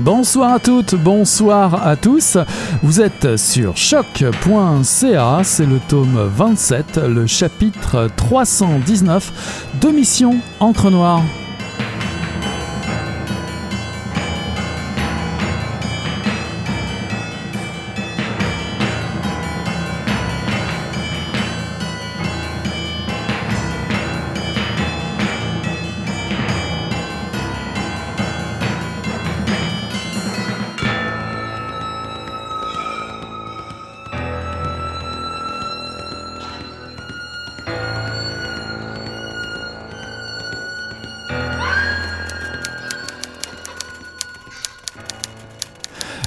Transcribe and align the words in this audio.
Bonsoir 0.00 0.54
à 0.54 0.58
toutes, 0.58 0.94
bonsoir 0.94 1.86
à 1.86 1.94
tous. 1.94 2.38
Vous 2.82 3.02
êtes 3.02 3.36
sur 3.36 3.76
choc.ca, 3.76 5.40
c'est 5.44 5.66
le 5.66 5.78
tome 5.88 6.18
27, 6.34 6.96
le 7.06 7.26
chapitre 7.26 8.08
319 8.16 9.68
de 9.82 9.88
Mission 9.88 10.36
Encre 10.58 10.90
Noire. 10.90 11.22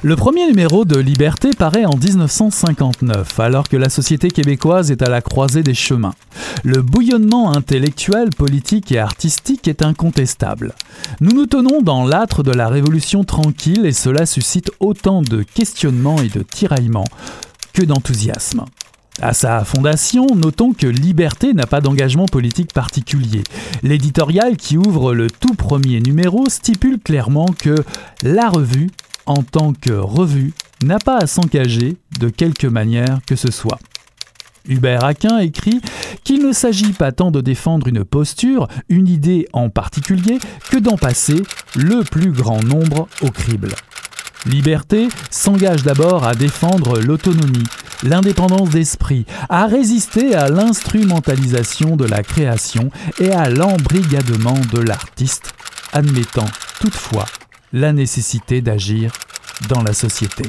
Le 0.06 0.18
premier 0.18 0.46
numéro 0.48 0.84
de 0.84 1.00
Liberté 1.00 1.52
paraît 1.58 1.86
en 1.86 1.96
1959, 1.96 3.40
alors 3.40 3.70
que 3.70 3.78
la 3.78 3.88
société 3.88 4.32
québécoise 4.32 4.92
est 4.92 5.02
à 5.02 5.10
la 5.10 5.22
croisée 5.22 5.64
des 5.64 5.74
chemins. 5.74 6.14
Le 6.66 6.82
bouillonnement 6.82 7.54
intellectuel, 7.54 8.30
politique 8.32 8.92
et 8.92 9.00
artistique 9.00 9.66
est 9.70 9.82
incontestable. 9.82 10.76
Nous 11.22 11.32
nous 11.32 11.46
tenons 11.46 11.82
dans 11.82 12.06
l'âtre 12.06 12.44
de 12.44 12.52
la 12.52 12.68
Révolution 12.68 13.24
tranquille 13.24 13.86
et 13.86 13.94
cela 13.94 14.26
suscite 14.26 14.72
autant 14.82 15.22
de 15.22 15.42
questionnements 15.42 16.22
et 16.22 16.28
de 16.28 16.42
tiraillements 16.42 17.08
que 17.72 17.84
d'enthousiasme. 17.84 18.66
À 19.22 19.34
sa 19.34 19.64
fondation, 19.64 20.28
notons 20.36 20.74
que 20.74 20.88
Liberté 20.88 21.54
n'a 21.54 21.68
pas 21.68 21.80
d'engagement 21.80 22.26
politique 22.26 22.74
particulier. 22.74 23.44
L'éditorial 23.84 24.58
qui 24.58 24.76
ouvre 24.78 25.14
le 25.14 25.30
tout 25.30 25.54
premier 25.54 26.02
numéro 26.02 26.50
stipule 26.50 27.00
clairement 27.00 27.46
que 27.46 27.76
la 28.24 28.50
revue 28.50 28.90
en 29.26 29.44
tant 29.44 29.74
que 29.74 29.92
revue, 29.92 30.54
n'a 30.84 31.00
pas 31.00 31.18
à 31.18 31.28
s'engager 31.28 31.98
de 32.20 32.30
quelque 32.30 32.68
manière 32.68 33.20
que 33.26 33.36
ce 33.36 33.52
soit. 33.52 33.80
Hubert 34.68 35.04
Aquin 35.04 35.40
écrit 35.40 35.82
qu'il 36.24 36.46
ne 36.46 36.54
s'agit 36.54 36.94
pas 36.94 37.12
tant 37.12 37.32
de 37.32 37.42
défendre 37.42 37.88
une 37.88 38.06
posture, 38.06 38.68
une 38.88 39.08
idée 39.08 39.48
en 39.52 39.70
particulier, 39.70 40.40
que 40.70 40.78
d'en 40.78 40.98
passer 40.98 41.44
le 41.76 42.04
plus 42.04 42.32
grand 42.32 42.64
nombre 42.64 43.08
au 43.22 43.30
crible. 43.30 43.70
Liberté 44.46 45.08
s'engage 45.30 45.84
d'abord 45.84 46.26
à 46.26 46.34
défendre 46.34 47.00
l'autonomie, 47.00 47.68
l'indépendance 48.04 48.70
d'esprit, 48.70 49.26
à 49.50 49.68
résister 49.68 50.36
à 50.36 50.50
l'instrumentalisation 50.50 51.96
de 51.96 52.06
la 52.06 52.24
création 52.24 52.90
et 53.20 53.32
à 53.32 53.50
l'embrigadement 53.50 54.60
de 54.72 54.80
l'artiste, 54.80 55.54
admettant 55.94 56.48
toutefois 56.80 57.26
la 57.74 57.92
nécessité 57.92 58.62
d'agir 58.62 59.12
dans 59.68 59.82
la 59.82 59.94
société. 59.94 60.44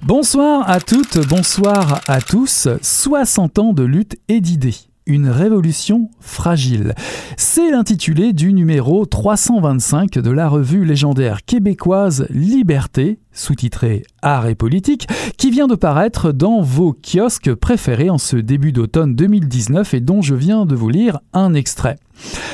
Bonsoir 0.00 0.68
à 0.68 0.80
toutes, 0.80 1.18
bonsoir 1.28 2.00
à 2.08 2.20
tous. 2.22 2.66
60 2.80 3.58
ans 3.58 3.72
de 3.74 3.84
lutte 3.84 4.18
et 4.28 4.40
d'idées. 4.40 4.91
Une 5.06 5.28
révolution 5.28 6.10
fragile. 6.20 6.94
C'est 7.36 7.72
l'intitulé 7.72 8.32
du 8.32 8.52
numéro 8.52 9.04
325 9.04 10.12
de 10.12 10.30
la 10.30 10.48
revue 10.48 10.84
légendaire 10.84 11.44
québécoise 11.44 12.26
Liberté, 12.30 13.18
sous-titré 13.32 14.04
Art 14.22 14.46
et 14.46 14.54
politique, 14.54 15.08
qui 15.38 15.50
vient 15.50 15.66
de 15.66 15.74
paraître 15.74 16.30
dans 16.30 16.60
vos 16.60 16.92
kiosques 16.92 17.52
préférés 17.52 18.10
en 18.10 18.18
ce 18.18 18.36
début 18.36 18.70
d'automne 18.70 19.16
2019 19.16 19.94
et 19.94 20.00
dont 20.00 20.22
je 20.22 20.36
viens 20.36 20.66
de 20.66 20.76
vous 20.76 20.88
lire 20.88 21.18
un 21.32 21.52
extrait. 21.54 21.98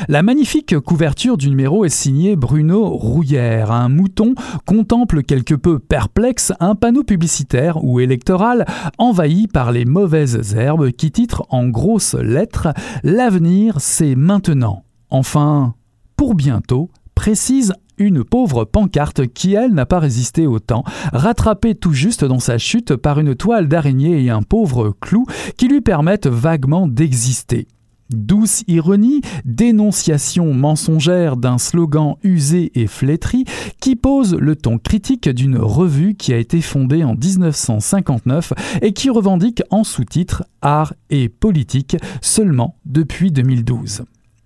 La 0.08 0.22
magnifique 0.22 0.78
couverture 0.78 1.36
du 1.36 1.48
numéro 1.50 1.84
est 1.84 1.88
signée 1.88 2.36
Bruno 2.36 2.88
Rouillère. 2.88 3.70
Un 3.72 3.88
mouton 3.88 4.34
contemple 4.66 5.22
quelque 5.22 5.54
peu 5.54 5.78
perplexe 5.78 6.52
un 6.60 6.74
panneau 6.74 7.04
publicitaire 7.04 7.82
ou 7.84 8.00
électoral 8.00 8.66
envahi 8.98 9.46
par 9.46 9.72
les 9.72 9.84
mauvaises 9.84 10.54
herbes 10.56 10.90
qui 10.90 11.10
titre 11.10 11.46
en 11.50 11.68
grosses 11.68 12.14
lettres 12.14 12.68
L'avenir 13.02 13.76
c'est 13.78 14.14
maintenant. 14.14 14.84
Enfin, 15.10 15.74
pour 16.16 16.34
bientôt, 16.34 16.90
précise 17.14 17.72
une 17.98 18.24
pauvre 18.24 18.64
pancarte 18.64 19.26
qui, 19.26 19.54
elle, 19.54 19.72
n'a 19.72 19.86
pas 19.86 19.98
résisté 19.98 20.46
au 20.46 20.58
temps, 20.58 20.84
rattrapée 21.12 21.74
tout 21.74 21.92
juste 21.92 22.24
dans 22.24 22.38
sa 22.38 22.58
chute 22.58 22.96
par 22.96 23.18
une 23.18 23.34
toile 23.34 23.68
d'araignée 23.68 24.22
et 24.22 24.30
un 24.30 24.42
pauvre 24.42 24.94
clou 25.00 25.26
qui 25.56 25.68
lui 25.68 25.80
permettent 25.80 26.28
vaguement 26.28 26.86
d'exister. 26.86 27.66
Douce 28.10 28.64
ironie, 28.68 29.20
dénonciation 29.44 30.54
mensongère 30.54 31.36
d'un 31.36 31.58
slogan 31.58 32.14
usé 32.22 32.72
et 32.74 32.86
flétri 32.86 33.44
qui 33.80 33.96
pose 33.96 34.34
le 34.34 34.56
ton 34.56 34.78
critique 34.78 35.28
d'une 35.28 35.58
revue 35.58 36.14
qui 36.14 36.32
a 36.32 36.38
été 36.38 36.62
fondée 36.62 37.04
en 37.04 37.14
1959 37.14 38.54
et 38.80 38.94
qui 38.94 39.10
revendique 39.10 39.62
en 39.70 39.84
sous-titre 39.84 40.44
Art 40.62 40.94
et 41.10 41.28
politique 41.28 41.98
seulement 42.22 42.76
depuis 42.86 43.30
2012. 43.30 44.04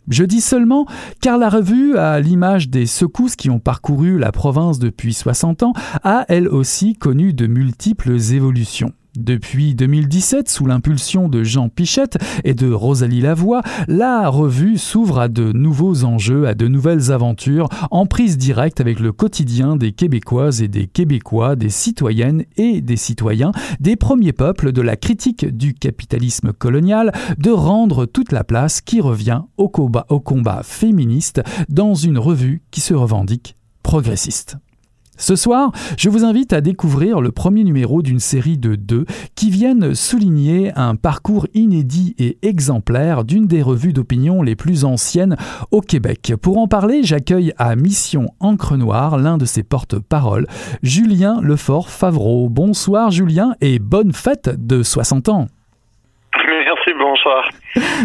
Je 0.08 0.24
dis 0.24 0.40
seulement 0.40 0.86
car 1.20 1.38
la 1.38 1.48
revue, 1.48 1.96
à 1.96 2.18
l'image 2.18 2.68
des 2.68 2.86
secousses 2.86 3.36
qui 3.36 3.48
ont 3.48 3.60
parcouru 3.60 4.18
la 4.18 4.32
province 4.32 4.80
depuis 4.80 5.14
60 5.14 5.62
ans, 5.62 5.72
a 6.02 6.24
elle 6.28 6.48
aussi 6.48 6.94
connu 6.94 7.32
de 7.32 7.46
multiples 7.46 8.16
évolutions. 8.32 8.92
Depuis 9.16 9.74
2017, 9.74 10.48
sous 10.48 10.64
l'impulsion 10.64 11.28
de 11.28 11.44
Jean 11.44 11.68
Pichette 11.68 12.16
et 12.44 12.54
de 12.54 12.72
Rosalie 12.72 13.20
Lavoie, 13.20 13.60
la 13.86 14.30
revue 14.30 14.78
s'ouvre 14.78 15.18
à 15.18 15.28
de 15.28 15.52
nouveaux 15.52 16.04
enjeux, 16.04 16.48
à 16.48 16.54
de 16.54 16.66
nouvelles 16.66 17.12
aventures, 17.12 17.68
en 17.90 18.06
prise 18.06 18.38
directe 18.38 18.80
avec 18.80 19.00
le 19.00 19.12
quotidien 19.12 19.76
des 19.76 19.92
Québécoises 19.92 20.62
et 20.62 20.68
des 20.68 20.86
Québécois, 20.86 21.56
des 21.56 21.68
citoyennes 21.68 22.44
et 22.56 22.80
des 22.80 22.96
citoyens, 22.96 23.52
des 23.80 23.96
premiers 23.96 24.32
peuples, 24.32 24.72
de 24.72 24.80
la 24.80 24.96
critique 24.96 25.44
du 25.44 25.74
capitalisme 25.74 26.54
colonial, 26.54 27.12
de 27.36 27.50
rendre 27.50 28.06
toute 28.06 28.32
la 28.32 28.44
place 28.44 28.80
qui 28.80 29.02
revient 29.02 29.42
au 29.58 29.68
combat, 29.68 30.06
au 30.08 30.20
combat 30.20 30.62
féministe 30.62 31.42
dans 31.68 31.94
une 31.94 32.16
revue 32.16 32.62
qui 32.70 32.80
se 32.80 32.94
revendique 32.94 33.56
progressiste. 33.82 34.56
Ce 35.22 35.37
soir, 35.37 35.71
je 35.97 36.09
vous 36.09 36.25
invite 36.25 36.53
à 36.53 36.60
découvrir 36.60 37.21
le 37.21 37.31
premier 37.31 37.62
numéro 37.62 38.03
d'une 38.03 38.19
série 38.19 38.59
de 38.59 38.75
deux 38.75 39.05
qui 39.37 39.50
viennent 39.50 39.94
souligner 39.94 40.72
un 40.75 40.97
parcours 40.97 41.47
inédit 41.55 42.16
et 42.19 42.38
exemplaire 42.43 43.22
d'une 43.22 43.47
des 43.47 43.62
revues 43.62 43.93
d'opinion 43.93 44.43
les 44.43 44.56
plus 44.56 44.84
anciennes 44.84 45.37
au 45.71 45.81
Québec. 45.81 46.34
Pour 46.43 46.59
en 46.59 46.66
parler, 46.66 47.05
j'accueille 47.05 47.53
à 47.56 47.77
Mission 47.77 48.31
Encre 48.41 48.77
Noire 48.77 49.16
l'un 49.16 49.38
de 49.38 49.44
ses 49.44 49.62
porte-paroles, 49.62 50.49
Julien 50.83 51.41
Lefort 51.41 51.89
Favreau. 51.89 52.49
Bonsoir 52.49 53.12
Julien 53.12 53.54
et 53.60 53.78
bonne 53.78 54.12
fête 54.12 54.50
de 54.59 54.83
60 54.83 55.28
ans. 55.28 55.47
Merci, 56.84 56.98
bonsoir. 56.98 57.44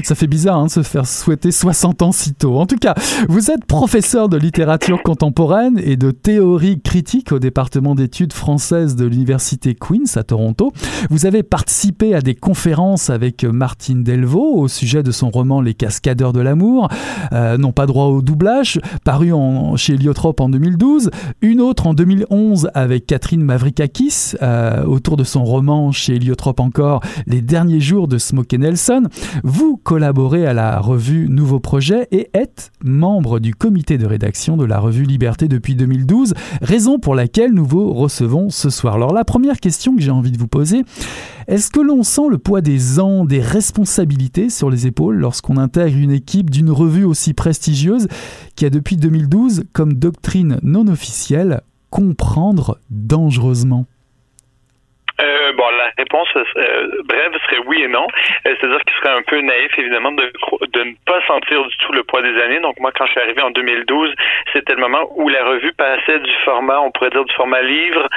Ça 0.03 0.15
fait 0.15 0.27
bizarre 0.27 0.59
hein, 0.59 0.65
de 0.65 0.71
se 0.71 0.83
faire 0.83 1.05
souhaiter 1.05 1.51
60 1.51 2.01
ans 2.01 2.11
si 2.11 2.33
tôt. 2.33 2.57
En 2.57 2.65
tout 2.65 2.77
cas, 2.77 2.93
vous 3.27 3.51
êtes 3.51 3.65
professeur 3.65 4.29
de 4.29 4.37
littérature 4.37 5.01
contemporaine 5.03 5.79
et 5.83 5.97
de 5.97 6.11
théorie 6.11 6.79
critique 6.81 7.31
au 7.31 7.39
département 7.39 7.95
d'études 7.95 8.33
françaises 8.33 8.95
de 8.95 9.05
l'Université 9.05 9.75
Queen's 9.75 10.15
à 10.17 10.23
Toronto. 10.23 10.71
Vous 11.09 11.25
avez 11.25 11.43
participé 11.43 12.13
à 12.13 12.21
des 12.21 12.35
conférences 12.35 13.09
avec 13.09 13.43
Martine 13.43 14.03
Delvaux 14.03 14.55
au 14.55 14.67
sujet 14.67 15.03
de 15.03 15.11
son 15.11 15.29
roman 15.29 15.61
Les 15.61 15.73
Cascadeurs 15.73 16.33
de 16.33 16.41
l'amour, 16.41 16.87
euh, 17.33 17.57
non 17.57 17.71
pas 17.71 17.85
droit 17.85 18.05
au 18.05 18.21
doublage, 18.21 18.79
paru 19.03 19.33
chez 19.75 19.97
Lyotrope 19.97 20.39
en 20.39 20.47
2012, 20.47 21.09
une 21.41 21.59
autre 21.59 21.87
en 21.87 21.93
2011 21.93 22.69
avec 22.73 23.07
Catherine 23.07 23.43
Mavrikakis 23.43 24.35
euh, 24.41 24.85
autour 24.85 25.17
de 25.17 25.25
son 25.25 25.43
roman 25.43 25.91
chez 25.91 26.17
Lyotrope 26.17 26.61
encore 26.61 27.01
Les 27.25 27.41
derniers 27.41 27.81
jours 27.81 28.07
de 28.07 28.17
Smokey 28.17 28.57
Vous 29.43 29.77
collaborez 29.77 30.45
à 30.45 30.53
la 30.53 30.79
revue 30.79 31.29
Nouveau 31.29 31.59
Projet 31.59 32.07
et 32.11 32.29
êtes 32.33 32.71
membre 32.83 33.39
du 33.39 33.55
comité 33.55 33.97
de 33.97 34.05
rédaction 34.05 34.57
de 34.57 34.65
la 34.65 34.79
revue 34.79 35.03
Liberté 35.03 35.47
depuis 35.47 35.75
2012, 35.75 36.33
raison 36.61 36.99
pour 36.99 37.15
laquelle 37.15 37.53
nous 37.53 37.65
vous 37.65 37.93
recevons 37.93 38.49
ce 38.49 38.69
soir. 38.69 38.95
Alors 38.95 39.13
la 39.13 39.23
première 39.23 39.59
question 39.59 39.95
que 39.95 40.01
j'ai 40.01 40.11
envie 40.11 40.31
de 40.31 40.37
vous 40.37 40.47
poser, 40.47 40.83
est-ce 41.47 41.69
que 41.71 41.79
l'on 41.79 42.03
sent 42.03 42.27
le 42.29 42.37
poids 42.37 42.59
des 42.59 42.99
ans, 42.99 43.23
des 43.23 43.39
responsabilités 43.39 44.49
sur 44.49 44.69
les 44.69 44.85
épaules 44.85 45.15
lorsqu'on 45.15 45.55
intègre 45.55 45.97
une 45.97 46.11
équipe 46.11 46.49
d'une 46.49 46.71
revue 46.71 47.05
aussi 47.05 47.33
prestigieuse 47.33 48.07
qui 48.55 48.65
a 48.65 48.69
depuis 48.69 48.97
2012 48.97 49.63
comme 49.71 49.93
doctrine 49.93 50.59
non 50.61 50.87
officielle 50.87 51.61
comprendre 51.89 52.79
dangereusement? 52.89 53.85
Bon, 55.19 55.69
la 55.77 55.91
réponse 55.97 56.29
brève 57.05 57.33
serait 57.45 57.61
oui 57.65 57.83
et 57.83 57.87
non. 57.87 58.07
C'est-à-dire 58.43 58.79
qu'il 58.85 58.95
serait 58.97 59.17
un 59.17 59.23
peu 59.23 59.39
naïf, 59.41 59.71
évidemment, 59.77 60.11
de, 60.11 60.31
de 60.73 60.83
ne 60.83 60.93
pas 61.05 61.21
sentir 61.25 61.63
du 61.65 61.77
tout 61.77 61.91
le 61.93 62.03
poids 62.03 62.21
des 62.21 62.39
années. 62.41 62.59
Donc, 62.59 62.79
moi, 62.79 62.91
quand 62.91 63.05
je 63.05 63.11
suis 63.11 63.21
arrivé 63.21 63.41
en 63.41 63.51
2012, 63.51 64.13
c'était 64.53 64.73
le 64.73 64.81
moment 64.81 65.09
où 65.15 65.29
la 65.29 65.43
revue 65.43 65.73
passait 65.73 66.19
du 66.19 66.33
format, 66.45 66.79
on 66.79 66.91
pourrait 66.91 67.09
dire 67.09 67.25
du 67.25 67.33
format 67.33 67.61
livre, 67.61 68.07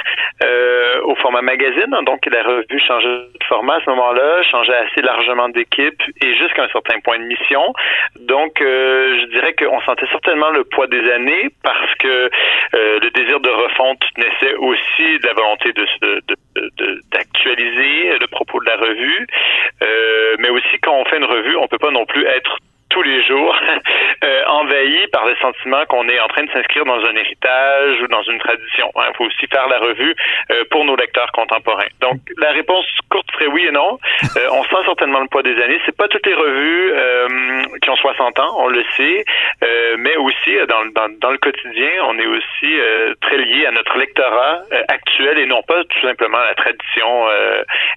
au 1.03 1.15
format 1.15 1.41
magazine. 1.41 1.95
Donc, 2.05 2.25
la 2.25 2.43
revue 2.43 2.79
changeait 2.87 3.07
de 3.07 3.45
format 3.47 3.75
à 3.75 3.81
ce 3.83 3.89
moment-là, 3.89 4.43
changeait 4.43 4.77
assez 4.77 5.01
largement 5.01 5.49
d'équipe 5.49 6.01
et 6.23 6.35
jusqu'à 6.35 6.63
un 6.63 6.69
certain 6.69 6.99
point 6.99 7.17
de 7.17 7.23
mission. 7.23 7.73
Donc, 8.19 8.53
je 8.59 9.25
dirais 9.31 9.53
qu'on 9.53 9.81
sentait 9.81 10.07
certainement 10.11 10.49
le 10.49 10.63
poids 10.63 10.87
des 10.87 11.11
années 11.11 11.49
parce 11.63 11.95
que 11.95 12.29
le 12.73 13.09
désir 13.11 13.39
de 13.39 13.49
refonte 13.49 14.03
naissait 14.17 14.55
aussi 14.55 15.19
de 15.19 15.27
la 15.27 15.33
volonté 15.33 15.73
de, 15.73 15.85
d'actualiser 17.11 18.17
le 18.19 18.27
propos 18.27 18.59
de 18.59 18.65
la 18.65 18.77
revue, 18.77 19.27
euh, 19.83 20.35
mais 20.39 20.49
aussi 20.49 20.79
quand 20.81 20.95
on 20.95 21.05
fait 21.05 21.17
une 21.17 21.25
revue, 21.25 21.55
on 21.57 21.67
peut 21.67 21.77
pas 21.77 21.91
non 21.91 22.05
plus 22.05 22.25
être 22.25 22.57
tous 22.89 23.01
les 23.03 23.23
jours, 23.23 23.55
envahi 24.51 25.07
par 25.11 25.25
le 25.25 25.35
sentiment 25.37 25.85
qu'on 25.87 26.07
est 26.09 26.19
en 26.19 26.27
train 26.27 26.43
de 26.43 26.51
s'inscrire 26.51 26.85
dans 26.85 26.99
un 26.99 27.15
héritage 27.15 28.01
ou 28.03 28.07
dans 28.07 28.23
une 28.23 28.39
tradition. 28.39 28.91
Il 28.95 29.15
faut 29.17 29.25
aussi 29.25 29.47
faire 29.47 29.67
la 29.69 29.79
revue 29.79 30.13
euh, 30.51 30.63
pour 30.69 30.83
nos 30.85 30.95
lecteurs 30.95 31.31
contemporains. 31.31 31.91
Donc, 32.01 32.19
la 32.37 32.51
réponse 32.51 32.85
courte 33.09 33.27
serait 33.33 33.47
oui 33.47 33.65
et 33.67 33.71
non. 33.71 33.97
Euh, 34.37 34.47
on 34.53 34.63
sent 34.63 34.81
certainement 34.85 35.19
le 35.19 35.27
poids 35.27 35.43
des 35.43 35.59
années. 35.61 35.77
C'est 35.85 35.95
pas 35.95 36.07
toutes 36.07 36.25
les 36.25 36.33
revues 36.33 36.93
qui 37.81 37.89
ont 37.89 37.95
60 37.97 38.39
ans, 38.39 38.53
on 38.59 38.67
le 38.69 38.81
sait, 38.95 39.25
mais 39.97 40.15
aussi 40.15 40.51
dans, 40.69 40.85
dans, 40.95 41.13
dans, 41.19 41.31
le 41.31 41.37
quotidien, 41.37 41.89
on 42.07 42.17
est 42.17 42.27
aussi 42.27 42.71
très 43.19 43.37
lié 43.37 43.65
à 43.65 43.71
notre 43.71 43.97
lectorat 43.97 44.61
actuel 44.87 45.37
et 45.39 45.45
non 45.47 45.61
pas 45.63 45.83
tout 45.83 45.99
simplement 46.01 46.37
à 46.37 46.45
la 46.45 46.55
tradition 46.55 47.27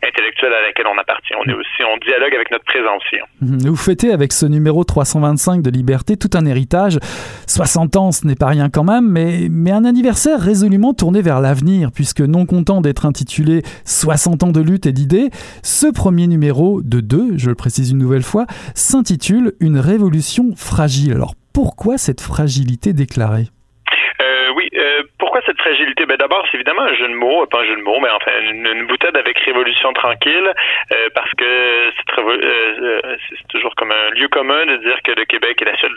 intellectuelle 0.03 0.55
à 0.55 0.63
laquelle 0.63 0.89
on 0.89 0.99
appartient. 0.99 1.35
On 1.37 1.45
est 1.45 1.55
aussi, 1.55 1.85
on 1.85 1.97
dialogue 1.99 2.35
avec 2.35 2.51
notre 2.51 2.65
présent 2.65 2.97
aussi. 2.97 3.17
Vous 3.41 3.77
fêtez 3.77 4.13
avec 4.13 4.33
ce 4.33 4.47
numéro 4.47 4.83
325 4.83 5.63
de 5.63 5.71
Liberté, 5.71 6.17
tout 6.17 6.31
un 6.35 6.44
héritage. 6.47 6.99
60 7.47 7.97
ans, 7.97 8.13
ce 8.13 8.27
n'est 8.27 8.35
pas 8.35 8.47
rien 8.47 8.71
quand 8.71 8.85
même, 8.85 9.09
mais, 9.09 9.49
mais 9.51 9.71
un 9.71 9.85
anniversaire 9.85 10.41
résolument 10.41 10.95
tourné 10.95 11.23
vers 11.23 11.41
l'avenir, 11.41 11.93
puisque 11.93 12.21
non 12.21 12.47
content 12.47 12.81
d'être 12.81 13.07
intitulé 13.07 13.63
60 13.85 14.43
ans 14.45 14.53
de 14.53 14.61
lutte 14.61 14.87
et 14.87 14.93
d'idées, 14.93 15.31
ce 15.63 15.87
premier 15.87 16.27
numéro 16.27 16.83
de 16.83 17.01
deux, 17.01 17.37
je 17.37 17.51
le 17.51 17.55
précise 17.55 17.91
une 17.91 17.99
nouvelle 17.99 18.23
fois, 18.23 18.47
s'intitule 18.75 19.55
Une 19.61 19.79
révolution 19.79 20.53
fragile. 20.57 21.13
Alors 21.13 21.35
pourquoi 21.53 21.99
cette 21.99 22.21
fragilité 22.21 22.93
déclarée? 22.93 23.49
Cette 25.47 25.59
fragilité? 25.59 26.07
Ben 26.07 26.17
d'abord, 26.17 26.45
c'est 26.51 26.57
évidemment 26.57 26.83
un 26.83 26.95
jeu 26.95 27.09
de 27.09 27.15
mots, 27.15 27.47
pas 27.47 27.61
un 27.61 27.65
jeu 27.65 27.77
de 27.77 27.83
mots, 27.83 28.01
mais 28.01 28.11
enfin 28.11 28.33
une, 28.41 28.67
une 28.67 28.87
boutade 28.87 29.17
avec 29.17 29.39
révolution 29.39 29.93
tranquille, 29.93 30.53
euh, 30.93 31.09
parce 31.15 31.31
que 31.33 31.45
euh, 31.45 31.91
euh, 32.19 33.17
c'est 33.29 33.49
toujours 33.49 33.75
comme 33.75 33.93
un 33.93 34.11
lieu 34.11 34.29
commun 34.29 34.67
de 34.67 34.77
dire 34.79 34.99
que 35.03 35.13
le 35.13 35.25
Québec 35.25 35.61
est 35.63 35.67
la 35.67 35.77
seule 35.79 35.95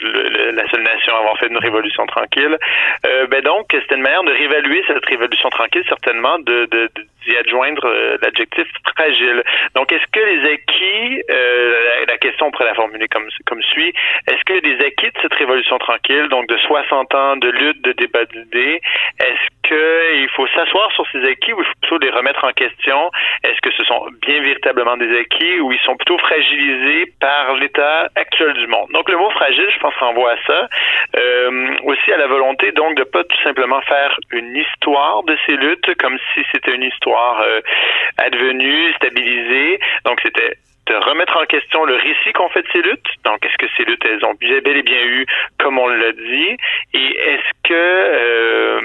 la 0.53 0.67
seule 0.69 0.83
nation 0.83 1.15
à 1.15 1.19
avoir 1.19 1.37
fait 1.37 1.47
une 1.47 1.57
révolution 1.57 2.05
tranquille. 2.05 2.57
ben 3.03 3.41
donc, 3.41 3.67
c'était 3.71 3.95
une 3.95 4.01
manière 4.01 4.23
de 4.23 4.31
réévaluer 4.31 4.83
cette 4.87 5.05
révolution 5.05 5.49
tranquille, 5.49 5.83
certainement, 5.87 6.39
de, 6.39 6.65
de, 6.65 6.89
d'y 7.27 7.37
adjoindre 7.37 7.87
l'adjectif 8.21 8.67
fragile. 8.95 9.43
Donc, 9.75 9.91
est-ce 9.91 10.07
que 10.11 10.19
les 10.19 10.53
acquis, 10.53 11.21
la, 12.07 12.17
question 12.17 12.47
on 12.47 12.51
pourrait 12.51 12.65
la 12.65 12.73
formuler 12.73 13.07
comme 13.07 13.27
comme 13.45 13.61
suit, 13.61 13.93
est-ce 14.27 14.43
que 14.45 14.53
les 14.53 14.85
acquis 14.85 15.07
de 15.07 15.21
cette 15.21 15.33
révolution 15.33 15.77
tranquille, 15.77 16.27
donc 16.29 16.47
de 16.47 16.57
60 16.57 17.13
ans 17.15 17.37
de 17.37 17.49
lutte, 17.49 17.81
de 17.81 17.91
débat 17.93 18.25
d'idées, 18.25 18.81
est-ce 19.19 19.47
qu'il 19.67 20.29
faut 20.29 20.47
s'asseoir 20.47 20.91
sur 20.93 21.05
ces 21.11 21.23
acquis 21.25 21.53
ou 21.53 21.61
il 21.61 21.65
faut 21.65 21.79
plutôt 21.81 21.97
les 21.99 22.09
remettre 22.09 22.43
en 22.43 22.51
question? 22.51 23.11
Est-ce 23.43 23.59
que 23.61 23.71
ce 23.71 23.83
sont 23.83 24.07
bien 24.21 24.41
véritablement 24.41 24.97
des 24.97 25.19
acquis 25.19 25.59
ou 25.59 25.71
ils 25.71 25.79
sont 25.79 25.95
plutôt 25.95 26.17
fragilisés 26.19 27.13
par 27.19 27.55
l'état 27.55 28.09
actuel 28.15 28.53
du 28.53 28.67
monde? 28.67 28.89
Donc, 28.93 29.09
le 29.09 29.17
mot 29.17 29.29
fragile, 29.31 29.69
je 29.73 29.79
pense, 29.79 29.93
renvoie 29.95 30.31
à 30.31 30.37
ça. 30.45 30.67
Euh, 31.17 31.75
aussi 31.83 32.11
à 32.11 32.17
la 32.17 32.27
volonté, 32.27 32.71
donc, 32.71 32.95
de 32.95 33.03
pas 33.03 33.23
tout 33.23 33.41
simplement 33.43 33.81
faire 33.81 34.17
une 34.31 34.55
histoire 34.55 35.23
de 35.23 35.37
ces 35.45 35.55
luttes 35.57 35.95
comme 35.95 36.17
si 36.33 36.41
c'était 36.51 36.75
une 36.75 36.83
histoire 36.83 37.16
euh, 37.41 37.61
advenue, 38.17 38.93
stabilisée. 38.93 39.79
Donc, 40.05 40.19
c'était 40.21 40.57
de 40.87 40.95
remettre 40.95 41.37
en 41.37 41.45
question 41.45 41.85
le 41.85 41.95
récit 41.95 42.33
qu'on 42.33 42.49
fait 42.49 42.61
de 42.61 42.67
ces 42.71 42.81
luttes. 42.81 43.09
Donc, 43.25 43.45
est-ce 43.45 43.57
que 43.57 43.67
ces 43.75 43.83
luttes, 43.83 44.03
elles 44.05 44.23
ont 44.25 44.35
bel 44.39 44.77
et 44.77 44.83
bien 44.83 45.03
eu, 45.03 45.25
comme 45.59 45.77
on 45.77 45.87
l'a 45.87 46.11
dit, 46.13 46.57
et 46.93 47.17
est-ce 47.17 47.51
que 47.63 47.73
euh, 47.73 48.81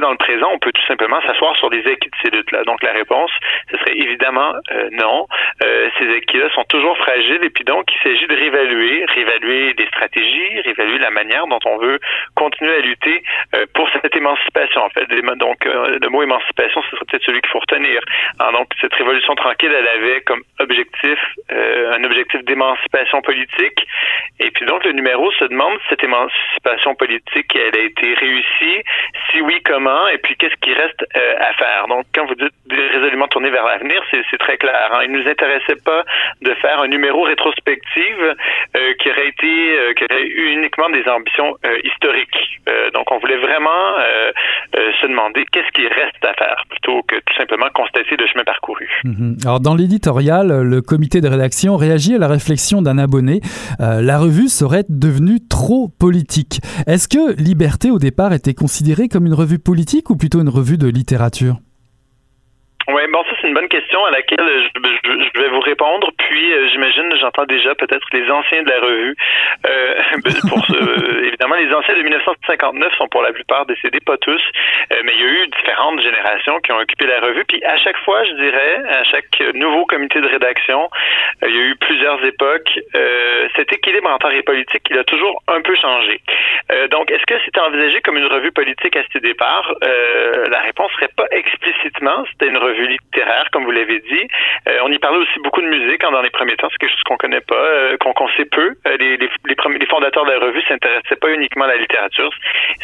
dans 0.00 0.10
le 0.10 0.16
présent, 0.16 0.48
on 0.52 0.58
peut 0.58 0.72
tout 0.72 0.86
simplement 0.86 1.20
s'asseoir 1.22 1.56
sur 1.56 1.70
les 1.70 1.86
acquis 1.86 2.10
de 2.10 2.16
ces 2.22 2.30
luttes-là? 2.30 2.64
Donc, 2.64 2.82
la 2.82 2.92
réponse, 2.92 3.30
ce 3.70 3.78
serait 3.78 3.96
évidemment 3.96 4.54
euh, 4.72 4.88
non. 4.92 5.26
Euh, 5.62 5.88
ces 5.98 6.16
acquis-là 6.16 6.50
sont 6.54 6.64
toujours 6.64 6.96
fragiles 6.98 7.42
et 7.42 7.50
puis 7.50 7.64
donc, 7.64 7.86
il 7.94 8.02
s'agit 8.02 8.26
de 8.26 8.34
réévaluer, 8.34 9.04
réévaluer 9.14 9.74
des 9.74 9.86
stratégies, 9.86 10.60
réévaluer 10.60 10.98
la 10.98 11.10
manière 11.10 11.46
dont 11.46 11.58
on 11.64 11.78
veut 11.78 11.98
continuer 12.34 12.74
à 12.74 12.80
lutter 12.80 13.22
euh, 13.54 13.66
pour 13.74 13.88
cette 13.90 14.16
émancipation, 14.16 14.82
en 14.82 14.90
fait. 14.90 15.06
Donc, 15.36 15.64
le 15.64 16.08
mot 16.08 16.22
émancipation, 16.22 16.82
ce 16.82 16.90
serait 16.90 17.04
peut-être 17.08 17.24
celui 17.24 17.40
qu'il 17.40 17.50
faut 17.50 17.60
retenir. 17.60 18.00
Donc, 18.52 18.68
cette 18.80 18.94
révolution 18.94 19.34
tranquille, 19.34 19.72
elle 19.72 19.88
avait 19.88 20.20
comme 20.22 20.42
objectif 20.58 21.18
un 21.50 22.02
objectif 22.04 22.42
d'émancipation 22.44 23.22
politique. 23.22 23.86
Et 24.38 24.50
puis 24.50 24.66
donc, 24.66 24.84
le 24.84 24.92
numéro 24.92 25.30
se 25.32 25.44
demande 25.44 25.78
si 25.80 25.88
cette 25.90 26.04
émancipation 26.04 26.94
politique, 26.94 27.54
elle 27.54 27.78
a 27.78 27.84
été 27.84 28.14
réussie? 28.14 28.82
Si 29.30 29.40
oui, 29.40 29.60
comment 29.64 29.89
et 30.12 30.18
puis 30.18 30.36
qu'est-ce 30.36 30.56
qui 30.60 30.72
reste 30.72 31.02
euh, 31.16 31.34
à 31.38 31.52
faire. 31.54 31.86
Donc, 31.88 32.06
quand 32.14 32.26
vous 32.26 32.34
dites 32.34 32.52
résolument 32.70 33.28
tourner 33.28 33.50
vers 33.50 33.64
l'avenir, 33.64 34.02
c'est 34.10 34.38
très 34.38 34.56
clair. 34.56 34.90
Hein. 34.92 35.00
Il 35.04 35.12
nous 35.12 35.26
intéressait 35.28 35.80
pas 35.84 36.04
de 36.42 36.54
faire 36.54 36.80
un 36.80 36.88
numéro 36.88 37.22
rétrospective 37.22 38.22
euh, 38.76 38.94
qui 39.00 39.10
aurait 39.10 39.28
été 39.28 39.78
euh, 39.78 39.92
qui 39.94 40.04
aurait 40.04 40.22
eu 40.22 40.52
uniquement 40.56 40.88
des 40.90 41.06
ambitions 41.08 41.56
historiques. 41.84 42.60
donc, 42.94 43.10
on 43.10 43.18
voulait 43.18 43.38
vraiment 43.38 43.96
se 44.74 45.06
demander 45.06 45.44
qu'est-ce 45.50 45.70
qui 45.72 45.86
reste 45.86 46.24
à 46.24 46.32
faire 46.34 46.64
plutôt 46.68 47.02
que 47.02 47.16
tout 47.16 47.34
simplement 47.36 47.66
constater 47.74 48.16
le 48.16 48.26
chemin 48.26 48.44
parcouru. 48.44 48.88
Mm-hmm. 49.04 49.46
Alors, 49.46 49.60
dans 49.60 49.74
l'éditorial, 49.74 50.62
le 50.62 50.80
comité 50.82 51.20
de 51.20 51.28
rédaction 51.28 51.76
réagit 51.76 52.14
à 52.14 52.18
la 52.18 52.28
réflexion 52.28 52.82
d'un 52.82 52.98
abonné. 52.98 53.40
la 53.78 54.18
revue 54.18 54.48
serait 54.48 54.84
devenue 54.88 55.38
trop 55.48 55.88
politique. 55.98 56.60
Est-ce 56.86 57.08
que 57.08 57.40
Liberté, 57.40 57.90
au 57.90 57.98
départ, 57.98 58.32
était 58.32 58.54
considérée 58.54 59.08
comme 59.08 59.26
une 59.26 59.34
revue 59.34 59.58
politique? 59.58 59.79
Ou 60.10 60.16
plutôt 60.16 60.40
une 60.40 60.48
revue 60.48 60.78
de 60.78 60.88
littérature? 60.88 61.60
Oui, 62.88 63.02
bon, 63.12 63.22
ça, 63.24 63.30
c'est 63.40 63.46
une 63.46 63.54
bonne 63.54 63.68
question 63.68 64.04
à 64.06 64.10
laquelle 64.10 64.40
je, 64.74 65.40
vais 65.40 65.48
vous 65.48 65.60
répondre. 65.60 66.10
Puis, 66.16 66.52
euh, 66.52 66.68
j'imagine, 66.68 67.14
j'entends 67.20 67.44
déjà 67.44 67.74
peut-être 67.74 68.06
les 68.12 68.28
anciens 68.30 68.62
de 68.62 68.70
la 68.70 68.80
revue. 68.80 69.16
Euh, 69.66 69.94
pour 70.48 70.64
évidemment, 71.22 71.56
les 71.56 71.72
anciens 71.74 71.94
de 71.94 72.02
1959 72.02 72.94
sont 72.96 73.08
pour 73.08 73.22
la 73.22 73.32
plupart 73.32 73.66
décédés, 73.66 74.00
pas 74.00 74.16
tous, 74.16 74.42
euh, 74.92 74.96
mais 75.04 75.12
il 75.14 75.20
y 75.20 75.24
a 75.24 75.28
eu 75.28 75.46
différentes 75.48 76.00
générations 76.00 76.58
qui 76.60 76.72
ont 76.72 76.78
occupé 76.78 77.06
la 77.06 77.20
revue. 77.20 77.44
Puis, 77.44 77.62
à 77.64 77.76
chaque 77.76 77.98
fois, 77.98 78.24
je 78.24 78.32
dirais, 78.32 78.82
à 78.88 79.04
chaque 79.04 79.40
nouveau 79.54 79.84
comité 79.84 80.20
de 80.20 80.26
rédaction, 80.26 80.88
il 81.46 81.54
y 81.54 81.60
a 81.60 81.64
eu 81.64 81.76
plusieurs 81.76 82.24
époques. 82.24 82.78
cet 83.56 83.72
équilibre 83.72 84.10
entre 84.10 84.30
et 84.30 84.42
politique, 84.42 84.82
il 84.90 84.98
a 84.98 85.04
toujours 85.04 85.42
un 85.48 85.60
peu 85.60 85.74
changé. 85.74 86.20
donc, 86.90 87.10
est-ce 87.10 87.26
que 87.26 87.34
c'était 87.44 87.60
envisagé 87.60 88.00
comme 88.00 88.16
une 88.16 88.26
revue 88.26 88.52
politique 88.52 88.96
à 88.96 89.02
ce 89.12 89.18
départ? 89.18 89.74
la 89.80 90.60
réponse 90.60 90.92
serait 90.92 91.10
pas 91.16 91.26
explicitement. 91.30 92.24
C'était 92.30 92.48
une 92.48 92.58
littéraire, 92.72 93.48
comme 93.52 93.64
vous 93.64 93.70
l'avez 93.70 94.00
dit. 94.00 94.26
Euh, 94.68 94.78
on 94.82 94.92
y 94.92 94.98
parlait 94.98 95.18
aussi 95.18 95.38
beaucoup 95.40 95.60
de 95.60 95.66
musique 95.66 96.02
hein, 96.04 96.10
dans 96.10 96.22
les 96.22 96.30
premiers 96.30 96.56
temps. 96.56 96.68
C'est 96.70 96.78
quelque 96.78 96.90
chose 96.90 97.02
qu'on 97.04 97.16
connaît 97.16 97.40
pas, 97.40 97.54
euh, 97.54 97.96
qu'on 97.98 98.28
sait 98.36 98.44
peu. 98.44 98.74
Euh, 98.86 98.96
les, 98.98 99.16
les, 99.16 99.28
les, 99.44 99.86
fondateurs 99.86 100.24
de 100.24 100.30
la 100.30 100.38
revue 100.38 100.62
s'intéressaient 100.68 101.16
pas 101.16 101.30
uniquement 101.30 101.64
à 101.64 101.68
la 101.68 101.76
littérature. 101.76 102.30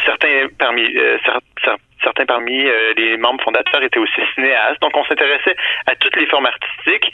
Certains 0.05 0.49
parmi 0.59 0.87
certains 1.25 1.77
certains 2.07 2.27
parmi 2.27 2.63
les 2.97 3.17
membres 3.17 3.43
fondateurs 3.43 3.83
étaient 3.83 3.99
aussi 3.99 4.21
cinéastes. 4.35 4.81
Donc, 4.81 4.97
on 4.97 5.05
s'intéressait 5.05 5.57
à 5.87 5.97
toutes 5.97 6.15
les 6.17 6.27
formes 6.27 6.47
artistiques. 6.47 7.13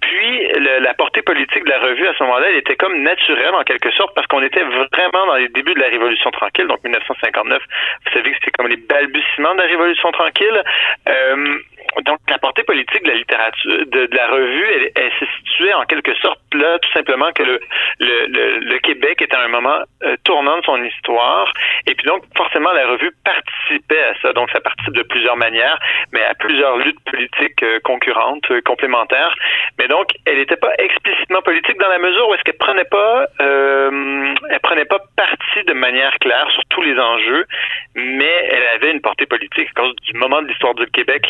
Puis, 0.00 0.48
la 0.80 0.92
portée 0.94 1.22
politique 1.22 1.64
de 1.64 1.70
la 1.70 1.78
revue, 1.78 2.06
à 2.06 2.14
ce 2.14 2.22
moment-là, 2.24 2.46
elle 2.50 2.56
était 2.56 2.76
comme 2.76 3.00
naturelle, 3.02 3.54
en 3.54 3.64
quelque 3.64 3.90
sorte, 3.92 4.14
parce 4.14 4.26
qu'on 4.26 4.42
était 4.42 4.62
vraiment 4.62 5.26
dans 5.26 5.36
les 5.36 5.48
débuts 5.48 5.74
de 5.74 5.80
la 5.80 5.88
Révolution 5.88 6.30
tranquille, 6.30 6.66
donc 6.66 6.82
1959. 6.84 7.62
Vous 8.04 8.12
savez 8.12 8.30
que 8.30 8.36
c'était 8.40 8.50
comme 8.50 8.68
les 8.68 8.76
balbutiements 8.76 9.54
de 9.54 9.62
la 9.62 9.66
Révolution 9.66 10.12
tranquille. 10.12 10.62
Euh, 11.08 11.58
donc, 12.02 12.18
la 12.28 12.38
portée 12.38 12.64
politique 12.64 13.02
de 13.02 13.08
la 13.08 13.14
littérature, 13.14 13.86
de, 13.86 14.08
la 14.12 14.26
revue, 14.28 14.66
elle, 14.74 14.90
elle 14.96 15.12
s'est 15.18 15.32
située 15.38 15.72
en 15.74 15.84
quelque 15.84 16.14
sorte 16.16 16.40
là, 16.52 16.78
tout 16.78 16.92
simplement 16.92 17.30
que 17.32 17.42
le, 17.42 18.78
Québec 18.84 19.22
était 19.22 19.36
à 19.36 19.40
un 19.40 19.48
moment 19.48 19.78
euh, 20.02 20.16
tournant 20.24 20.58
de 20.58 20.64
son 20.64 20.82
histoire. 20.82 21.50
Et 21.86 21.94
puis 21.94 22.06
donc, 22.06 22.22
forcément, 22.36 22.70
la 22.72 22.86
revue 22.86 23.10
participait 23.24 24.02
à 24.02 24.14
ça. 24.20 24.32
Donc 24.34 24.50
ça 24.50 24.60
participe 24.60 24.94
de 24.94 25.02
plusieurs 25.02 25.36
manières, 25.36 25.78
mais 26.12 26.22
à 26.24 26.34
plusieurs 26.34 26.76
luttes 26.78 27.00
politiques 27.10 27.64
concurrentes, 27.82 28.46
complémentaires. 28.64 29.34
Mais 29.78 29.88
donc, 29.88 30.08
elle 30.26 30.38
n'était 30.38 30.56
pas 30.56 30.72
explicitement 30.78 31.42
politique 31.42 31.78
dans 31.78 31.88
la 31.88 31.98
mesure 31.98 32.28
où 32.28 32.34
est-ce 32.34 32.42
qu'elle 32.42 32.58
prenait 32.58 32.84
pas, 32.84 33.26
elle 33.40 34.60
prenait 34.62 34.84
pas 34.84 34.98
parti 35.16 35.64
de 35.66 35.72
manière 35.72 36.14
claire 36.20 36.48
sur 36.50 36.62
tous 36.70 36.82
les 36.82 36.98
enjeux, 36.98 37.46
mais 37.94 38.48
elle 38.50 38.66
avait 38.76 38.92
une 38.92 39.00
portée 39.00 39.26
politique 39.26 39.68
à 39.76 39.80
cause 39.80 39.94
du 39.96 40.18
moment 40.18 40.42
de 40.42 40.48
l'histoire 40.48 40.74
du 40.74 40.86
Québec, 40.86 41.26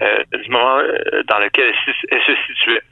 du 0.00 0.48
moment 0.50 0.82
dans 1.28 1.38
lequel 1.38 1.72
elle, 2.10 2.20
se 2.22 2.34
situait. 2.46 2.82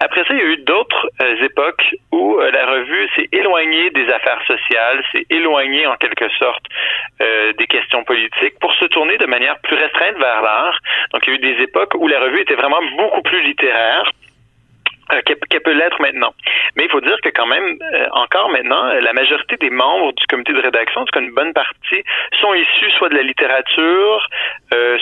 Après 0.00 0.24
ça, 0.24 0.34
il 0.34 0.38
y 0.38 0.42
a 0.42 0.46
eu 0.46 0.56
d'autres 0.58 1.08
époques 1.42 1.94
où 2.12 2.38
la 2.38 2.66
revue 2.66 3.08
s'est 3.16 3.28
éloignée 3.32 3.90
des 3.90 4.08
affaires 4.08 4.42
sociales, 4.46 5.02
s'est 5.12 5.26
éloignée 5.30 5.86
en 5.86 5.96
quelque 5.96 6.28
sorte 6.38 6.64
euh, 7.20 7.52
des 7.54 7.66
questions 7.66 8.04
politiques 8.04 8.58
pour 8.60 8.72
se 8.74 8.86
tourner 8.86 9.09
de 9.18 9.26
manière 9.26 9.58
plus 9.60 9.76
restreinte 9.76 10.16
vers 10.18 10.42
l'art. 10.42 10.78
Donc 11.12 11.26
il 11.26 11.30
y 11.30 11.32
a 11.32 11.36
eu 11.36 11.54
des 11.54 11.62
époques 11.62 11.94
où 11.94 12.08
la 12.08 12.20
revue 12.20 12.40
était 12.40 12.54
vraiment 12.54 12.80
beaucoup 12.96 13.22
plus 13.22 13.42
littéraire 13.42 14.10
euh, 15.12 15.20
qu'elle 15.22 15.60
peut 15.60 15.72
l'être 15.72 16.00
maintenant. 16.00 16.34
Mais 16.76 16.84
il 16.84 16.90
faut 16.90 17.00
dire 17.00 17.16
que 17.22 17.30
quand 17.30 17.46
même, 17.46 17.76
euh, 17.94 18.06
encore 18.12 18.48
maintenant, 18.50 18.84
euh, 18.86 19.00
la 19.00 19.12
majorité 19.12 19.56
des 19.56 19.70
membres 19.70 20.12
du 20.12 20.24
comité 20.26 20.52
de 20.52 20.60
rédaction, 20.60 21.00
en 21.00 21.04
tout 21.04 21.12
cas 21.12 21.20
une 21.20 21.34
bonne 21.34 21.52
partie, 21.52 22.04
sont 22.40 22.54
issus 22.54 22.90
soit 22.96 23.08
de 23.08 23.16
la 23.16 23.22
littérature, 23.22 24.28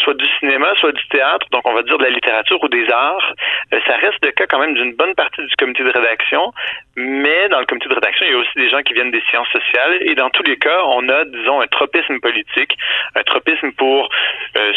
soit 0.02 0.14
du 0.14 0.26
cinéma, 0.38 0.72
soit 0.80 0.92
du 0.92 1.06
théâtre, 1.08 1.46
donc 1.52 1.66
on 1.66 1.74
va 1.74 1.82
dire 1.82 1.98
de 1.98 2.04
la 2.04 2.10
littérature 2.10 2.62
ou 2.62 2.68
des 2.68 2.90
arts. 2.90 3.34
ça 3.70 3.96
reste 3.96 4.24
le 4.24 4.30
cas 4.32 4.46
quand 4.46 4.58
même 4.58 4.74
d'une 4.74 4.94
bonne 4.94 5.14
partie 5.14 5.42
du 5.42 5.56
comité 5.56 5.82
de 5.82 5.90
rédaction, 5.90 6.52
mais 6.98 7.48
dans 7.48 7.60
le 7.60 7.66
comité 7.66 7.88
de 7.88 7.94
rédaction, 7.94 8.26
il 8.26 8.32
y 8.32 8.34
a 8.34 8.38
aussi 8.38 8.54
des 8.56 8.68
gens 8.68 8.82
qui 8.82 8.94
viennent 8.94 9.10
des 9.10 9.22
sciences 9.30 9.48
sociales, 9.48 9.98
et 10.00 10.14
dans 10.14 10.30
tous 10.30 10.42
les 10.42 10.56
cas, 10.56 10.82
on 10.86 11.08
a, 11.08 11.24
disons, 11.24 11.60
un 11.60 11.66
tropisme 11.66 12.18
politique, 12.20 12.76
un 13.14 13.22
tropisme 13.22 13.72
pour 13.72 14.08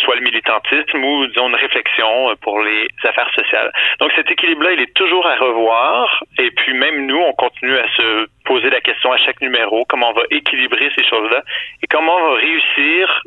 soit 0.04 0.16
le 0.16 0.22
militantisme 0.22 1.04
ou, 1.04 1.28
disons, 1.28 1.50
une 1.50 1.56
réflexion 1.56 2.36
pour 2.42 2.62
les 2.62 2.88
affaires 3.04 3.32
sociales. 3.34 3.72
Donc 4.00 4.12
cet 4.16 4.30
équilibre-là, 4.30 4.74
il 4.74 4.82
est 4.82 4.94
toujours 4.94 5.26
à 5.26 5.36
revoir. 5.36 6.24
Et 6.38 6.52
puis 6.52 6.74
même 6.74 7.06
nous, 7.06 7.18
on 7.18 7.34
continue 7.34 7.78
à 7.78 7.88
se 7.96 8.28
poser 8.46 8.70
la 8.70 8.82
question 8.82 9.12
à 9.12 9.18
chaque 9.18 9.42
numéro, 9.42 9.84
comment 9.88 10.10
on 10.10 10.14
va 10.14 10.24
équilibrer 10.30 10.92
ces 10.96 11.04
choses-là 11.04 11.42
et 11.84 11.88
comment 11.88 12.16
on 12.16 12.32
va 12.32 12.36
réussir 12.36 13.24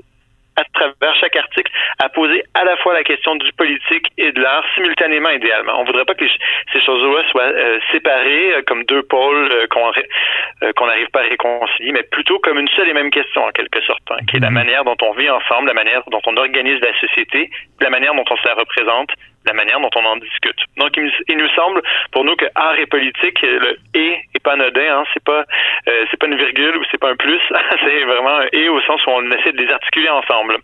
à 0.56 0.64
travers 0.72 1.14
chaque 1.16 1.36
article 1.36 1.70
à 2.02 2.08
poser 2.08 2.44
à 2.54 2.64
la 2.64 2.76
fois 2.78 2.94
la 2.94 3.02
question 3.02 3.34
du 3.36 3.52
politique 3.52 4.06
et 4.18 4.32
de 4.32 4.40
l'art 4.40 4.64
simultanément 4.74 5.30
idéalement. 5.30 5.80
On 5.80 5.84
voudrait 5.84 6.04
pas 6.04 6.14
que 6.14 6.26
ces 6.72 6.80
choses-là 6.80 7.22
soient 7.30 7.42
euh, 7.42 7.78
séparées 7.92 8.54
euh, 8.54 8.62
comme 8.66 8.84
deux 8.84 9.02
pôles 9.02 9.52
euh, 9.52 9.66
qu'on 9.68 10.86
n'arrive 10.86 11.10
pas 11.10 11.20
à 11.20 11.28
réconcilier, 11.28 11.92
mais 11.92 12.02
plutôt 12.02 12.38
comme 12.38 12.58
une 12.58 12.68
seule 12.68 12.88
et 12.88 12.94
même 12.94 13.10
question 13.10 13.44
en 13.44 13.50
quelque 13.50 13.80
sorte, 13.82 14.02
hein, 14.10 14.18
qui 14.28 14.36
est 14.36 14.40
la 14.40 14.48
mhm. 14.48 14.54
manière 14.54 14.84
dont 14.84 14.96
on 15.02 15.12
vit 15.12 15.30
ensemble, 15.30 15.68
la 15.68 15.74
manière 15.74 16.02
dont 16.10 16.22
on 16.26 16.36
organise 16.36 16.80
la 16.80 16.98
société, 17.00 17.50
la 17.80 17.90
manière 17.90 18.14
dont 18.14 18.24
on 18.30 18.36
se 18.36 18.46
la 18.46 18.54
représente 18.54 19.10
la 19.46 19.52
manière 19.52 19.80
dont 19.80 19.90
on 19.96 20.04
en 20.04 20.16
discute. 20.16 20.58
Donc, 20.76 20.96
il, 20.96 21.36
nous 21.36 21.48
semble, 21.50 21.82
pour 22.12 22.24
nous, 22.24 22.36
que 22.36 22.46
art 22.54 22.78
et 22.78 22.86
politique, 22.86 23.40
le 23.42 23.78
et 23.94 24.18
est 24.34 24.42
pas 24.42 24.52
anodin, 24.52 24.98
hein, 24.98 25.04
c'est 25.12 25.22
pas, 25.24 25.44
euh, 25.88 26.04
c'est 26.10 26.18
pas 26.18 26.26
une 26.26 26.36
virgule 26.36 26.76
ou 26.76 26.84
c'est 26.90 26.98
pas 26.98 27.10
un 27.10 27.16
plus, 27.16 27.40
c'est 27.84 28.04
vraiment 28.04 28.38
un 28.38 28.46
et 28.52 28.68
au 28.68 28.80
sens 28.82 29.04
où 29.06 29.10
on 29.10 29.30
essaie 29.30 29.52
de 29.52 29.62
les 29.62 29.72
articuler 29.72 30.08
ensemble. 30.08 30.56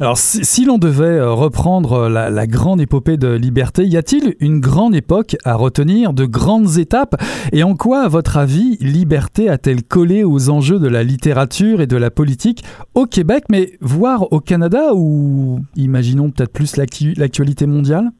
Alors, 0.00 0.18
si, 0.18 0.64
l'on 0.64 0.78
devait 0.78 1.04
euh, 1.04 1.32
reprendre 1.32 2.08
la, 2.08 2.46
grande 2.46 2.80
épopée 2.80 3.16
de 3.16 3.28
liberté, 3.28 3.84
y 3.84 3.96
a-t-il 3.96 4.36
une 4.40 4.60
grande 4.60 4.94
époque 4.94 5.36
à 5.44 5.54
retenir, 5.54 6.12
de 6.12 6.24
grandes 6.24 6.78
étapes? 6.78 7.20
Et 7.52 7.62
en 7.62 7.74
quoi, 7.74 8.02
à 8.02 8.08
votre 8.08 8.36
avis, 8.36 8.76
liberté 8.80 9.48
a-t-elle 9.48 9.82
collé 9.82 10.24
aux 10.24 10.50
enjeux 10.50 10.78
de 10.78 10.88
la 10.88 11.02
littérature 11.02 11.80
et 11.80 11.86
de 11.86 11.96
la 11.96 12.10
politique 12.10 12.64
au 12.94 13.06
Québec, 13.06 13.44
mais 13.50 13.72
voire 13.80 14.32
au 14.32 14.40
Canada, 14.40 14.94
ou 14.94 15.60
imaginons 15.76 16.30
peut-être 16.30 16.52
plus 16.52 16.76
l'actualité 16.76 17.66
mondiale? 17.66 18.10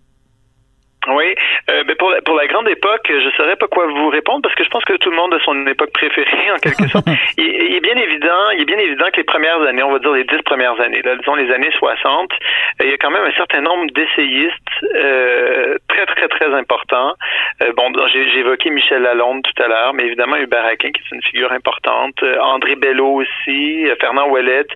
Oui, 1.11 1.35
euh, 1.71 1.85
ben 1.85 1.97
pour, 1.97 2.11
la, 2.11 2.21
pour 2.23 2.37
la 2.37 2.47
grande 2.47 2.69
époque, 2.69 3.07
je 3.09 3.27
ne 3.27 3.31
saurais 3.33 3.57
pas 3.57 3.67
quoi 3.67 3.87
vous 3.87 4.09
répondre 4.09 4.43
parce 4.43 4.55
que 4.55 4.65
je 4.65 4.69
pense 4.69 4.85
que 4.85 4.95
tout 4.97 5.11
le 5.11 5.17
monde 5.17 5.33
a 5.33 5.41
son 5.41 5.67
époque 5.67 5.93
préférée 5.93 6.51
en 6.55 6.59
quelque 6.59 6.89
sorte. 6.89 7.07
il, 7.39 7.75
est 7.75 7.81
bien 7.81 7.97
évident, 7.97 8.51
il 8.55 8.63
est 8.63 8.65
bien 8.65 8.79
évident 8.79 9.07
que 9.13 9.17
les 9.17 9.25
premières 9.25 9.61
années, 9.63 9.83
on 9.83 9.93
va 9.93 9.99
dire 9.99 10.13
les 10.13 10.25
dix 10.25 10.43
premières 10.43 10.79
années, 10.81 11.03
là, 11.03 11.17
disons 11.17 11.35
les 11.35 11.51
années 11.53 11.71
60, 11.79 12.33
euh, 12.33 12.85
il 12.85 12.91
y 12.91 12.93
a 12.93 12.99
quand 12.99 13.11
même 13.11 13.25
un 13.25 13.33
certain 13.33 13.61
nombre 13.61 13.91
d'essayistes 13.93 14.55
euh, 14.95 15.77
très 15.89 16.07
très 16.07 16.29
très 16.29 16.53
importants. 16.55 17.15
Euh, 17.63 17.73
bon, 17.77 17.93
j'ai 18.13 18.39
évoqué 18.39 18.71
Michel 18.71 19.03
Lalonde 19.03 19.43
tout 19.43 19.63
à 19.63 19.69
l'heure, 19.69 19.95
mais 19.95 20.05
évidemment 20.05 20.37
Hubert 20.37 20.65
Aquin 20.65 20.91
qui 20.91 21.01
est 21.01 21.15
une 21.15 21.23
figure 21.23 21.53
importante, 21.53 22.23
André 22.41 22.77
Bello 22.77 23.23
aussi, 23.23 23.87
Fernand 24.01 24.29
Ouellette. 24.29 24.71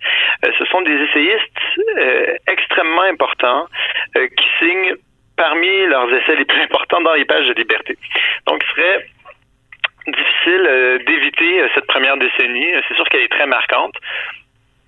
ce 0.58 0.64
sont 0.66 0.80
des 0.82 0.94
essayistes 0.94 1.58
extrêmement 2.46 3.02
importants 3.02 3.66
qui 4.14 4.48
signent 4.58 4.94
parmi 5.36 5.86
leurs 5.86 6.12
essais 6.14 6.36
les 6.36 6.44
plus 6.44 6.60
importants 6.60 7.00
dans 7.00 7.14
les 7.14 7.24
pages 7.24 7.46
de 7.46 7.54
liberté. 7.54 7.96
Donc, 8.46 8.62
il 8.64 8.70
serait 8.70 9.06
difficile 10.06 10.66
euh, 10.66 10.98
d'éviter 10.98 11.60
euh, 11.60 11.68
cette 11.74 11.86
première 11.86 12.16
décennie. 12.16 12.66
C'est 12.88 12.94
sûr 12.94 13.08
qu'elle 13.08 13.22
est 13.22 13.32
très 13.32 13.46
marquante. 13.46 13.94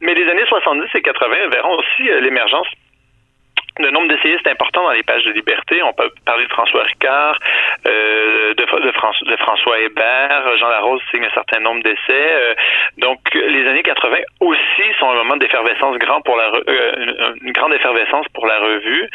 Mais 0.00 0.14
les 0.14 0.28
années 0.28 0.46
70 0.46 0.88
et 0.94 1.02
80 1.02 1.48
verront 1.48 1.78
aussi 1.78 2.10
euh, 2.10 2.20
l'émergence 2.20 2.66
le 3.78 3.90
nombre 3.90 4.08
d'essayistes 4.08 4.46
important 4.46 4.84
dans 4.84 4.92
les 4.92 5.02
pages 5.02 5.24
de 5.24 5.32
liberté. 5.32 5.82
On 5.82 5.92
peut 5.92 6.10
parler 6.24 6.46
de 6.46 6.50
François 6.50 6.84
Ricard, 6.84 7.38
euh, 7.86 8.54
de, 8.54 8.64
de, 8.64 9.30
de, 9.30 9.36
François 9.36 9.80
Hébert, 9.80 10.56
Jean 10.58 10.68
Larose 10.68 11.02
signe 11.10 11.24
un 11.24 11.34
certain 11.34 11.60
nombre 11.60 11.82
d'essais. 11.82 11.98
Euh, 12.10 12.54
donc, 12.98 13.18
les 13.34 13.66
années 13.68 13.82
80 13.82 14.16
aussi 14.40 14.82
sont 14.98 15.10
un 15.10 15.14
moment 15.16 15.36
d'effervescence 15.36 15.98
grand 15.98 16.20
pour 16.20 16.36
la 16.36 16.52
euh, 16.68 17.34
une, 17.42 17.52
grande 17.52 17.74
effervescence 17.74 18.26
pour 18.32 18.46
la 18.46 18.58
revue. 18.58 19.08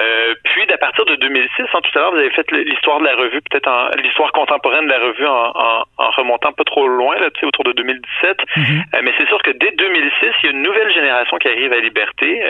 Euh, 0.00 0.34
puis, 0.44 0.66
à 0.72 0.78
partir 0.78 1.04
de 1.04 1.14
2006, 1.16 1.62
en 1.62 1.78
hein, 1.78 1.80
tout 1.82 1.98
à 1.98 2.02
l'heure, 2.02 2.12
vous 2.12 2.18
avez 2.18 2.30
fait 2.30 2.50
l'histoire 2.50 2.98
de 2.98 3.04
la 3.04 3.14
revue, 3.14 3.40
peut-être 3.50 3.90
l'histoire 4.02 4.32
contemporaine 4.32 4.86
de 4.86 4.90
la 4.90 4.98
revue 4.98 5.26
en, 5.26 5.52
en, 5.54 5.82
en, 5.98 6.10
remontant 6.10 6.52
pas 6.52 6.64
trop 6.64 6.86
loin, 6.88 7.16
là, 7.16 7.28
autour 7.42 7.64
de 7.64 7.72
2017. 7.72 8.38
Mm-hmm. 8.56 9.02
Mais 9.02 9.12
c'est 9.18 9.28
sûr 9.28 9.40
que 9.42 9.50
dès 9.52 9.70
2006, 9.72 10.10
il 10.42 10.46
y 10.46 10.48
a 10.48 10.50
une 10.50 10.62
nouvelle 10.62 10.92
génération 10.92 11.36
qui 11.38 11.48
arrive 11.48 11.72
à 11.72 11.78
Liberté. 11.78 12.42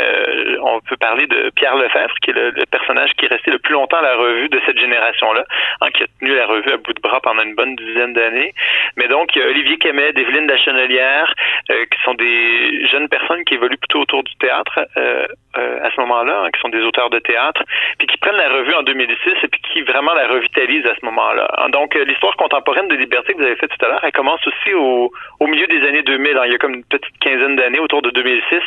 on 0.62 0.80
peut 0.80 0.96
parler 0.96 1.26
de 1.26 1.49
Pierre 1.54 1.76
Lefebvre, 1.76 2.14
qui 2.22 2.30
est 2.30 2.34
le, 2.34 2.52
personnage 2.70 3.10
qui 3.16 3.26
est 3.26 3.28
resté 3.28 3.50
le 3.50 3.58
plus 3.58 3.74
longtemps 3.74 3.98
à 3.98 4.02
la 4.02 4.16
revue 4.16 4.48
de 4.48 4.60
cette 4.66 4.78
génération-là, 4.78 5.44
hein, 5.80 5.90
qui 5.92 6.02
a 6.02 6.06
tenu 6.18 6.34
la 6.34 6.46
revue 6.46 6.72
à 6.72 6.76
bout 6.76 6.92
de 6.92 7.00
bras 7.00 7.20
pendant 7.20 7.42
une 7.42 7.54
bonne 7.54 7.76
dizaine 7.76 8.12
d'années. 8.12 8.54
Mais 8.96 9.08
donc, 9.08 9.34
il 9.34 9.40
y 9.40 9.42
a 9.42 9.48
Olivier 9.48 9.78
Quémet, 9.78 10.12
Evelyne 10.16 10.46
Lachenelière, 10.46 11.32
euh, 11.70 11.84
qui 11.86 12.02
sont 12.02 12.14
des 12.14 12.86
jeunes 12.88 13.08
personnes 13.08 13.44
qui 13.44 13.54
évoluent 13.54 13.78
plutôt 13.78 14.00
autour 14.00 14.22
du 14.22 14.34
théâtre 14.36 14.80
euh, 14.96 15.26
euh, 15.56 15.84
à 15.84 15.90
ce 15.90 16.00
moment-là, 16.00 16.42
hein, 16.44 16.50
qui 16.50 16.60
sont 16.60 16.68
des 16.68 16.82
auteurs 16.82 17.10
de 17.10 17.18
théâtre, 17.18 17.62
puis 17.98 18.06
qui 18.06 18.16
prennent 18.18 18.36
la 18.36 18.48
revue 18.48 18.74
en 18.74 18.82
2006 18.82 19.30
et 19.42 19.48
puis 19.48 19.60
qui 19.72 19.82
vraiment 19.82 20.14
la 20.14 20.28
revitalisent 20.28 20.86
à 20.86 20.94
ce 20.94 21.04
moment-là. 21.06 21.48
Hein, 21.58 21.68
donc, 21.70 21.94
l'histoire 21.94 22.36
contemporaine 22.36 22.88
de 22.88 22.94
Liberté 22.94 23.32
que 23.32 23.38
vous 23.38 23.44
avez 23.44 23.56
faite 23.56 23.70
tout 23.70 23.86
à 23.86 23.88
l'heure, 23.88 24.00
elle 24.02 24.12
commence 24.12 24.44
aussi 24.46 24.74
au, 24.74 25.12
au 25.40 25.46
milieu 25.46 25.66
des 25.66 25.86
années 25.86 26.02
2000. 26.02 26.40
il 26.46 26.52
y 26.52 26.54
a 26.54 26.58
comme 26.58 26.74
une 26.74 26.84
petite 26.84 27.18
quinzaine 27.20 27.56
d'années 27.56 27.80
autour 27.80 28.02
de 28.02 28.10
2006. 28.10 28.60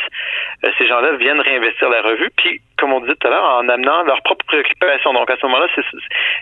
ces 0.78 0.86
gens-là 0.86 1.12
viennent 1.16 1.40
réinvestir 1.40 1.88
la 1.88 2.02
revue, 2.02 2.30
puis 2.36 2.60
comme 2.78 2.92
on 2.92 3.00
disait 3.00 3.14
tout 3.16 3.28
à 3.28 3.30
l'heure, 3.30 3.44
en 3.44 3.68
amenant 3.68 4.02
leurs 4.04 4.22
propres 4.22 4.44
préoccupations. 4.46 5.12
Donc 5.12 5.30
à 5.30 5.36
ce 5.36 5.46
moment-là, 5.46 5.66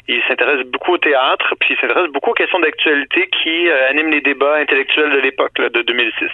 ils 0.09 0.23
s'intéressent 0.29 0.67
beaucoup 0.67 0.93
au 0.93 0.99
théâtre, 0.99 1.55
puis 1.61 1.75
ils 1.75 1.81
s'intéressent 1.81 2.13
beaucoup 2.13 2.31
aux 2.31 2.35
questions 2.35 2.61
d'actualité 2.61 3.29
qui 3.29 3.69
euh, 3.69 3.91
animent 3.91 4.11
les 4.11 4.21
débats 4.21 4.57
intellectuels 4.57 5.11
de 5.11 5.19
l'époque 5.19 5.55
de 5.55 5.83
2006. 5.83 6.29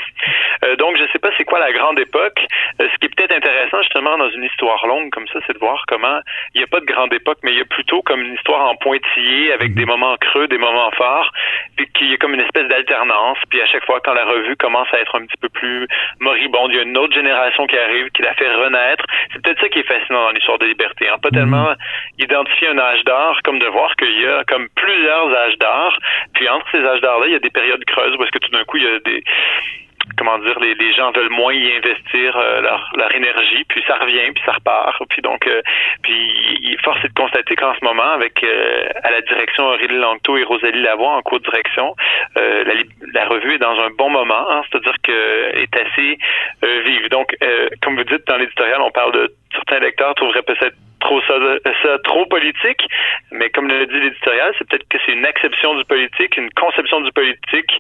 Euh, 0.65 0.77
donc 0.77 0.97
je 0.97 1.03
ne 1.03 1.09
sais 1.09 1.19
pas 1.19 1.31
c'est 1.37 1.45
quoi 1.45 1.59
la 1.59 1.73
grande 1.73 1.99
époque. 1.99 2.41
Euh, 2.81 2.89
ce 2.93 2.99
qui 2.99 3.07
est 3.07 3.15
peut-être 3.15 3.35
intéressant 3.35 3.83
justement 3.83 4.17
dans 4.19 4.31
une 4.31 4.45
histoire 4.45 4.87
longue 4.87 5.11
comme 5.11 5.27
ça, 5.29 5.41
c'est 5.47 5.53
de 5.53 5.59
voir 5.59 5.85
comment 5.89 6.21
il 6.55 6.59
n'y 6.59 6.65
a 6.65 6.69
pas 6.69 6.81
de 6.81 6.87
grande 6.87 7.13
époque, 7.13 7.39
mais 7.43 7.53
il 7.53 7.59
y 7.59 7.63
a 7.63 7.65
plutôt 7.65 8.03
comme 8.03 8.21
une 8.21 8.35
histoire 8.35 8.69
en 8.69 8.77
pointillé 8.77 9.53
avec 9.53 9.75
des 9.75 9.85
moments 9.85 10.17
creux, 10.17 10.49
des 10.49 10.59
moments 10.59 10.91
forts, 10.93 11.31
puis 11.77 11.89
qu'il 11.93 12.11
y 12.11 12.15
a 12.15 12.17
comme 12.17 12.35
une 12.35 12.41
espèce 12.41 12.69
d'alternance. 12.69 13.39
Puis 13.51 13.61
à 13.61 13.67
chaque 13.67 13.85
fois 13.85 14.01
quand 14.01 14.15
la 14.15 14.25
revue 14.25 14.57
commence 14.57 14.89
à 14.93 15.01
être 15.01 15.17
un 15.17 15.27
petit 15.27 15.37
peu 15.41 15.49
plus 15.49 15.87
moribonde, 16.21 16.71
il 16.73 16.77
y 16.77 16.81
a 16.81 16.83
une 16.83 16.99
autre 16.99 17.15
génération 17.15 17.67
qui 17.67 17.79
arrive, 17.79 18.11
qui 18.11 18.23
la 18.23 18.35
fait 18.35 18.49
renaître. 18.55 19.05
C'est 19.33 19.43
peut-être 19.43 19.61
ça 19.61 19.69
qui 19.69 19.81
est 19.81 19.88
fascinant 19.89 20.27
dans 20.27 20.31
l'histoire 20.31 20.59
de 20.59 20.67
liberté. 20.67 21.09
Hein. 21.09 21.17
Pas 21.23 21.31
tellement 21.31 21.75
identifier 22.19 22.69
un 22.69 22.79
âge 22.79 23.03
d'or, 23.05 23.39
comme 23.45 23.59
de 23.59 23.67
voir 23.67 23.95
qu'il 23.97 24.21
y 24.21 24.27
a 24.27 24.45
comme 24.45 24.69
plusieurs 24.77 25.35
âges 25.35 25.59
d'or. 25.59 25.99
Puis 26.35 26.49
entre 26.49 26.67
ces 26.71 26.85
âges 26.85 27.01
d'or-là, 27.01 27.27
il 27.27 27.33
y 27.33 27.37
a 27.37 27.41
des 27.41 27.51
périodes 27.51 27.85
creuses 27.85 28.15
où 28.17 28.23
est-ce 28.23 28.33
que 28.33 28.39
tout 28.39 28.51
d'un 28.51 28.65
coup, 28.65 28.77
il 28.77 28.85
y 28.85 28.87
a 28.87 28.99
des 29.01 29.25
comment 30.17 30.39
dire, 30.39 30.59
les, 30.61 30.75
les 30.75 30.93
gens 30.95 31.11
veulent 31.13 31.31
moins 31.31 31.53
y 31.53 31.73
investir 31.77 32.37
euh, 32.37 32.61
leur, 32.61 32.91
leur 32.97 33.15
énergie, 33.15 33.65
puis 33.69 33.83
ça 33.87 33.97
revient, 33.97 34.33
puis 34.35 34.43
ça 34.45 34.53
repart. 34.53 34.97
Puis 35.11 35.23
donc, 35.23 35.47
euh, 35.47 35.61
puis 36.03 36.59
il 36.63 36.77
force 36.83 37.05
est 37.05 37.09
de 37.09 37.15
constater 37.15 37.55
qu'en 37.57 37.75
ce 37.75 37.85
moment, 37.85 38.11
avec 38.13 38.43
euh, 38.43 38.89
à 39.03 39.11
la 39.11 39.21
direction 39.23 39.67
Aurélie 39.67 39.99
Langto 39.99 40.37
et 40.37 40.45
Rosalie 40.45 40.83
Lavoie 40.83 41.17
en 41.17 41.23
co-direction, 41.23 41.95
la, 42.37 42.75
la, 43.15 43.27
revue 43.27 43.55
est 43.55 43.59
dans 43.59 43.79
un 43.81 43.91
bon 43.91 44.11
moment, 44.11 44.51
hein, 44.51 44.63
c'est-à-dire 44.71 44.95
qu'elle 45.03 45.59
est 45.59 45.77
assez 45.77 46.19
vive. 46.63 47.09
Donc, 47.11 47.35
comme 47.83 47.97
vous 47.97 48.05
dites 48.05 48.27
dans 48.27 48.37
l'éditorial, 48.37 48.81
on 48.81 48.91
parle 48.91 49.13
de 49.13 49.35
certains 49.53 49.81
lecteurs 49.81 50.15
trouveraient 50.15 50.43
peut-être 50.43 50.77
trop 51.01 51.21
ça, 51.23 51.35
ça, 51.83 51.99
trop 52.05 52.27
politique, 52.27 52.83
mais 53.31 53.51
comme 53.51 53.69
le 53.69 53.87
dit 53.87 54.01
l'éditorial, 54.01 54.53
c'est 54.59 54.69
peut-être 54.69 54.87
que 54.89 54.99
c'est 55.07 55.13
une 55.13 55.25
acception 55.25 55.77
du 55.77 55.85
politique, 55.85 56.37
une 56.37 56.51
conception 56.51 57.01
du 57.01 57.13
politique 57.13 57.71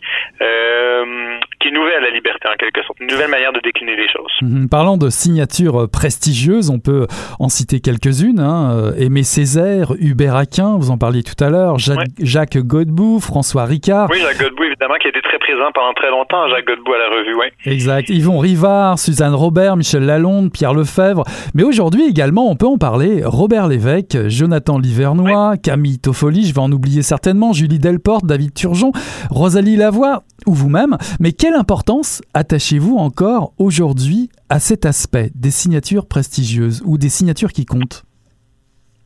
euh, 0.40 1.38
qui 1.60 1.68
est 1.68 1.70
nouvelle 1.70 2.02
la 2.02 2.10
liberté 2.10 2.48
en 2.48 2.56
quelque 2.56 2.82
sorte, 2.84 3.00
une 3.00 3.08
nouvelle 3.08 3.30
manière 3.30 3.52
de 3.52 3.60
décliner 3.60 3.96
les 3.96 4.08
choses. 4.08 4.32
Mhm. 4.42 4.68
Parlant 4.70 4.96
de 4.96 5.10
signatures 5.10 5.88
prestigieuses, 5.90 6.70
on 6.70 6.78
peut 6.78 7.06
en 7.40 7.48
citer 7.48 7.80
quelques-unes. 7.80 8.40
Hein. 8.40 8.92
Aimé 8.98 9.22
Césaire, 9.22 9.92
Hubert 10.00 10.37
Aquin, 10.37 10.76
vous 10.78 10.90
en 10.90 10.98
parliez 10.98 11.22
tout 11.22 11.42
à 11.42 11.50
l'heure, 11.50 11.78
Jacques, 11.78 12.58
Godbout, 12.58 13.20
François 13.20 13.64
Ricard. 13.64 14.08
Oui, 14.10 14.20
Jacques 14.20 14.38
Godbout 14.38 14.64
évidemment 14.64 14.94
qui 14.94 15.08
a 15.08 15.10
été 15.10 15.20
très 15.22 15.38
présent 15.38 15.70
pendant 15.75 15.92
très 15.94 16.10
longtemps, 16.10 16.48
Jacques 16.48 16.66
Godbout 16.66 16.94
à 16.94 16.98
la 16.98 17.08
revue, 17.08 17.34
oui. 17.34 17.46
Exact. 17.64 18.08
Yvon 18.08 18.38
Rivard, 18.38 18.98
Suzanne 18.98 19.34
Robert, 19.34 19.76
Michel 19.76 20.04
Lalonde, 20.04 20.52
Pierre 20.52 20.75
Lefebvre. 20.75 21.25
Mais 21.58 21.64
aujourd'hui 21.64 22.04
également, 22.08 22.48
on 22.48 22.54
peut 22.54 22.68
en 22.68 22.78
parler. 22.78 23.22
Robert 23.24 23.66
Lévesque, 23.66 24.28
Jonathan 24.28 24.78
Livernois, 24.78 25.56
Camille 25.56 25.98
Toffoli, 25.98 26.46
je 26.46 26.54
vais 26.54 26.60
en 26.60 26.70
oublier 26.70 27.02
certainement, 27.02 27.52
Julie 27.52 27.80
Delporte, 27.80 28.24
David 28.24 28.54
Turgeon, 28.54 28.92
Rosalie 29.28 29.74
Lavoie 29.74 30.22
ou 30.46 30.54
vous-même. 30.54 30.96
Mais 31.18 31.32
quelle 31.32 31.54
importance 31.54 32.22
attachez-vous 32.32 32.96
encore 32.96 33.54
aujourd'hui 33.58 34.28
à 34.48 34.60
cet 34.60 34.86
aspect 34.86 35.30
des 35.34 35.50
signatures 35.50 36.06
prestigieuses 36.06 36.80
ou 36.86 36.96
des 36.96 37.08
signatures 37.08 37.50
qui 37.50 37.66
comptent? 37.66 38.04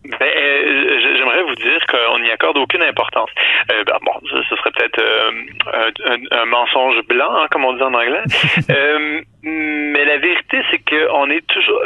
Ben, 0.04 0.18
euh, 0.20 1.00
j'aimerais 1.16 1.44
vous 1.44 1.54
dire 1.54 1.80
qu'on 1.88 2.18
n'y 2.18 2.30
accorde 2.32 2.58
aucune 2.58 2.82
importance. 2.82 3.30
Euh, 3.72 3.82
ben, 3.84 3.96
bon, 4.04 4.12
ce, 4.28 4.56
serait 4.56 4.72
peut-être 4.76 5.00
euh, 5.00 6.20
un, 6.32 6.44
mensonge 6.44 6.96
blanc, 7.08 7.32
hein, 7.34 7.46
comme 7.50 7.64
on 7.64 7.72
dit 7.72 7.82
en 7.82 7.94
anglais. 7.94 8.24
mais 9.42 10.04
la 10.04 10.18
vérité, 10.18 10.60
c'est 10.70 10.82
qu'on 10.84 11.30
est 11.30 11.46
toujours 11.46 11.80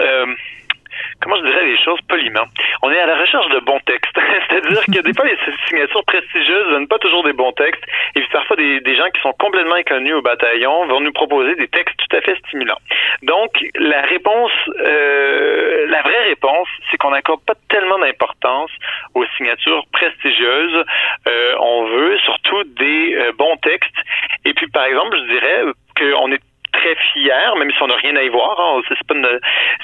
comment 1.20 1.36
je 1.36 1.44
dirais 1.44 1.64
les 1.64 1.78
choses 1.78 2.00
poliment, 2.08 2.46
on 2.82 2.90
est 2.90 2.98
à 2.98 3.06
la 3.06 3.16
recherche 3.18 3.48
de 3.48 3.60
bons 3.60 3.80
textes. 3.80 4.16
C'est-à-dire 4.50 4.84
que 4.84 5.02
des 5.02 5.14
fois, 5.14 5.24
les 5.26 5.38
signatures 5.68 6.04
prestigieuses 6.04 6.68
donnent 6.70 6.88
pas 6.88 6.98
toujours 6.98 7.24
des 7.24 7.32
bons 7.32 7.52
textes. 7.52 7.82
Et 8.14 8.20
puis 8.20 8.28
parfois, 8.32 8.56
des, 8.56 8.80
des 8.80 8.96
gens 8.96 9.08
qui 9.14 9.20
sont 9.20 9.32
complètement 9.32 9.74
inconnus 9.74 10.14
au 10.14 10.22
bataillon 10.22 10.86
vont 10.86 11.00
nous 11.00 11.12
proposer 11.12 11.54
des 11.56 11.68
textes 11.68 11.96
tout 11.96 12.16
à 12.16 12.20
fait 12.20 12.36
stimulants. 12.46 12.78
Donc, 13.22 13.50
la 13.76 14.02
réponse, 14.02 14.52
euh, 14.80 15.86
la 15.88 16.02
vraie 16.02 16.24
réponse, 16.28 16.68
c'est 16.90 16.96
qu'on 16.96 17.10
n'accorde 17.10 17.44
pas 17.44 17.54
tellement 17.68 17.98
d'importance 17.98 18.70
aux 19.14 19.24
signatures 19.36 19.84
prestigieuses. 19.92 20.84
Euh, 21.28 21.54
on 21.60 21.86
veut 21.86 22.18
surtout 22.18 22.64
des 22.64 23.14
euh, 23.14 23.32
bons 23.32 23.56
textes. 23.58 23.96
Et 24.44 24.54
puis, 24.54 24.68
par 24.68 24.84
exemple, 24.84 25.16
je 25.16 25.32
dirais 25.32 25.62
qu'on 25.96 26.32
est 26.32 26.40
très 26.76 26.94
fiers, 27.12 27.54
même 27.58 27.70
si 27.70 27.82
on 27.82 27.86
n'a 27.86 27.96
rien 27.96 28.16
à 28.16 28.22
y 28.22 28.28
voir. 28.28 28.58
Hein, 28.60 28.82
c'est 28.88 29.06
pas 29.06 29.14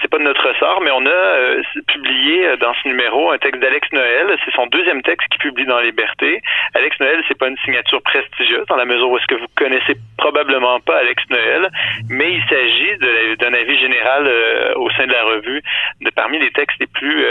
c'est 0.00 0.10
pas 0.10 0.18
de 0.18 0.22
notre 0.22 0.46
ressort, 0.46 0.80
mais 0.82 0.90
on 0.92 1.04
a 1.06 1.10
euh, 1.10 1.62
publié 1.88 2.46
euh, 2.46 2.56
dans 2.56 2.74
ce 2.74 2.88
numéro 2.88 3.30
un 3.30 3.38
texte 3.38 3.60
d'Alex 3.60 3.88
Noël. 3.92 4.36
C'est 4.44 4.54
son 4.54 4.66
deuxième 4.66 5.02
texte 5.02 5.28
qu'il 5.28 5.40
publie 5.40 5.66
dans 5.66 5.80
Liberté. 5.80 6.40
Alex 6.74 6.98
Noël, 7.00 7.22
c'est 7.28 7.38
pas 7.38 7.48
une 7.48 7.58
signature 7.58 8.02
prestigieuse 8.02 8.66
dans 8.66 8.76
la 8.76 8.84
mesure 8.84 9.10
où 9.10 9.16
est-ce 9.16 9.26
que 9.26 9.34
vous 9.34 9.46
connaissez 9.56 9.96
probablement 10.18 10.80
pas 10.80 10.98
Alex 10.98 11.22
Noël, 11.30 11.70
mais 12.08 12.32
il 12.32 12.42
s'agit 12.48 13.36
d'un 13.38 13.54
avis 13.54 13.78
général 13.78 14.26
euh, 14.26 14.74
au 14.76 14.90
sein 14.90 15.06
de 15.06 15.12
la 15.12 15.24
revue 15.24 15.62
de 16.00 16.10
parmi 16.10 16.38
les 16.38 16.50
textes 16.50 16.78
les 16.80 16.86
plus 16.86 17.24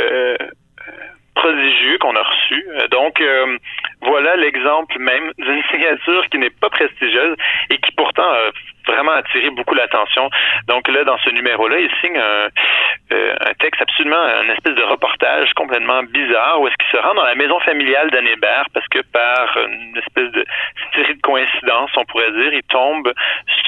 prodigieux 1.35 1.97
qu'on 1.99 2.15
a 2.15 2.23
reçus. 2.23 2.65
Donc, 2.91 3.21
voilà 4.01 4.35
l'exemple 4.35 4.97
même 4.99 5.31
d'une 5.37 5.63
signature 5.71 6.27
qui 6.29 6.37
n'est 6.37 6.49
pas 6.49 6.69
prestigieuse 6.69 7.35
et 7.69 7.77
qui 7.77 7.91
pourtant 7.91 8.29
a 8.29 8.51
vraiment 8.87 9.11
attiré 9.11 9.49
beaucoup 9.51 9.75
l'attention. 9.75 10.29
Donc 10.67 10.87
là, 10.87 11.03
dans 11.03 11.17
ce 11.19 11.29
numéro-là, 11.29 11.79
il 11.79 11.89
signe 12.01 12.17
un, 12.17 12.47
euh, 13.13 13.35
un, 13.39 13.53
texte 13.59 13.81
absolument, 13.81 14.21
un 14.21 14.49
espèce 14.49 14.75
de 14.75 14.83
reportage 14.83 15.53
complètement 15.53 16.03
bizarre 16.03 16.59
où 16.59 16.67
est-ce 16.67 16.75
qu'il 16.77 16.99
se 16.99 17.03
rend 17.03 17.13
dans 17.13 17.23
la 17.23 17.35
maison 17.35 17.59
familiale 17.59 18.09
d'Anne 18.09 18.27
Hébert 18.27 18.65
parce 18.73 18.87
que 18.87 18.99
par 19.11 19.57
une 19.57 19.97
espèce 19.97 20.31
de 20.31 20.45
série 20.95 21.15
de 21.15 21.21
coïncidences, 21.21 21.91
on 21.95 22.05
pourrait 22.05 22.31
dire, 22.31 22.53
il 22.53 22.63
tombe 22.63 23.11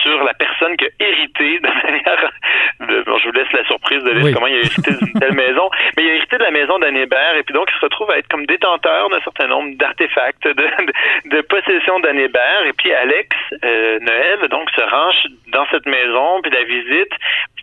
sur 0.01 0.23
la 0.23 0.33
personne 0.33 0.75
qui 0.77 0.85
a 0.85 0.89
hérité 0.99 1.59
de 1.59 1.67
manière... 1.83 2.31
De, 2.79 3.03
bon, 3.03 3.17
je 3.17 3.25
vous 3.27 3.33
laisse 3.33 3.51
la 3.53 3.63
surprise 3.65 4.03
de 4.03 4.11
lire 4.11 4.33
comment 4.33 4.47
il 4.47 4.55
a 4.55 4.59
hérité 4.59 4.91
d'une 4.91 5.19
telle 5.19 5.33
maison, 5.35 5.69
mais 5.95 6.03
il 6.03 6.09
a 6.09 6.13
hérité 6.15 6.37
de 6.37 6.43
la 6.43 6.51
maison 6.51 6.79
d'Anne 6.79 6.97
Hébert 6.97 7.35
et 7.35 7.43
puis 7.43 7.53
donc 7.53 7.67
il 7.71 7.75
se 7.79 7.85
retrouve 7.85 8.09
à 8.11 8.17
être 8.17 8.27
comme 8.27 8.45
détenteur 8.45 9.09
d'un 9.09 9.21
certain 9.21 9.47
nombre 9.47 9.75
d'artefacts, 9.77 10.22
de, 10.45 11.41
possession 11.41 11.99
d'Anne 11.99 12.19
Hébert 12.19 12.65
et 12.65 12.73
puis 12.73 12.93
Alex 12.93 13.35
euh, 13.63 13.99
Noël 13.99 14.47
donc 14.49 14.69
se 14.71 14.81
rend 14.81 15.11
dans 15.47 15.65
cette 15.71 15.85
maison, 15.85 16.41
puis 16.41 16.51
la 16.51 16.63
visite. 16.63 17.11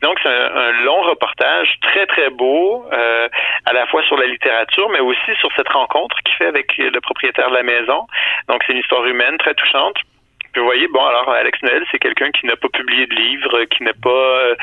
Donc, 0.03 0.19
c'est 0.23 0.29
un, 0.29 0.73
long 0.85 1.03
reportage 1.03 1.69
très, 1.83 2.07
très 2.07 2.31
beau, 2.31 2.87
euh, 2.91 3.29
à 3.67 3.73
la 3.73 3.87
fois 3.87 4.03
sur 4.05 4.17
la 4.17 4.27
littérature, 4.27 4.89
mais 4.91 5.01
aussi 5.01 5.35
sur 5.39 5.51
cette 5.57 5.69
rencontre 5.69 6.17
qu'il 6.25 6.35
fait 6.37 6.47
avec 6.47 6.77
le 6.79 7.01
propriétaire 7.01 7.51
de 7.51 7.57
la 7.57 7.63
maison. 7.63 8.07
Donc, 8.49 8.63
c'est 8.67 8.73
une 8.73 8.79
histoire 8.79 9.05
humaine 9.05 9.37
très 9.39 9.55
touchante. 9.55 9.97
Puis 10.53 10.61
vous 10.61 10.67
voyez, 10.67 10.89
bon, 10.89 11.05
alors 11.05 11.31
Alex 11.31 11.61
Noël, 11.63 11.85
c'est 11.91 11.99
quelqu'un 11.99 12.31
qui 12.31 12.47
n'a 12.47 12.57
pas 12.57 12.69
publié 12.69 13.07
de 13.07 13.15
livre, 13.15 13.65
qui 13.65 13.85
n'est 13.85 13.93
pas, 13.93 14.11
euh, 14.11 14.55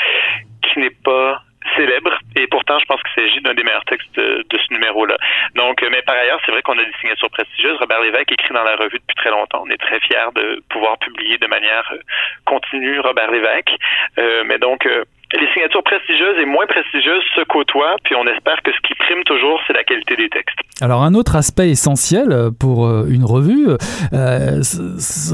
qui 0.63 0.79
n'est 0.79 0.95
pas 1.03 1.41
célèbre 1.75 2.17
et 2.35 2.47
pourtant 2.47 2.79
je 2.79 2.85
pense 2.85 3.01
qu'il 3.03 3.23
s'agit 3.23 3.41
d'un 3.41 3.53
des 3.53 3.63
meilleurs 3.63 3.85
textes 3.85 4.15
de, 4.15 4.45
ce 4.51 4.73
numéro-là. 4.73 5.17
Donc, 5.55 5.83
euh, 5.83 5.89
mais 5.91 6.01
par 6.01 6.15
ailleurs, 6.15 6.39
c'est 6.45 6.51
vrai 6.51 6.61
qu'on 6.61 6.77
a 6.77 6.83
des 6.83 6.93
signatures 6.99 7.29
prestigieuses. 7.29 7.77
Robert 7.79 8.01
Lévesque 8.01 8.31
écrit 8.31 8.53
dans 8.53 8.63
la 8.63 8.75
revue 8.75 8.99
depuis 8.99 9.15
très 9.15 9.29
longtemps. 9.29 9.63
On 9.65 9.69
est 9.69 9.77
très 9.77 9.99
fiers 9.99 10.31
de 10.35 10.61
pouvoir 10.69 10.97
publier 10.97 11.37
de 11.37 11.47
manière 11.47 11.87
euh, 11.93 11.99
continue 12.45 12.99
Robert 12.99 13.31
Lévesque. 13.31 13.71
Euh, 14.17 14.43
mais 14.45 14.57
donc, 14.57 14.87
les 15.33 15.47
signatures 15.53 15.83
prestigieuses 15.83 16.37
et 16.41 16.45
moins 16.45 16.65
prestigieuses 16.67 17.23
se 17.35 17.43
côtoient, 17.45 17.95
puis 18.03 18.15
on 18.15 18.25
espère 18.27 18.61
que 18.63 18.71
ce 18.71 18.79
qui 18.87 18.93
prime 18.95 19.23
toujours, 19.25 19.59
c'est 19.67 19.73
la 19.73 19.83
qualité 19.83 20.15
des 20.15 20.29
textes. 20.29 20.57
Alors 20.79 21.03
un 21.03 21.15
autre 21.15 21.35
aspect 21.35 21.69
essentiel 21.69 22.51
pour 22.59 22.85
euh, 22.85 23.07
une 23.09 23.25
revue 23.25 23.67
euh, 24.13 24.61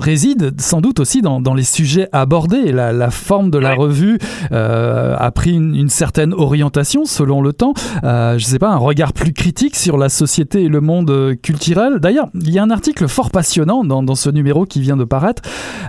réside 0.01 0.59
sans 0.59 0.81
doute 0.81 0.99
aussi 0.99 1.21
dans, 1.21 1.41
dans 1.41 1.53
les 1.53 1.63
sujets 1.63 2.07
abordés. 2.11 2.71
La, 2.71 2.93
la 2.93 3.11
forme 3.11 3.51
de 3.51 3.59
la 3.59 3.73
revue 3.73 4.17
euh, 4.51 5.15
a 5.17 5.31
pris 5.31 5.51
une, 5.51 5.75
une, 5.75 5.89
certaine 5.89 6.33
orientation 6.33 7.05
selon 7.05 7.41
le 7.41 7.53
temps. 7.53 7.73
Euh, 8.03 8.37
je 8.37 8.45
sais 8.45 8.59
pas, 8.59 8.69
un 8.69 8.77
regard 8.77 9.13
plus 9.13 9.33
critique 9.33 9.75
sur 9.75 9.97
la 9.97 10.09
société 10.09 10.63
et 10.63 10.69
le 10.69 10.81
monde 10.81 11.35
culturel. 11.41 11.99
D'ailleurs, 11.99 12.27
il 12.33 12.51
y 12.51 12.59
a 12.59 12.63
un 12.63 12.71
article 12.71 13.07
fort 13.07 13.29
passionnant 13.29 13.83
dans, 13.83 14.01
dans 14.01 14.15
ce 14.15 14.29
numéro 14.29 14.65
qui 14.65 14.81
vient 14.81 14.97
de 14.97 15.03
paraître, 15.03 15.43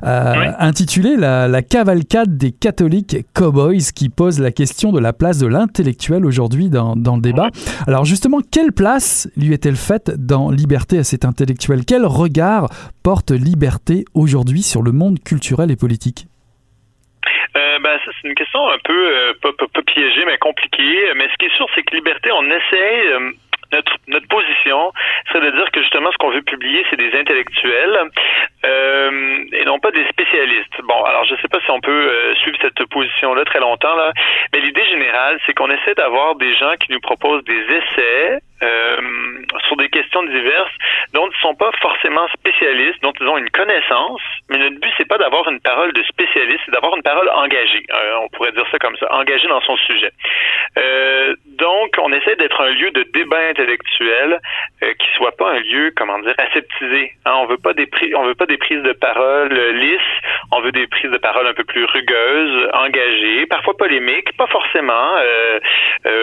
euh, 0.05 0.53
intitulé 0.59 1.17
la, 1.17 1.49
la 1.49 1.63
cavalcade 1.63 2.37
des 2.37 2.53
catholiques 2.53 3.17
cowboys 3.35 3.93
qui 3.95 4.09
pose 4.09 4.41
la 4.41 4.51
question 4.51 4.93
de 4.93 5.01
la 5.01 5.13
place 5.13 5.39
de 5.39 5.47
l'intellectuel 5.47 6.27
aujourd'hui 6.27 6.69
dans, 6.69 6.97
dans, 6.97 7.17
le 7.17 7.23
débat. 7.23 7.49
Alors 7.87 8.05
justement, 8.05 8.39
quelle 8.53 8.73
place 8.73 9.29
lui 9.37 9.53
est-elle 9.53 9.77
faite 9.77 10.11
dans 10.17 10.51
Liberté 10.51 10.99
à 10.99 11.05
cet 11.05 11.25
intellectuel? 11.25 11.81
Quel 11.87 12.05
regard 12.05 12.69
porte 13.03 13.31
Liberté 13.31 14.05
aujourd'hui 14.15 14.63
sur 14.63 14.83
le 14.83 14.93
monde 14.93 15.19
culturel 15.23 15.71
et 15.71 15.77
politique? 15.77 16.27
Euh, 17.57 17.79
ben, 17.79 17.99
c'est 18.05 18.29
une 18.29 18.35
question 18.35 18.69
un 18.69 18.79
peu, 18.85 18.93
euh, 18.93 19.33
pas, 19.41 19.53
pas, 19.53 19.83
piégée, 19.83 20.25
mais 20.27 20.39
compliquée. 20.39 21.13
Mais 21.15 21.29
ce 21.29 21.37
qui 21.39 21.47
est 21.47 21.57
sûr, 21.57 21.67
c'est 21.75 21.83
que 21.83 21.95
Liberté, 21.95 22.31
on 22.33 22.45
essaie 22.47 23.07
euh, 23.13 23.31
notre, 23.75 24.29
position 24.29 24.93
serait 25.31 25.51
de 25.51 25.57
dire 25.57 25.71
que 25.71 25.81
justement 25.81 26.11
ce 26.11 26.17
qu'on 26.19 26.31
veut 26.31 26.43
publier, 26.43 26.85
c'est 26.91 26.97
des 26.97 27.17
intellectuels 27.19 27.99
euh, 28.65 29.45
et 29.53 29.65
non 29.65 29.79
pas 29.79 29.91
des 29.91 30.07
spécialistes. 30.09 30.81
Bon, 30.83 31.03
alors 31.05 31.25
je 31.25 31.35
ne 31.35 31.39
sais 31.41 31.49
pas 31.49 31.61
si 31.61 31.71
on 31.71 31.81
peut 31.81 31.91
euh, 31.91 32.35
suivre 32.37 32.59
cette 32.61 32.85
position-là 32.87 33.45
très 33.45 33.61
longtemps, 33.61 33.95
là, 33.97 34.13
mais 34.53 34.61
l'idée 34.61 34.85
générale, 34.87 35.39
c'est 35.47 35.55
qu'on 35.55 35.71
essaie 35.71 35.95
d'avoir 35.95 36.37
des 36.37 36.55
gens 36.57 36.75
qui 36.81 36.93
nous 36.93 37.01
proposent 37.01 37.45
des 37.45 37.63
essais 37.63 38.41
euh, 38.63 38.97
sur 39.67 39.77
des 39.77 39.89
questions 39.89 40.23
diverses 40.23 40.73
dont 41.13 41.27
ils 41.27 41.37
ne 41.37 41.43
sont 41.43 41.55
pas 41.55 41.71
forcément 41.81 42.27
spécialistes, 42.29 43.03
dont 43.03 43.13
ils 43.21 43.27
ont 43.27 43.37
une 43.37 43.51
connaissance, 43.51 44.21
mais 44.49 44.59
notre 44.59 44.81
but, 44.81 44.91
c'est 44.97 45.09
pas 45.09 45.19
d'avoir 45.19 45.49
une 45.49 45.61
parole 45.61 45.93
de 45.93 46.03
spécialiste, 46.05 46.61
c'est 46.65 46.73
d'avoir 46.73 46.97
une 46.97 47.03
parole 47.03 47.29
engagée. 47.31 47.85
Euh, 47.93 48.19
on 48.23 48.29
pourrait 48.29 48.53
dire 48.53 48.67
ça 48.71 48.79
comme 48.79 48.97
ça, 48.97 49.07
engagée 49.13 49.49
dans 49.49 49.61
son 49.63 49.77
sujet. 49.77 50.11
Euh, 50.79 51.35
donc, 51.65 51.95
on 51.99 52.13
essaie 52.13 52.37
d'être 52.37 52.61
un 52.61 52.69
lieu 52.71 52.91
de 52.91 53.05
débat 53.15 53.41
intellectuel 53.49 54.39
euh, 54.83 54.93
qui 54.99 55.07
soit 55.17 55.33
pas 55.33 55.53
un 55.53 55.61
lieu, 55.61 55.93
comment 55.97 56.19
dire, 56.19 56.35
aseptisé. 56.37 57.13
Hein, 57.25 57.33
on 57.37 57.47
veut 57.47 57.57
pas 57.57 57.73
des 57.73 57.89
on 58.15 58.25
veut 58.25 58.35
pas 58.35 58.45
des 58.45 58.59
prises 58.59 58.83
de 58.83 58.93
parole 58.93 59.51
lisses, 59.71 60.15
on 60.53 60.61
veut 60.61 60.73
des 60.73 60.87
prises 60.87 61.11
de 61.11 61.17
parole 61.17 61.47
un 61.47 61.55
peu 61.55 61.65
plus 61.65 61.87
rugueuses, 61.87 62.69
engagées, 62.75 63.47
parfois 63.47 63.75
polémiques, 63.79 64.37
pas 64.37 64.47
forcément 64.49 65.13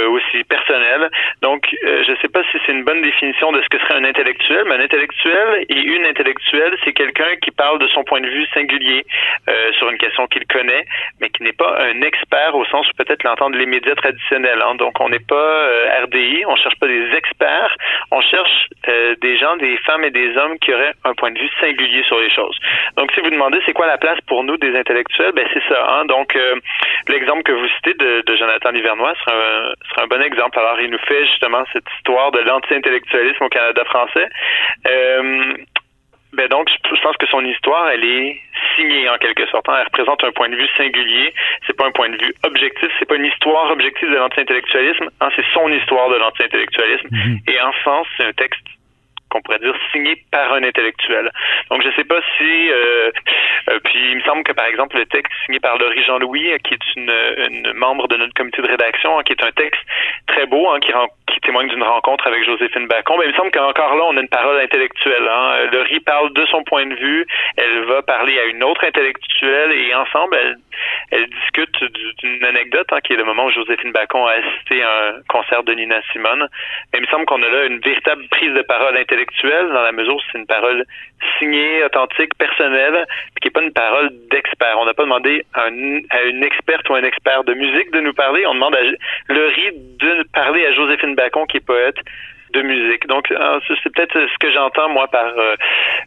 aussi 0.10 0.44
personnelles. 0.44 1.10
Donc, 1.42 1.68
je 1.82 2.14
sais 2.22 2.28
pas 2.28 2.44
si 2.52 2.58
c'est 2.66 2.72
une 2.72 2.84
bonne 2.84 3.02
définition 3.02 3.52
de 3.52 3.62
ce 3.62 3.70
que 3.70 3.80
serait 3.80 3.96
un 3.96 4.04
intellectuel, 4.04 4.64
mais 4.68 4.76
un 4.76 4.82
intellectuel 4.82 5.66
et 5.70 5.80
une 5.80 6.06
intellectuelle, 6.06 6.78
c'est 6.84 6.94
quelqu'un 6.94 7.36
qui 7.42 7.52
parle 7.52 7.80
de 7.80 7.88
son 7.88 8.04
point 8.04 8.22
de 8.22 8.28
vue 8.28 8.46
singulier 8.54 9.06
euh, 9.50 9.72
sur 9.74 9.90
une 9.90 9.98
question 9.98 10.28
qu'il 10.28 10.46
connaît, 10.46 10.86
mais 11.20 11.30
qui 11.30 11.44
n'est 11.44 11.54
pas 11.54 11.82
un 11.82 12.02
expert 12.02 12.56
au 12.56 12.66
sens 12.66 12.88
où 12.90 12.94
peut-être 12.98 13.24
l'entendre 13.24 13.58
les 13.58 13.66
médias 13.66 13.96
traditionnels. 13.96 14.62
Hein. 14.62 14.76
Donc, 14.76 15.00
on 15.00 15.10
n'est 15.10 15.20
pas 15.32 15.36
euh, 15.36 16.04
RDI, 16.04 16.44
on 16.46 16.56
cherche 16.58 16.76
pas 16.76 16.88
des 16.88 17.16
experts, 17.16 17.74
on 18.12 18.20
cherche 18.20 18.68
euh, 18.90 19.16
des 19.22 19.38
gens, 19.38 19.56
des 19.56 19.78
femmes 19.78 20.04
et 20.04 20.12
des 20.12 20.36
hommes 20.36 20.60
qui 20.60 20.74
auraient 20.74 20.94
un 21.06 21.14
point 21.14 21.32
de 21.32 21.40
vue 21.40 21.50
singulier 21.62 22.04
sur 22.04 22.20
les 22.20 22.30
choses. 22.30 22.58
Donc, 22.98 23.12
si 23.14 23.22
vous 23.22 23.30
demandez 23.30 23.60
c'est 23.66 23.74
quoi 23.74 23.88
la 23.88 23.98
place 23.98 24.20
pour 24.28 24.44
nous 24.44 24.58
des 24.58 24.76
intellectuels, 24.78 25.32
ben 25.32 25.48
c'est 25.54 25.64
ça. 25.70 25.80
Hein. 25.88 26.06
Donc, 26.06 26.38
l'exemple 27.08 27.44
que 27.44 27.54
vous 27.54 27.68
citez 27.78 27.94
de, 27.94 28.24
de 28.28 28.36
Jonathan 28.36 28.72
Livernois 28.72 29.14
sera 29.24 29.36
un, 29.36 29.74
sera 29.90 30.04
un 30.04 30.08
bon 30.08 30.22
exemple. 30.22 30.60
Alors, 30.60 30.80
il 30.82 30.90
nous 30.90 31.00
fait 31.08 31.26
justement 31.28 31.64
cette 31.72 31.88
histoire 31.98 32.32
de 32.32 32.40
l'anti-intellectualisme 32.40 33.44
au 33.46 33.50
Canada 33.50 33.84
français. 33.86 34.28
Ben 36.34 36.48
donc, 36.48 36.70
je 36.70 37.02
pense 37.02 37.18
que 37.18 37.28
son 37.28 37.44
histoire, 37.46 37.90
elle 37.90 38.06
est 38.06 38.42
signée 38.76 39.10
en 39.10 39.18
quelque 39.18 39.46
sorte. 39.48 39.68
Hein. 39.68 39.76
Elle 39.80 39.86
représente 39.86 40.24
un 40.24 40.32
point 40.32 40.50
de 40.50 40.56
vue 40.56 40.68
singulier. 40.78 41.34
C'est 41.68 41.76
pas 41.76 41.88
un 41.88 41.92
point 41.92 42.10
de 42.10 42.18
vue 42.18 42.34
objectif. 42.44 42.90
C'est 43.00 43.08
pas 43.08 43.16
une 43.16 43.26
histoire 43.26 43.72
objective 43.72 44.10
de 44.10 44.16
l'anti-intellectualisme. 44.16 45.10
Hein. 45.20 45.30
C'est 45.36 45.46
son 45.54 45.68
histoire 45.70 46.10
de 46.10 46.16
l'anti-intellectualisme. 46.16 47.08
Mhm. 47.12 47.40
Et 47.48 47.60
en 47.62 47.74
sens, 47.84 48.08
c'est 48.18 48.26
un 48.26 48.34
texte 48.34 48.66
qu'on 49.32 49.42
pourrait 49.42 49.60
dire 49.60 49.76
signé 49.92 50.16
par 50.32 50.54
un 50.54 50.64
intellectuel. 50.64 51.32
Donc 51.70 51.82
je 51.84 51.90
sais 51.96 52.04
pas 52.04 52.20
si 52.38 52.72
euh, 52.72 53.12
euh, 53.70 53.80
puis 53.84 54.12
il 54.12 54.18
me 54.18 54.22
semble 54.22 54.44
que 54.44 54.52
par 54.52 54.66
exemple 54.66 54.98
le 54.98 55.06
texte 55.06 55.34
signé 55.46 55.60
par 55.60 55.78
Laurie 55.78 56.04
Jean-Louis, 56.04 56.52
qui 56.64 56.74
est 56.74 56.96
une, 56.96 57.12
une, 57.38 57.74
membre 57.74 58.08
de 58.08 58.18
notre 58.18 58.34
comité 58.34 58.62
de 58.62 58.68
rédaction, 58.68 59.20
qui 59.24 59.34
est 59.34 59.44
un 59.44 59.52
texte 59.52 59.82
très 60.28 60.46
beau, 60.46 60.70
hein, 60.70 60.80
qui, 60.80 60.92
témoigne 61.42 61.70
d'une 61.70 61.82
rencontre 61.82 62.28
avec 62.28 62.46
Joséphine 62.46 62.88
Bacon, 62.88 63.16
mais 63.18 63.26
il 63.26 63.32
me 63.32 63.36
semble 63.36 63.50
qu'encore 63.50 63.96
là 63.96 64.04
on 64.10 64.18
a 64.18 64.22
une 64.22 64.28
parole 64.28 64.60
intellectuelle. 64.60 65.28
Hein. 65.28 65.70
Laurie 65.72 66.00
parle 66.02 66.32
de 66.34 66.46
son 66.46 66.64
point 66.64 66.86
de 66.86 66.94
vue, 66.94 67.26
elle 67.58 67.86
va 67.86 68.04
parler 68.04 68.38
à 68.38 68.46
une 68.46 68.64
autre 68.64 68.84
intellectuelle 68.86 69.72
et 69.72 69.96
ensemble 69.96 70.38
elle, 70.40 70.58
elle 71.10 71.28
discute 71.28 71.84
d'une 72.20 72.46
anecdote 72.46 72.88
hein, 72.92 73.00
qui 73.04 73.14
est 73.14 73.16
le 73.16 73.24
moment 73.24 73.46
où 73.46 73.52
Joséphine 73.52 73.92
Bacon 73.92 74.28
a 74.28 74.34
assisté 74.34 74.84
à 74.84 75.08
un 75.08 75.14
concert 75.30 75.64
de 75.64 75.74
Nina 75.74 76.02
Simone. 76.12 76.48
Mais 76.94 77.00
il 77.00 77.02
me 77.02 77.08
semble 77.08 77.26
qu'on 77.26 77.42
a 77.42 77.50
là 77.50 77.66
une 77.66 77.80
véritable 77.80 78.28
prise 78.30 78.54
de 78.54 78.62
parole 78.62 78.96
intellectuelle 78.98 79.21
dans 79.74 79.82
la 79.82 79.92
mesure 79.92 80.16
où 80.16 80.20
c'est 80.32 80.38
une 80.38 80.46
parole 80.46 80.86
signée, 81.38 81.84
authentique, 81.84 82.36
personnelle, 82.38 83.06
qui 83.42 83.48
n'est 83.48 83.52
pas 83.52 83.62
une 83.62 83.74
parole 83.74 84.10
d'expert. 84.30 84.78
On 84.80 84.86
n'a 84.86 84.94
pas 84.94 85.04
demandé 85.04 85.46
à, 85.54 85.68
une 85.68 86.44
experte 86.44 86.90
ou 86.90 86.96
un 86.96 87.04
expert 87.04 87.44
de 87.44 87.54
musique 87.54 87.92
de 87.92 88.02
nous 88.02 88.14
parler. 88.14 88.46
On 88.48 88.54
demande 88.54 88.76
à 88.76 89.34
Laurie 89.34 89.72
de 90.00 90.24
parler 90.34 90.66
à 90.66 90.74
Joséphine 90.74 91.16
Bacon, 91.16 91.46
qui 91.48 91.58
est 91.58 91.66
poète, 91.66 91.98
de 92.54 92.62
musique. 92.62 93.08
Donc, 93.08 93.32
euh, 93.32 93.60
c'est 93.68 93.94
peut-être 93.94 94.14
ce 94.14 94.38
que 94.40 94.52
j'entends, 94.52 94.90
moi, 94.90 95.08
par 95.08 95.26
euh, 95.38 95.56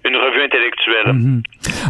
une 0.04 0.16
revue 0.16 0.42
intellectuelle. 0.42 1.12
Mhm. 1.12 1.42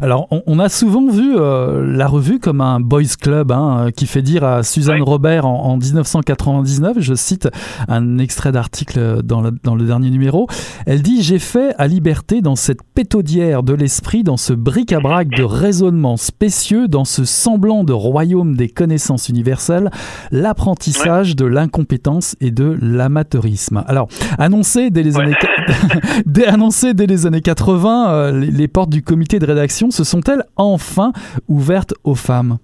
Alors, 0.04 0.28
on, 0.30 0.58
a 0.58 0.68
souvent 0.68 1.08
vu 1.08 1.34
euh, 1.34 1.82
la 1.82 2.06
revue 2.06 2.38
comme 2.38 2.60
un 2.60 2.78
boys 2.78 3.16
club 3.18 3.50
hein, 3.50 3.88
qui 3.96 4.06
fait 4.06 4.20
dire 4.20 4.44
à 4.44 4.62
Suzanne 4.62 5.00
Robert 5.00 5.46
en, 5.46 5.78
1999, 5.78 6.98
je 7.00 7.14
cite 7.14 7.48
un 7.88 8.18
extrait 8.18 8.52
d'article 8.52 9.22
dans 9.22 9.40
le, 9.40 9.52
dans 9.62 9.74
le 9.74 9.86
dernier 9.86 10.10
numéro, 10.10 10.46
elle 10.84 11.00
dit 11.00 11.22
«J'ai 11.24 11.38
fait 11.38 11.74
à 11.78 11.86
liberté 11.86 12.42
dans 12.42 12.54
cette 12.54 12.82
pétaudière 12.82 13.62
de 13.62 13.72
l'esprit, 13.72 14.24
dans 14.24 14.36
ce 14.36 14.52
bric-à-brac 14.52 15.30
de 15.30 15.42
raisonnements 15.42 16.18
spécieux, 16.18 16.86
dans 16.86 17.06
ce 17.06 17.24
semblant 17.24 17.82
de 17.82 17.94
royaume 17.94 18.56
des 18.56 18.68
connaissances 18.68 19.30
universelles, 19.30 19.90
l'apprentissage 20.30 21.34
de 21.34 21.46
l'incompétence 21.46 22.36
et 22.42 22.50
de 22.50 22.76
l'amateurisme.» 22.82 23.82
Alors, 23.86 24.08
Annoncé 24.36 24.90
dès 24.90 25.02
les, 25.02 25.18
années, 25.18 25.32
dès, 26.26 26.44
annoncé 26.44 26.92
dès 26.92 27.06
les 27.06 27.24
années 27.24 27.40
80, 27.40 28.10
euh, 28.10 28.32
les, 28.32 28.68
portes 28.68 28.90
du 28.90 29.02
comité 29.02 29.38
de 29.38 29.46
rédaction 29.46 29.90
se 29.94 30.04
sont-elles 30.04 30.42
enfin 30.56 31.12
ouvertes 31.48 31.94
aux 32.04 32.14
femmes? 32.16 32.58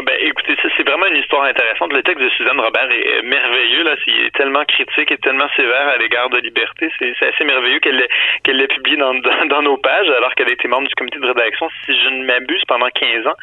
Ben, 0.00 0.16
écoutez, 0.20 0.56
c'est 0.76 0.88
vraiment 0.88 1.06
une 1.06 1.16
histoire 1.16 1.44
intéressante. 1.44 1.92
Le 1.92 2.02
texte 2.02 2.22
de 2.22 2.28
Suzanne 2.30 2.58
Robert 2.58 2.90
est 2.90 3.22
merveilleux. 3.22 3.84
Là. 3.84 3.94
Il 4.06 4.26
est 4.26 4.34
tellement 4.34 4.64
critique 4.64 5.10
et 5.12 5.18
tellement 5.18 5.48
sévère 5.56 5.88
à 5.88 5.96
l'égard 5.98 6.28
de 6.30 6.38
liberté. 6.38 6.90
C'est 6.98 7.14
assez 7.22 7.44
merveilleux 7.44 7.78
qu'elle 7.78 7.96
l'ait 8.56 8.66
publié 8.66 8.96
dans, 8.96 9.62
nos 9.62 9.76
pages 9.76 10.10
alors 10.10 10.34
qu'elle 10.34 10.48
a 10.48 10.52
été 10.52 10.66
membre 10.66 10.88
du 10.88 10.94
comité 10.94 11.18
de 11.18 11.26
rédaction, 11.26 11.68
si 11.86 11.94
je 11.94 12.08
ne 12.10 12.24
m'abuse, 12.24 12.62
pendant 12.66 12.88
15 12.88 13.26
ans. 13.26 13.36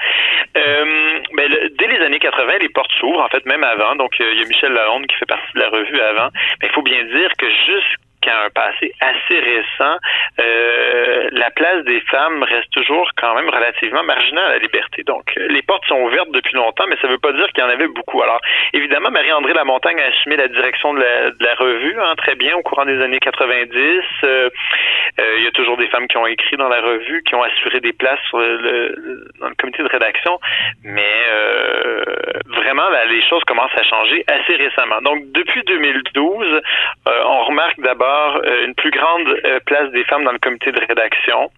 Euh, 0.58 1.20
ben, 1.34 1.50
dès 1.80 1.88
les 1.88 2.00
années 2.04 2.20
80, 2.20 2.52
les 2.60 2.70
portes 2.70 2.92
s'ouvrent, 3.00 3.22
en 3.22 3.30
fait, 3.30 3.46
même 3.46 3.64
avant. 3.64 3.96
Donc, 3.96 4.12
il 4.20 4.40
y 4.40 4.44
a 4.44 4.48
Michel 4.48 4.74
Lalonde 4.74 5.08
qui 5.08 5.16
fait 5.16 5.26
partie 5.26 5.54
de 5.56 5.60
la 5.62 5.70
revue 5.70 6.00
avant. 6.00 6.30
Mais 6.62 6.68
il 6.68 6.74
faut 6.74 6.84
bien 6.84 7.04
dire 7.06 7.32
que 7.38 7.48
jusqu'à 7.48 8.11
qu'à 8.22 8.46
un 8.46 8.50
passé 8.50 8.94
assez 9.00 9.40
récent, 9.40 9.98
euh, 10.40 11.30
la 11.32 11.50
place 11.52 11.84
des 11.86 12.00
femmes 12.02 12.44
reste 12.44 12.72
toujours 12.72 13.10
quand 13.18 13.34
même 13.36 13.50
relativement 13.50 14.04
marginale 14.04 14.46
à 14.46 14.50
la 14.54 14.58
liberté. 14.60 15.04
Donc, 15.04 15.34
les 15.36 15.62
portes 15.62 15.86
sont 15.88 16.00
ouvertes 16.02 16.32
depuis 16.32 16.56
longtemps, 16.56 16.86
mais 16.88 16.98
ça 17.02 17.08
ne 17.08 17.14
veut 17.14 17.20
pas 17.20 17.34
dire 17.34 17.48
qu'il 17.48 17.64
y 17.64 17.68
en 17.68 17.70
avait 17.70 17.88
beaucoup. 17.88 18.22
Alors, 18.22 18.40
évidemment, 18.74 19.12
Marie-André 19.12 19.54
Lamontagne 19.54 20.00
a 20.00 20.06
assumé 20.06 20.38
la 20.38 20.48
direction 20.48 20.94
de 20.94 21.00
la, 21.02 21.56
revue 21.56 22.00
hein, 22.00 22.16
très 22.18 22.36
bien 22.36 22.56
au 22.56 22.62
courant 22.62 22.86
des 22.86 23.02
années 23.02 23.20
90. 23.20 24.02
Euh, 24.24 24.50
euh, 25.20 25.34
il 25.38 25.44
y 25.44 25.48
a 25.48 25.52
toujours 25.52 25.78
des 25.78 25.88
femmes 25.88 26.08
qui 26.08 26.18
ont 26.18 26.28
écrit 26.28 26.58
dans 26.58 26.70
la 26.70 26.82
revue, 26.82 27.24
qui 27.24 27.36
ont 27.36 27.44
assuré 27.44 27.80
des 27.82 27.94
places 27.94 28.22
sur 28.30 28.40
le, 28.40 29.28
dans 29.40 29.50
le 29.50 29.56
comité 29.56 29.84
de 29.84 29.90
rédaction, 29.90 30.40
mais 30.84 31.02
vraiment, 32.46 32.88
les 33.10 33.22
choses 33.28 33.44
commencent 33.46 33.76
à 33.76 33.84
changer 33.84 34.24
assez 34.28 34.56
récemment. 34.56 35.02
Donc, 35.02 35.32
depuis 35.32 35.64
2012, 35.64 36.62
on 37.06 37.44
remarque 37.46 37.80
d'abord 37.80 38.11
euh, 38.12 38.66
une 38.66 38.76
plus 38.76 38.92
grande 38.92 39.28
euh, 39.46 39.60
place 39.66 39.90
des 39.92 40.04
femmes 40.06 40.24
dans 40.24 40.32
le 40.32 40.40
comité 40.40 40.72
de 40.72 40.80
rédaction. 40.80 41.52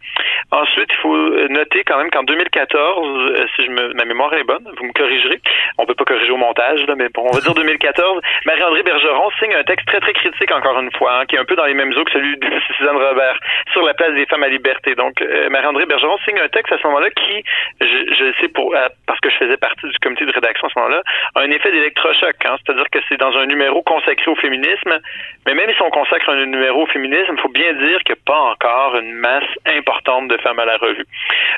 Ensuite, 0.52 0.90
il 0.92 0.98
faut 0.98 1.16
noter 1.50 1.84
quand 1.84 1.98
même 1.98 2.10
qu'en 2.10 2.24
2014, 2.24 3.08
euh, 3.08 3.46
si 3.56 3.66
je 3.66 3.72
me, 3.72 3.94
ma 3.94 4.06
mémoire 4.06 4.34
est 4.34 4.44
bonne, 4.44 4.64
vous 4.78 4.86
me 4.86 4.94
corrigerez. 4.94 5.40
On 5.78 5.86
peut 5.86 5.96
pas 5.96 6.06
corriger 6.06 6.32
au 6.32 6.38
montage, 6.38 6.86
là, 6.88 6.96
mais 6.96 7.08
on 7.18 7.32
va 7.32 7.40
dire 7.40 7.54
2014. 7.54 8.22
Marie-André 8.46 8.84
Bergeron 8.84 9.30
signe 9.40 9.56
un 9.56 9.64
texte 9.64 9.88
très 9.88 10.00
très 10.00 10.14
critique 10.14 10.52
encore 10.52 10.80
une 10.80 10.92
fois, 10.92 11.20
hein, 11.20 11.26
qui 11.26 11.36
est 11.36 11.40
un 11.40 11.46
peu 11.46 11.56
dans 11.56 11.66
les 11.66 11.74
mêmes 11.74 11.94
eaux 11.98 12.04
que 12.04 12.12
celui 12.12 12.38
de 12.38 12.48
Suzanne 12.78 12.98
Robert 12.98 13.40
sur 13.72 13.84
la 13.84 13.94
place 13.94 14.14
des 14.14 14.26
femmes 14.26 14.44
à 14.44 14.50
liberté. 14.50 14.96
Donc, 14.96 15.24
Marie-André 15.50 15.86
Bergeron 15.86 16.18
signe 16.26 16.40
un 16.40 16.50
texte 16.50 16.74
à 16.74 16.78
ce 16.78 16.88
moment-là 16.88 17.10
qui, 17.10 17.44
je, 17.82 18.14
je 18.14 18.42
sais 18.42 18.48
pour 18.50 18.76
parce 19.08 19.20
que 19.20 19.30
je 19.30 19.38
faisais 19.38 19.58
partie 19.58 19.88
du 19.88 19.98
comité 20.00 20.26
de 20.26 20.32
rédaction 20.32 20.68
à 20.68 20.72
ce 20.74 20.80
moment-là, 20.80 21.02
a 21.36 21.40
un 21.42 21.52
effet 21.52 21.72
d'électrochoc. 21.72 22.36
Hein, 22.46 22.58
C'est-à-dire 22.64 22.90
que 22.92 23.00
c'est 23.10 23.18
dans 23.18 23.36
un 23.38 23.46
numéro 23.46 23.82
consacré 23.84 24.30
au 24.30 24.36
féminisme, 24.36 25.00
mais 25.46 25.54
même 25.54 25.70
si 25.74 25.82
on 25.82 25.90
consacre 25.90 26.30
un 26.30 26.43
numéro 26.46 26.86
féminisme, 26.88 27.34
il 27.38 27.42
faut 27.42 27.50
bien 27.50 27.74
dire 27.74 28.00
qu'il 28.04 28.16
n'y 28.16 28.22
a 28.22 28.26
pas 28.26 28.40
encore 28.40 28.96
une 28.96 29.14
masse 29.14 29.50
importante 29.66 30.28
de 30.28 30.38
femmes 30.38 30.60
à 30.60 30.66
la 30.66 30.78
revue. 30.78 31.06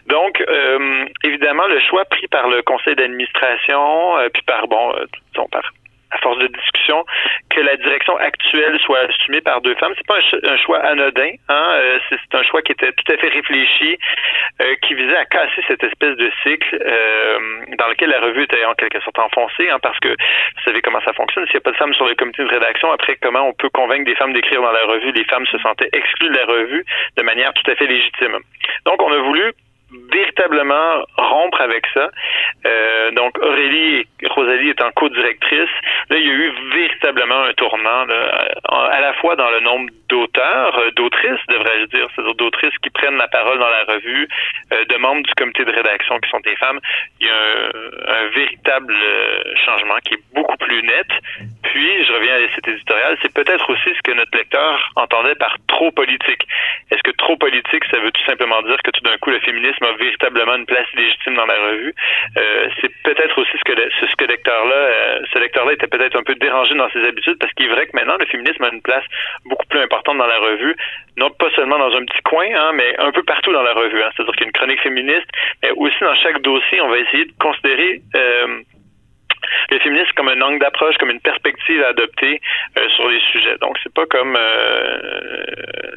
Donc, 0.07 0.41
euh, 0.47 1.05
évidemment, 1.23 1.67
le 1.67 1.79
choix 1.79 2.05
pris 2.05 2.27
par 2.27 2.47
le 2.47 2.61
conseil 2.61 2.95
d'administration, 2.95 4.17
euh, 4.17 4.29
puis 4.33 4.43
par, 4.43 4.67
bon, 4.67 4.93
euh, 4.95 5.05
disons, 5.33 5.47
par 5.49 5.63
à 6.15 6.17
force 6.19 6.39
de 6.39 6.47
discussion, 6.47 7.05
que 7.49 7.61
la 7.61 7.75
direction 7.77 8.17
actuelle 8.17 8.79
soit 8.79 8.99
assumée 8.99 9.41
par 9.41 9.61
deux 9.61 9.75
femmes. 9.75 9.93
C'est 9.97 10.07
pas 10.07 10.19
un, 10.19 10.57
choix 10.57 10.79
anodin, 10.79 11.31
hein? 11.49 11.69
Euh, 11.75 11.99
c'est 12.09 12.35
un 12.35 12.43
choix 12.43 12.61
qui 12.61 12.71
était 12.71 12.91
tout 12.91 13.11
à 13.11 13.17
fait 13.17 13.29
réfléchi, 13.29 13.97
euh, 14.61 14.75
qui 14.81 14.93
visait 14.95 15.17
à 15.17 15.25
casser 15.25 15.61
cette 15.67 15.83
espèce 15.83 16.15
de 16.15 16.31
cycle 16.43 16.77
euh, 16.81 17.39
dans 17.77 17.87
lequel 17.87 18.09
la 18.09 18.19
revue 18.19 18.43
était 18.43 18.63
en 18.65 18.73
quelque 18.73 19.01
sorte 19.01 19.19
enfoncée, 19.19 19.69
hein, 19.69 19.79
parce 19.81 19.99
que 19.99 20.09
vous 20.09 20.63
savez 20.65 20.81
comment 20.81 21.01
ça 21.01 21.13
fonctionne. 21.13 21.45
S'il 21.47 21.55
n'y 21.55 21.63
a 21.63 21.67
pas 21.67 21.71
de 21.71 21.77
femmes 21.77 21.93
sur 21.93 22.07
le 22.07 22.15
comité 22.15 22.43
de 22.43 22.49
rédaction, 22.49 22.91
après 22.91 23.17
comment 23.21 23.47
on 23.47 23.53
peut 23.53 23.69
convaincre 23.69 24.05
des 24.05 24.15
femmes 24.15 24.33
d'écrire 24.33 24.61
dans 24.61 24.71
la 24.71 24.85
revue? 24.85 25.11
Les 25.11 25.25
femmes 25.25 25.45
se 25.47 25.57
sentaient 25.59 25.89
exclues 25.93 26.29
de 26.29 26.37
la 26.37 26.45
revue 26.45 26.85
de 27.17 27.23
manière 27.23 27.53
tout 27.53 27.69
à 27.69 27.75
fait 27.75 27.87
légitime. 27.87 28.37
Donc, 28.85 29.01
on 29.01 29.11
a 29.11 29.17
voulu 29.19 29.53
véritablement 30.11 31.03
rompre 31.17 31.61
avec 31.61 31.85
ça. 31.93 32.09
Euh, 32.65 33.11
donc 33.11 33.37
Aurélie 33.39 34.05
et 34.21 34.27
Rosalie 34.27 34.69
étant 34.69 34.91
co-directrices, 34.91 35.69
là 36.09 36.17
il 36.17 36.25
y 36.25 36.29
a 36.29 36.33
eu 36.33 36.53
véritablement 36.73 37.43
un 37.43 37.53
tournant 37.53 38.05
à 38.69 39.01
la 39.01 39.13
fois 39.13 39.35
dans 39.35 39.49
le 39.49 39.59
nombre 39.61 39.89
d'auteurs, 40.09 40.77
euh, 40.77 40.91
d'autrices 40.91 41.45
devrais-je 41.49 41.85
dire, 41.85 42.07
c'est-à-dire 42.15 42.35
d'autrices 42.35 42.77
qui 42.83 42.89
prennent 42.89 43.17
la 43.17 43.27
parole 43.27 43.59
dans 43.59 43.69
la 43.69 43.83
revue, 43.93 44.27
euh, 44.73 44.85
de 44.85 44.97
membres 44.97 45.23
du 45.23 45.33
comité 45.35 45.65
de 45.65 45.71
rédaction 45.71 46.19
qui 46.19 46.29
sont 46.29 46.39
des 46.39 46.55
femmes. 46.57 46.79
Il 47.19 47.27
y 47.27 47.29
a 47.29 47.33
un, 47.33 48.25
un 48.25 48.27
véritable 48.29 48.95
changement 49.65 49.97
qui 50.05 50.15
est 50.15 50.23
beaucoup 50.33 50.57
plus 50.57 50.81
net. 50.83 51.07
Puis 51.63 52.05
je 52.05 52.13
reviens 52.13 52.35
à 52.35 52.55
cet 52.55 52.67
éditorial, 52.67 53.17
c'est 53.21 53.33
peut-être 53.33 53.69
aussi 53.69 53.89
ce 53.95 54.01
que 54.03 54.11
notre 54.11 54.35
lecteur 54.37 54.91
entendait 54.95 55.35
par 55.35 55.55
trop 55.67 55.91
politique. 55.91 56.43
Est-ce 56.91 57.01
que 57.03 57.11
trop 57.17 57.35
politique, 57.37 57.83
ça 57.91 57.99
veut 57.99 58.11
tout 58.11 58.25
simplement 58.25 58.61
dire 58.61 58.77
que 58.83 58.91
tout 58.91 59.01
d'un 59.01 59.17
coup 59.17 59.31
le 59.31 59.39
féminisme 59.39 59.84
véritablement 59.93 60.55
une 60.55 60.65
place 60.65 60.87
légitime 60.93 61.35
dans 61.35 61.45
la 61.45 61.55
revue. 61.55 61.93
Euh, 62.37 62.69
c'est 62.81 62.91
peut-être 63.03 63.39
aussi 63.39 63.57
ce 63.57 63.63
que 63.63 63.73
ce, 63.75 64.15
que 64.15 64.25
lecteur-là, 64.25 64.75
euh, 64.75 65.19
ce 65.33 65.39
lecteur-là 65.39 65.73
était 65.73 65.87
peut-être 65.87 66.17
un 66.17 66.23
peu 66.23 66.35
dérangé 66.35 66.75
dans 66.75 66.89
ses 66.89 67.03
habitudes 67.05 67.37
parce 67.39 67.53
qu'il 67.53 67.65
est 67.65 67.69
vrai 67.69 67.87
que 67.87 67.95
maintenant 67.95 68.17
le 68.19 68.25
féminisme 68.25 68.63
a 68.63 68.69
une 68.73 68.81
place 68.81 69.03
beaucoup 69.45 69.65
plus 69.67 69.79
importante 69.79 70.17
dans 70.17 70.27
la 70.27 70.39
revue, 70.39 70.75
non 71.17 71.29
pas 71.31 71.49
seulement 71.55 71.77
dans 71.77 71.95
un 71.95 72.05
petit 72.05 72.21
coin, 72.23 72.47
hein, 72.55 72.71
mais 72.73 72.97
un 72.99 73.11
peu 73.11 73.23
partout 73.23 73.51
dans 73.51 73.63
la 73.63 73.73
revue. 73.73 74.01
Hein. 74.01 74.09
C'est-à-dire 74.15 74.33
qu'il 74.33 74.41
y 74.41 74.45
a 74.45 74.47
une 74.47 74.53
chronique 74.53 74.81
féministe, 74.81 75.27
mais 75.63 75.71
aussi 75.71 75.99
dans 76.01 76.15
chaque 76.15 76.41
dossier, 76.41 76.81
on 76.81 76.89
va 76.89 76.97
essayer 76.97 77.25
de 77.25 77.33
considérer 77.39 78.01
euh, 78.15 78.61
le 79.71 79.79
féminisme 79.79 80.11
comme 80.15 80.29
un 80.29 80.41
angle 80.41 80.59
d'approche, 80.59 80.97
comme 80.97 81.09
une 81.09 81.21
perspective 81.21 81.83
à 81.83 81.89
adopter 81.89 82.41
euh, 82.77 82.89
sur 82.89 83.09
les 83.09 83.19
sujets. 83.31 83.57
Donc, 83.61 83.77
c'est 83.83 83.93
pas 83.93 84.05
comme 84.05 84.35
euh, 84.35 85.43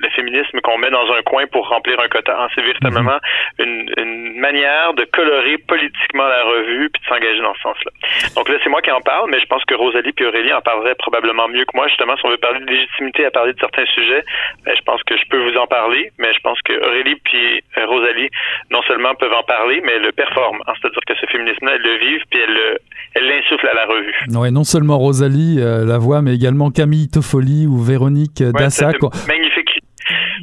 le 0.01 0.09
féminisme 0.11 0.61
qu'on 0.61 0.79
met 0.79 0.91
dans 0.91 1.11
un 1.13 1.23
coin 1.23 1.47
pour 1.47 1.69
remplir 1.69 1.99
un 2.01 2.09
quota. 2.09 2.37
Hein. 2.41 2.49
C'est 2.55 2.63
véritablement 2.63 3.19
mhm. 3.59 3.67
une, 3.67 3.91
une, 3.97 4.39
manière 4.39 4.95
de 4.95 5.05
colorer 5.05 5.59
politiquement 5.59 6.27
la 6.27 6.43
revue 6.45 6.91
puis 6.91 7.03
de 7.03 7.07
s'engager 7.09 7.41
dans 7.41 7.55
ce 7.55 7.61
sens-là. 7.61 7.91
Donc 8.37 8.49
là, 8.49 8.57
c'est 8.63 8.71
moi 8.71 8.81
qui 8.83 8.91
en 8.91 9.01
parle, 9.01 9.31
mais 9.31 9.41
je 9.41 9.47
pense 9.47 9.65
que 9.65 9.75
Rosalie 9.75 10.13
puis 10.13 10.25
Aurélie 10.27 10.53
en 10.53 10.61
parleraient 10.61 10.95
probablement 10.95 11.49
mieux 11.49 11.65
que 11.65 11.75
moi. 11.75 11.89
Justement, 11.89 12.17
si 12.17 12.25
on 12.25 12.31
veut 12.31 12.39
parler 12.39 12.61
de 12.61 12.71
légitimité 12.71 13.25
à 13.25 13.31
parler 13.31 13.53
de 13.53 13.59
certains 13.59 13.87
sujets, 13.87 14.25
ben, 14.65 14.75
je 14.77 14.83
pense 14.83 15.03
que 15.03 15.17
je 15.17 15.25
peux 15.29 15.39
vous 15.39 15.57
en 15.57 15.67
parler, 15.67 16.11
mais 16.19 16.33
je 16.33 16.41
pense 16.41 16.61
que 16.63 16.73
Aurélie 16.87 17.17
puis 17.25 17.63
euh, 17.77 17.87
Rosalie 17.87 18.31
non 18.71 18.83
seulement 18.83 19.15
peuvent 19.15 19.33
en 19.33 19.43
parler, 19.43 19.81
mais 19.83 19.99
le 19.99 20.13
performent. 20.13 20.63
Hein. 20.67 20.75
C'est-à-dire 20.81 21.03
que 21.07 21.15
ce 21.17 21.27
féminisme-là, 21.27 21.73
elles 21.75 21.83
le 21.83 21.97
vivent 21.97 22.25
puis 22.31 22.41
elles, 22.41 22.79
elles 23.15 23.27
l'insufflent 23.39 23.69
à 23.69 23.75
la 23.75 23.87
revue. 23.87 24.39
Ouais, 24.39 24.51
non 24.51 24.65
seulement 24.65 24.99
Rosalie 24.99 25.57
euh, 25.59 25.85
la 25.85 25.99
voix, 25.99 26.23
mais 26.23 26.35
également 26.35 26.71
Camille 26.71 27.09
Toffoli 27.09 27.67
ou 27.67 27.79
Véronique 27.79 28.43
Dassac. 28.43 28.97
magnifique 29.27 29.78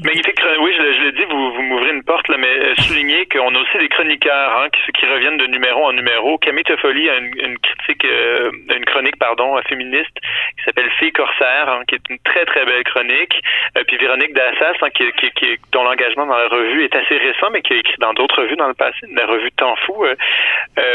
Magnifique. 0.05 0.39
Oui, 0.59 0.71
je, 0.77 1.03
l'ai 1.03 1.11
dit, 1.13 1.25
vous, 1.27 1.51
vous 1.51 1.61
m'ouvrez 1.63 1.89
une 1.89 2.03
porte, 2.03 2.27
là, 2.27 2.37
mais 2.37 2.47
euh, 2.47 2.75
souligner 2.75 3.25
qu'on 3.25 3.55
a 3.55 3.59
aussi 3.59 3.77
des 3.79 3.89
chroniqueurs 3.89 4.55
hein, 4.59 4.67
qui, 4.69 4.91
qui 4.91 5.05
reviennent 5.07 5.37
de 5.37 5.47
numéro 5.47 5.83
en 5.83 5.93
numéro. 5.93 6.37
Camille 6.37 6.63
Toffoli 6.63 7.09
a 7.09 7.17
une, 7.17 7.57
critique, 7.57 8.05
euh, 8.05 8.51
une 8.69 8.85
chronique, 8.85 9.17
pardon, 9.17 9.59
féministe 9.67 10.13
qui 10.57 10.63
s'appelle 10.63 10.91
Fille 10.99 11.11
corsaire, 11.11 11.69
hein, 11.69 11.81
qui 11.87 11.95
est 11.95 12.09
une 12.11 12.19
très 12.19 12.45
très 12.45 12.65
belle 12.65 12.83
chronique. 12.83 13.41
Euh, 13.79 13.83
puis 13.87 13.97
Véronique 13.97 14.33
Dassas, 14.35 14.77
hein, 14.83 14.89
qui, 14.91 15.11
qui, 15.13 15.31
qui, 15.31 15.57
dont 15.71 15.83
l'engagement 15.83 16.27
dans 16.27 16.37
la 16.37 16.49
revue 16.49 16.83
est 16.83 16.95
assez 16.95 17.17
récent, 17.17 17.49
mais 17.51 17.63
qui 17.63 17.73
a 17.73 17.77
écrit 17.77 17.97
dans 17.97 18.13
d'autres 18.13 18.43
revues 18.43 18.57
dans 18.57 18.67
le 18.67 18.75
passé, 18.75 19.07
la 19.11 19.25
revue 19.25 19.51
Temps 19.53 19.75
fou 19.87 20.05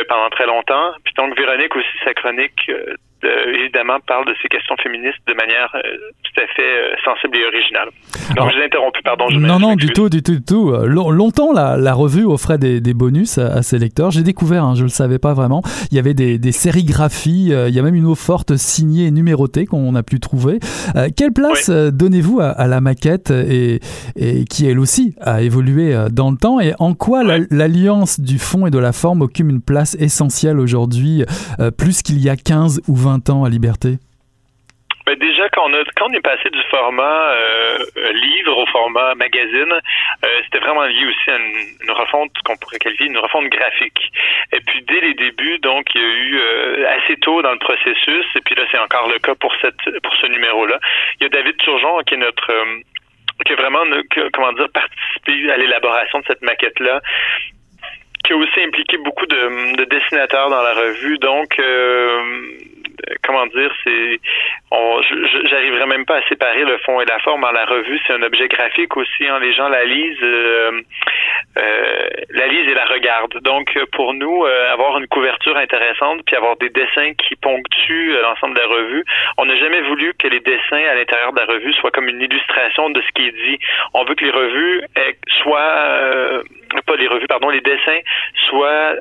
pendant 0.09 0.31
très 0.31 0.47
longtemps. 0.47 0.93
Puis 1.05 1.15
donc 1.15 1.37
Véronique 1.37 1.75
aussi 1.75 1.99
sa 2.05 2.15
chronique 2.15 2.71
euh, 3.25 3.53
évidemment, 3.53 3.99
parle 4.07 4.27
de 4.27 4.35
ces 4.41 4.49
questions 4.49 4.75
féministes 4.83 5.21
de 5.27 5.35
manière 5.35 5.71
euh, 5.75 5.81
tout 6.23 6.41
à 6.41 6.47
fait 6.55 6.63
euh, 6.63 6.95
sensible 7.05 7.37
et 7.37 7.45
originale. 7.45 7.89
Donc, 8.35 8.51
je 8.53 8.59
l'ai 8.59 8.65
interrompu, 8.65 9.03
pardon. 9.03 9.29
Je 9.29 9.37
non, 9.37 9.59
non, 9.59 9.75
du 9.75 9.89
tout, 9.89 10.09
du 10.09 10.23
tout, 10.23 10.37
du 10.37 10.43
tout. 10.43 10.73
longtemps, 10.87 11.53
la, 11.53 11.77
la, 11.77 11.93
revue 11.93 12.25
offrait 12.25 12.57
des, 12.57 12.81
des 12.81 12.95
bonus 12.95 13.37
à, 13.39 13.63
ses 13.63 13.79
lecteurs. 13.79 14.11
J'ai 14.11 14.23
découvert, 14.23 14.65
hein, 14.65 14.75
je 14.75 14.81
ne 14.81 14.87
le 14.87 14.91
savais 14.91 15.19
pas 15.19 15.35
vraiment, 15.35 15.63
il 15.91 15.97
y 15.97 15.99
avait 15.99 16.15
des, 16.15 16.39
des 16.39 16.53
sérigraphies, 16.53 17.53
il 17.53 17.75
y 17.75 17.79
a 17.79 17.83
même 17.83 17.95
une 17.95 18.07
eau 18.07 18.15
forte 18.15 18.57
signée 18.57 19.07
et 19.07 19.11
numérotée 19.11 19.67
qu'on 19.67 19.95
a 19.95 20.03
pu 20.03 20.21
trouver. 20.21 20.61
quelle 21.17 21.33
place 21.33 21.69
donnez-vous 21.69 22.41
à, 22.41 22.67
la 22.67 22.81
maquette 22.81 23.31
et, 23.31 23.81
et, 24.17 24.45
qui, 24.45 24.67
elle 24.67 24.79
aussi, 24.79 25.15
a 25.21 25.43
évolué 25.43 25.95
dans 26.11 26.31
le 26.31 26.37
temps 26.37 26.61
et 26.61 26.73
en 26.79 26.95
quoi 26.95 27.23
l'alliance 27.51 28.21
du 28.21 28.39
fond 28.39 28.67
et 28.67 28.71
de 28.71 28.79
la 28.79 28.93
forme 28.93 29.23
occupe 29.23 29.51
une 29.51 29.63
place 29.63 29.97
essentielle 29.99 30.59
aujourd'hui, 30.61 31.25
plus 31.77 32.03
qu'il 32.03 32.21
y 32.21 32.29
a 32.29 32.37
15 32.37 32.83
ou 32.89 32.95
20 32.95 33.10
ans 33.11 33.45
à 33.45 33.49
Liberté? 33.49 33.99
Ben 35.11 35.19
déjà, 35.19 35.49
quand 35.49 35.69
on, 35.69 36.13
est 36.13 36.21
passé 36.21 36.51
du 36.51 36.63
format 36.71 37.33
euh, 37.33 37.79
livre 38.13 38.57
au 38.59 38.67
format 38.67 39.15
magazine, 39.17 39.73
euh, 39.73 40.29
c'était 40.45 40.61
vraiment 40.61 40.85
lié 40.85 41.05
aussi 41.05 41.31
à 41.31 41.37
une, 41.37 41.91
refonte 41.91 42.31
qu'on 42.45 42.57
pourrait 42.57 42.79
qualifier 42.79 43.07
une 43.07 43.19
refonte 43.19 43.49
graphique. 43.49 44.13
Et 44.53 44.61
puis 44.61 44.83
dès 44.83 45.01
les 45.01 45.15
débuts, 45.15 45.59
donc 45.59 45.87
il 45.97 46.01
y 46.01 46.05
a 46.05 46.09
eu 46.09 46.39
euh, 46.39 46.97
assez 46.97 47.17
tôt 47.17 47.43
dans 47.43 47.51
le 47.51 47.59
processus, 47.59 48.27
et 48.37 48.41
puis 48.45 48.55
là 48.55 48.63
c'est 48.71 48.79
encore 48.79 49.09
le 49.09 49.19
cas 49.19 49.35
pour 49.35 49.53
ce 49.57 50.27
numéro-là. 50.27 50.79
Il 51.19 51.25
y 51.25 51.27
a 51.27 51.29
David 51.31 51.57
Turgeon 51.57 51.99
qui 52.07 52.15
est 52.15 52.19
notre 52.19 52.53
qui 53.45 53.53
a 53.53 53.57
vraiment 53.57 53.83
comment 54.33 54.53
dire 54.53 54.69
participé 54.73 55.51
à 55.51 55.57
l'élaboration 55.57 56.21
de 56.21 56.25
cette 56.27 56.43
maquette-là 56.43 57.01
qui 58.23 58.35
a 58.35 58.37
aussi 58.37 58.61
impliqué 58.61 58.99
beaucoup 58.99 59.27
de 59.27 59.85
dessinateurs 59.87 60.51
dans 60.51 60.63
la 60.63 60.75
revue. 60.75 61.19
Donc, 61.19 61.59
comment 63.23 63.47
dire, 63.47 63.73
c'est, 63.85 64.21
j'arriverais 65.45 65.87
même 65.87 66.05
pas 66.05 66.17
à 66.17 66.23
séparer 66.29 66.65
le 66.65 66.79
fond 66.79 67.01
et 67.01 67.05
la 67.05 67.19
forme. 67.21 67.45
En 67.45 67.51
la 67.51 67.65
revue, 67.65 68.01
c'est 68.07 68.13
un 68.13 68.23
objet 68.23 68.49
graphique 68.49 68.97
aussi. 68.97 69.27
Hein, 69.27 69.39
les 69.41 69.53
gens 69.53 69.69
la 69.69 69.85
lisent, 69.85 70.17
euh, 70.23 70.81
euh, 71.59 72.09
la 72.31 72.47
lisent 72.47 72.69
et 72.69 72.75
la 72.75 72.87
regardent. 72.87 73.39
Donc, 73.43 73.77
pour 73.93 74.15
nous, 74.15 74.45
euh, 74.45 74.73
avoir 74.73 74.99
une 74.99 75.07
couverture 75.09 75.57
intéressante, 75.57 76.23
puis 76.27 76.37
avoir 76.37 76.57
des 76.57 76.71
dessins 76.71 77.13
qui 77.15 77.37
ponctuent 77.37 78.15
l'ensemble 78.23 78.55
de 78.55 78.61
la 78.61 78.67
revue, 78.67 79.05
on 79.39 79.45
n'a 79.47 79.57
jamais 79.57 79.81
voulu 79.83 80.15
que 80.19 80.29
les 80.29 80.41
dessins 80.41 80.85
à 80.91 80.95
l'intérieur 80.95 81.33
de 81.33 81.41
la 81.41 81.47
revue 81.47 81.73
soient 81.75 81.91
comme 81.91 82.09
une 82.09 82.21
illustration 82.21 82.91
de 82.91 83.01
ce 83.01 83.09
qui 83.15 83.29
est 83.29 83.33
dit. 83.33 83.59
On 83.95 84.05
veut 84.05 84.15
que 84.15 84.25
les 84.25 84.31
revues 84.31 84.83
soient 85.43 86.43
pas 86.87 86.97
les 86.97 87.09
revues, 87.09 87.27
pardon, 87.27 87.51
les 87.51 87.61
dessins 87.61 88.01
soient 88.49 88.95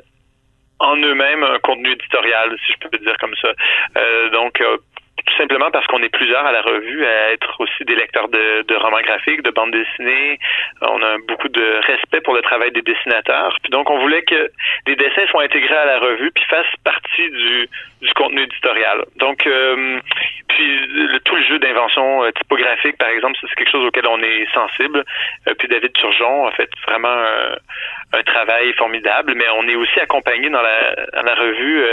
en 0.80 0.96
eux-mêmes 0.96 1.44
un 1.44 1.58
contenu 1.60 1.92
éditorial, 1.92 2.56
si 2.66 2.72
je 2.72 2.88
peux 2.88 2.98
dire 2.98 3.16
comme 3.18 3.34
ça. 3.40 3.52
Euh, 3.96 4.30
donc, 4.30 4.60
euh, 4.60 4.78
tout 5.26 5.36
simplement 5.36 5.70
parce 5.70 5.86
qu'on 5.86 6.02
est 6.02 6.08
plusieurs 6.08 6.44
à 6.46 6.52
la 6.52 6.62
revue 6.62 7.04
à 7.04 7.32
être 7.32 7.60
aussi 7.60 7.84
des 7.84 7.94
lecteurs 7.94 8.28
de, 8.28 8.74
romans 8.76 9.02
graphiques, 9.02 9.42
de 9.42 9.50
bandes 9.50 9.70
dessinées. 9.70 10.38
On 10.80 11.02
a 11.02 11.18
beaucoup 11.28 11.48
de 11.48 11.80
respect 11.86 12.22
pour 12.22 12.34
le 12.34 12.40
travail 12.40 12.72
des 12.72 12.80
dessinateurs. 12.80 13.54
Puis 13.62 13.70
donc, 13.70 13.90
on 13.90 13.98
voulait 13.98 14.22
que 14.22 14.50
les 14.86 14.96
dessins 14.96 15.26
soient 15.28 15.42
intégrés 15.42 15.76
à 15.76 15.84
la 15.84 15.98
revue 15.98 16.30
puis 16.34 16.44
fassent 16.44 16.74
partie 16.84 17.30
du, 17.30 17.68
du 18.00 18.12
contenu 18.14 18.42
éditorial. 18.42 19.04
Donc, 19.16 19.46
euh, 19.46 20.00
puis 20.48 21.20
tout 21.24 21.36
le 21.36 21.44
jeu 21.44 21.58
d'invention 21.58 22.30
typographique, 22.32 22.96
par 22.96 23.10
exemple, 23.10 23.36
c'est 23.42 23.54
quelque 23.56 23.70
chose 23.70 23.86
auquel 23.86 24.06
on 24.06 24.22
est 24.22 24.46
sensible. 24.54 25.04
Puis 25.58 25.68
David 25.68 25.92
Turgeon 25.92 26.46
a 26.46 26.52
fait 26.52 26.70
vraiment 26.88 27.24
un 28.12 28.22
travail 28.22 28.72
formidable, 28.74 29.34
mais 29.36 29.44
on 29.56 29.68
est 29.68 29.76
aussi 29.76 30.00
accompagné 30.00 30.50
dans 30.50 30.62
la, 30.62 30.94
dans 31.14 31.22
la 31.22 31.34
revue. 31.34 31.84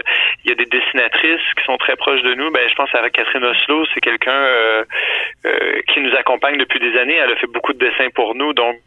il 0.44 0.50
y 0.50 0.52
a 0.52 0.56
des 0.56 0.66
dessinatrices 0.66 1.54
qui 1.58 1.64
sont 1.66 1.78
très 1.78 1.96
proches 1.96 2.22
de 2.24 2.34
nous. 2.34 2.50
Ben, 2.52 2.68
je 2.70 2.76
pense 2.76 2.94
à 2.94 3.10
Catherine 3.10 3.46
Oslo, 3.46 3.86
c'est 3.94 4.02
quelqu'un 4.02 4.48
qui 5.88 6.02
nous 6.02 6.16
accompagne 6.16 6.58
depuis 6.58 6.80
des 6.80 6.98
années. 6.98 7.16
Elle 7.16 7.32
a 7.32 7.36
fait 7.36 7.48
beaucoup 7.48 7.74
de 7.74 7.80
dessins 7.80 8.10
pour 8.16 8.36
nous. 8.36 8.54
Donc, 8.54 8.80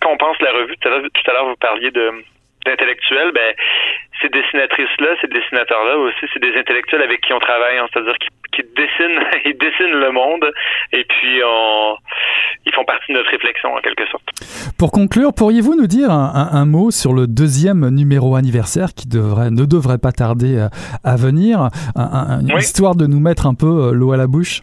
quand 0.00 0.10
on 0.10 0.16
pense 0.16 0.40
la 0.40 0.52
revue, 0.52 0.76
tout 0.76 0.88
à 0.88 1.32
l'heure, 1.32 1.46
vous 1.46 1.56
parliez 1.56 1.90
de 1.90 2.12
d'intellectuels, 2.64 3.32
ben 3.32 3.54
ces 4.22 4.28
dessinatrices-là, 4.28 5.08
ces 5.20 5.28
dessinateurs-là 5.28 5.98
aussi, 5.98 6.26
c'est 6.32 6.40
des 6.40 6.56
intellectuels 6.56 7.02
avec 7.02 7.20
qui 7.20 7.32
on 7.32 7.38
travaille, 7.38 7.78
hein, 7.78 7.86
c'est-à-dire 7.92 8.14
qui, 8.18 8.28
qui, 8.52 8.62
dessinent, 8.74 9.20
ils 9.44 9.58
dessinent 9.58 9.98
le 9.98 10.12
monde 10.12 10.50
et 10.92 11.04
puis 11.04 11.40
on, 11.44 11.96
ils 12.66 12.72
font 12.72 12.84
partie 12.84 13.12
de 13.12 13.18
notre 13.18 13.30
réflexion 13.30 13.74
en 13.74 13.80
quelque 13.80 14.06
sorte. 14.06 14.24
Pour 14.78 14.92
conclure, 14.92 15.32
pourriez-vous 15.36 15.74
nous 15.76 15.86
dire 15.86 16.10
un, 16.10 16.64
mot 16.64 16.90
sur 16.90 17.12
le 17.12 17.26
deuxième 17.26 17.88
numéro 17.90 18.36
anniversaire 18.36 18.88
qui 18.96 19.08
devrait, 19.08 19.50
ne 19.50 19.64
devrait 19.66 19.98
pas 19.98 20.12
tarder 20.12 20.58
à, 20.58 20.70
à 21.04 21.16
venir, 21.16 21.68
histoire 22.56 22.94
de 22.94 23.06
nous 23.06 23.20
mettre 23.20 23.46
un 23.46 23.54
peu 23.54 23.66
euh, 23.66 23.92
l'eau 23.92 24.12
à 24.12 24.16
la 24.16 24.26
bouche? 24.26 24.62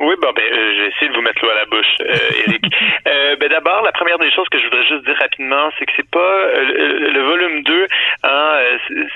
Oui, 0.00 0.14
bon, 0.20 0.28
ben, 0.34 0.42
euh, 0.42 0.72
j'ai 0.76 0.86
essayé 0.88 1.08
de 1.10 1.16
vous 1.16 1.22
l'eau 1.42 1.50
à 1.50 1.54
la 1.54 1.64
bouche, 1.66 1.94
euh, 2.00 2.14
Eric. 2.46 2.64
euh, 3.06 3.36
ben, 3.36 3.48
d'abord, 3.48 3.82
la 3.82 3.92
première 3.92 4.18
des 4.18 4.30
choses 4.30 4.48
que 4.50 4.58
je 4.58 4.64
voudrais 4.64 4.84
juste 4.86 5.04
dire 5.04 5.16
rapidement, 5.18 5.70
c'est 5.78 5.86
que 5.86 5.92
c'est 5.96 6.10
pas 6.10 6.18
euh, 6.18 7.10
le, 7.10 7.22
volume 7.22 7.62
2, 7.62 7.86
hein, 8.24 8.58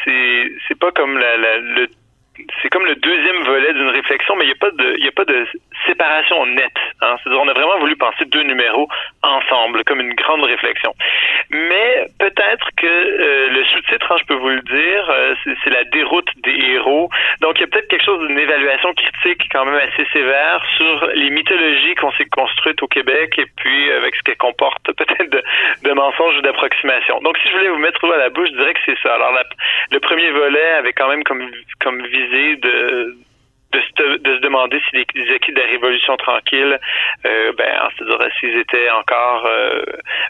c'est 0.04 0.52
c'est 0.66 0.78
pas 0.78 0.90
comme 0.92 1.18
la, 1.18 1.36
la, 1.36 1.58
le 1.58 1.88
c'est 2.62 2.68
comme 2.70 2.86
le 2.86 2.94
deuxième 2.96 3.42
volet 3.44 3.72
d'une 3.72 3.88
réflexion, 3.88 4.36
mais 4.36 4.44
il 4.44 4.48
n'y 4.48 4.52
a 4.52 4.60
pas 4.60 4.70
de, 4.70 5.06
a 5.06 5.12
pas 5.12 5.24
de 5.24 5.46
séparation 5.86 6.46
nette. 6.46 6.80
Hein. 7.02 7.16
On 7.26 7.48
a 7.48 7.52
vraiment 7.52 7.78
voulu 7.78 7.96
penser 7.96 8.24
deux 8.26 8.42
numéros 8.42 8.88
ensemble, 9.22 9.84
comme 9.84 10.00
une 10.00 10.14
grande 10.14 10.42
réflexion. 10.44 10.94
Mais 11.50 12.06
peut-être 12.18 12.68
que 12.76 12.86
euh, 12.86 13.48
le 13.50 13.64
sous-titre, 13.64 14.12
hein, 14.12 14.16
je 14.20 14.24
peux 14.26 14.34
vous 14.34 14.48
le 14.48 14.62
dire, 14.62 15.10
euh, 15.10 15.34
c'est 15.64 15.70
la 15.70 15.84
déroute 15.84 16.28
des 16.42 16.56
héros. 16.72 17.10
Donc, 17.40 17.58
il 17.58 17.60
y 17.62 17.64
a 17.64 17.66
peut-être 17.68 17.88
quelque 17.88 18.04
chose 18.04 18.26
d'une 18.26 18.38
évaluation 18.38 18.92
critique 18.94 19.48
quand 19.50 19.64
même 19.64 19.80
assez 19.88 20.06
sévère 20.12 20.62
sur 20.76 21.06
les 21.14 21.30
mythologies 21.30 21.94
qu'on 21.94 22.12
s'est 22.12 22.26
construites 22.26 22.82
au 22.82 22.88
Québec 22.88 23.34
et 23.38 23.46
puis 23.56 23.92
avec 23.92 24.14
ce 24.14 24.22
qu'elles 24.22 24.36
comportent 24.36 24.92
mensonges 25.98 26.38
ou 26.38 26.42
d'approximations. 26.42 27.20
Donc, 27.20 27.36
si 27.38 27.48
je 27.48 27.54
voulais 27.54 27.68
vous 27.68 27.78
mettre 27.78 28.04
à 28.04 28.16
la 28.16 28.30
bouche, 28.30 28.48
je 28.52 28.56
dirais 28.56 28.74
que 28.74 28.80
c'est 28.86 28.98
ça. 29.02 29.14
Alors, 29.14 29.32
le 29.90 30.00
premier 30.00 30.30
volet 30.30 30.70
avait 30.78 30.92
quand 30.92 31.08
même 31.08 31.24
comme, 31.24 31.50
comme 31.80 32.06
vision 32.06 32.54
de 32.62 33.16
de 33.72 33.80
se, 33.80 34.18
de 34.18 34.36
se 34.36 34.40
demander 34.40 34.80
si 34.88 35.04
les, 35.14 35.34
acquis 35.34 35.52
de 35.52 35.60
la 35.60 35.66
Révolution 35.66 36.16
tranquille, 36.16 36.78
euh, 37.26 37.52
ben, 37.52 37.88
c'est-à-dire 37.96 38.18
s'ils 38.40 38.56
étaient 38.56 38.90
encore 38.90 39.44
euh, 39.46 39.82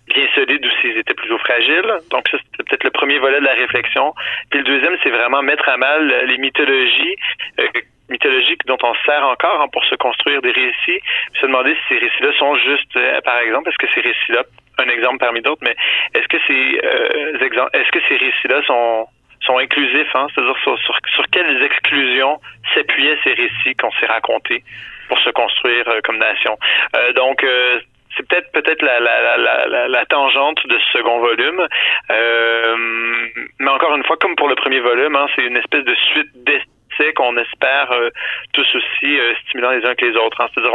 bien 0.09 0.26
solides 0.35 0.64
ou 0.64 0.70
s'ils 0.81 0.98
étaient 0.98 1.14
plutôt 1.14 1.38
fragiles. 1.38 1.92
Donc 2.11 2.28
ça, 2.28 2.38
c'était 2.38 2.64
peut-être 2.64 2.85
le 2.85 2.90
premier 2.90 3.18
volet 3.18 3.40
de 3.40 3.44
la 3.44 3.54
réflexion. 3.54 4.14
Puis 4.50 4.59
le 4.61 4.64
deuxième, 4.64 4.96
c'est 5.02 5.11
vraiment 5.11 5.42
mettre 5.42 5.68
à 5.68 5.76
mal 5.76 6.26
les 6.26 6.38
mythologies 6.38 7.16
euh, 7.61 7.68
mythologiques 8.09 8.64
dont 8.66 8.79
on 8.83 8.94
sert 9.07 9.25
encore 9.25 9.61
hein, 9.61 9.68
pour 9.73 9.85
se 9.85 9.94
construire 9.97 10.42
des 10.42 10.53
récits, 10.53 11.01
se 11.40 11.47
demander 11.47 11.75
si 11.75 11.94
ces 11.94 11.99
récits-là 11.99 12.33
sont 12.38 12.55
juste, 12.57 12.97
euh, 12.97 13.21
par 13.23 13.38
exemple, 13.38 13.68
est-ce 13.68 13.79
que 13.79 13.92
ces 13.94 14.01
récits-là, 14.01 14.42
un 14.79 14.88
exemple 14.88 15.18
parmi 15.18 15.40
d'autres, 15.42 15.62
mais 15.62 15.77
est-ce 16.14 16.29
que 16.29 16.38
ces 16.47 16.81
euh, 16.85 17.44
exemples, 17.44 17.71
est-ce 17.75 17.90
que 17.90 18.01
ces 18.09 18.16
récits-là 18.16 18.62
sont 18.66 19.09
sont 19.40 19.59
inclusifs, 19.59 20.14
hein, 20.14 20.27
c'est-à-dire 20.35 20.57
sur, 20.62 20.79
sur, 20.79 21.25
quelles 21.31 21.62
exclusions 21.62 22.40
s'appuyaient 22.75 23.18
ces 23.25 23.35
récits 23.35 23.75
qu'on 23.77 23.90
s'est 23.92 24.07
racontés 24.07 24.62
pour 25.09 25.18
se 25.21 25.31
construire 25.31 25.88
euh, 25.88 26.01
comme 26.05 26.18
nation? 26.18 26.57
Euh, 26.97 27.12
donc, 27.12 27.42
euh, 27.44 27.81
c'est 28.16 28.27
peut-être 28.27 28.51
peut-être 28.53 28.83
la, 28.83 29.01
la, 29.01 29.37
la, 29.37 29.88
la, 29.88 30.07
tangente 30.07 30.66
de 30.66 30.77
ce 30.79 30.99
second 30.99 31.21
volume. 31.21 31.66
mais 33.61 33.71
encore 33.71 33.94
une 33.94 34.05
fois, 34.05 34.16
comme 34.16 34.35
pour 34.35 34.49
le 34.49 34.57
premier 34.57 34.81
volume, 34.81 35.14
hein, 35.14 35.27
c'est 35.37 35.42
une 35.42 35.57
espèce 35.57 35.85
de 35.85 35.94
suite 35.94 36.31
qu'on 37.14 37.37
espère 37.37 37.92
tous 38.52 38.66
aussi 38.74 39.18
stimulants 39.44 39.70
les 39.70 39.84
uns 39.84 39.94
que 39.94 40.04
les 40.04 40.16
autres. 40.16 40.40
Hein. 40.40 40.48
C'est-à-dire 40.52 40.72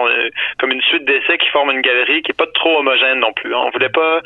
comme 0.59 0.71
une 0.71 0.81
suite 0.81 1.05
d'essais 1.05 1.37
qui 1.37 1.49
forment 1.49 1.71
une 1.71 1.81
galerie 1.81 2.21
qui 2.21 2.31
est 2.31 2.37
pas 2.37 2.47
trop 2.53 2.79
homogène 2.79 3.19
non 3.19 3.33
plus. 3.33 3.53
On 3.53 3.69
voulait 3.69 3.89
pas, 3.89 4.21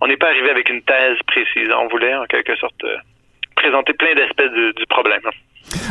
on 0.00 0.06
n'est 0.06 0.16
pas 0.16 0.28
arrivé 0.28 0.50
avec 0.50 0.68
une 0.68 0.82
thèse 0.82 1.18
précise. 1.26 1.68
On 1.76 1.88
voulait 1.88 2.14
en 2.14 2.26
quelque 2.26 2.56
sorte 2.56 2.84
présenter 3.56 3.92
plein 3.92 4.14
d'aspects 4.14 4.52
du 4.76 4.86
problème. 4.86 5.22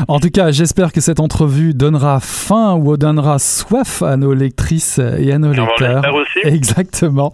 En 0.08 0.20
tout 0.20 0.30
cas, 0.30 0.52
j'espère 0.52 0.92
que 0.92 1.02
cette 1.02 1.20
entrevue 1.20 1.74
donnera 1.74 2.20
faim 2.20 2.76
ou 2.76 2.98
donnera 2.98 3.40
soif 3.40 4.02
à 4.02 4.18
nos 4.18 4.34
lectrices 4.34 5.00
et 5.00 5.32
à 5.32 5.40
nos 5.40 5.54
lecteurs. 5.54 6.04
Aussi. 6.14 6.40
Exactement. 6.44 7.34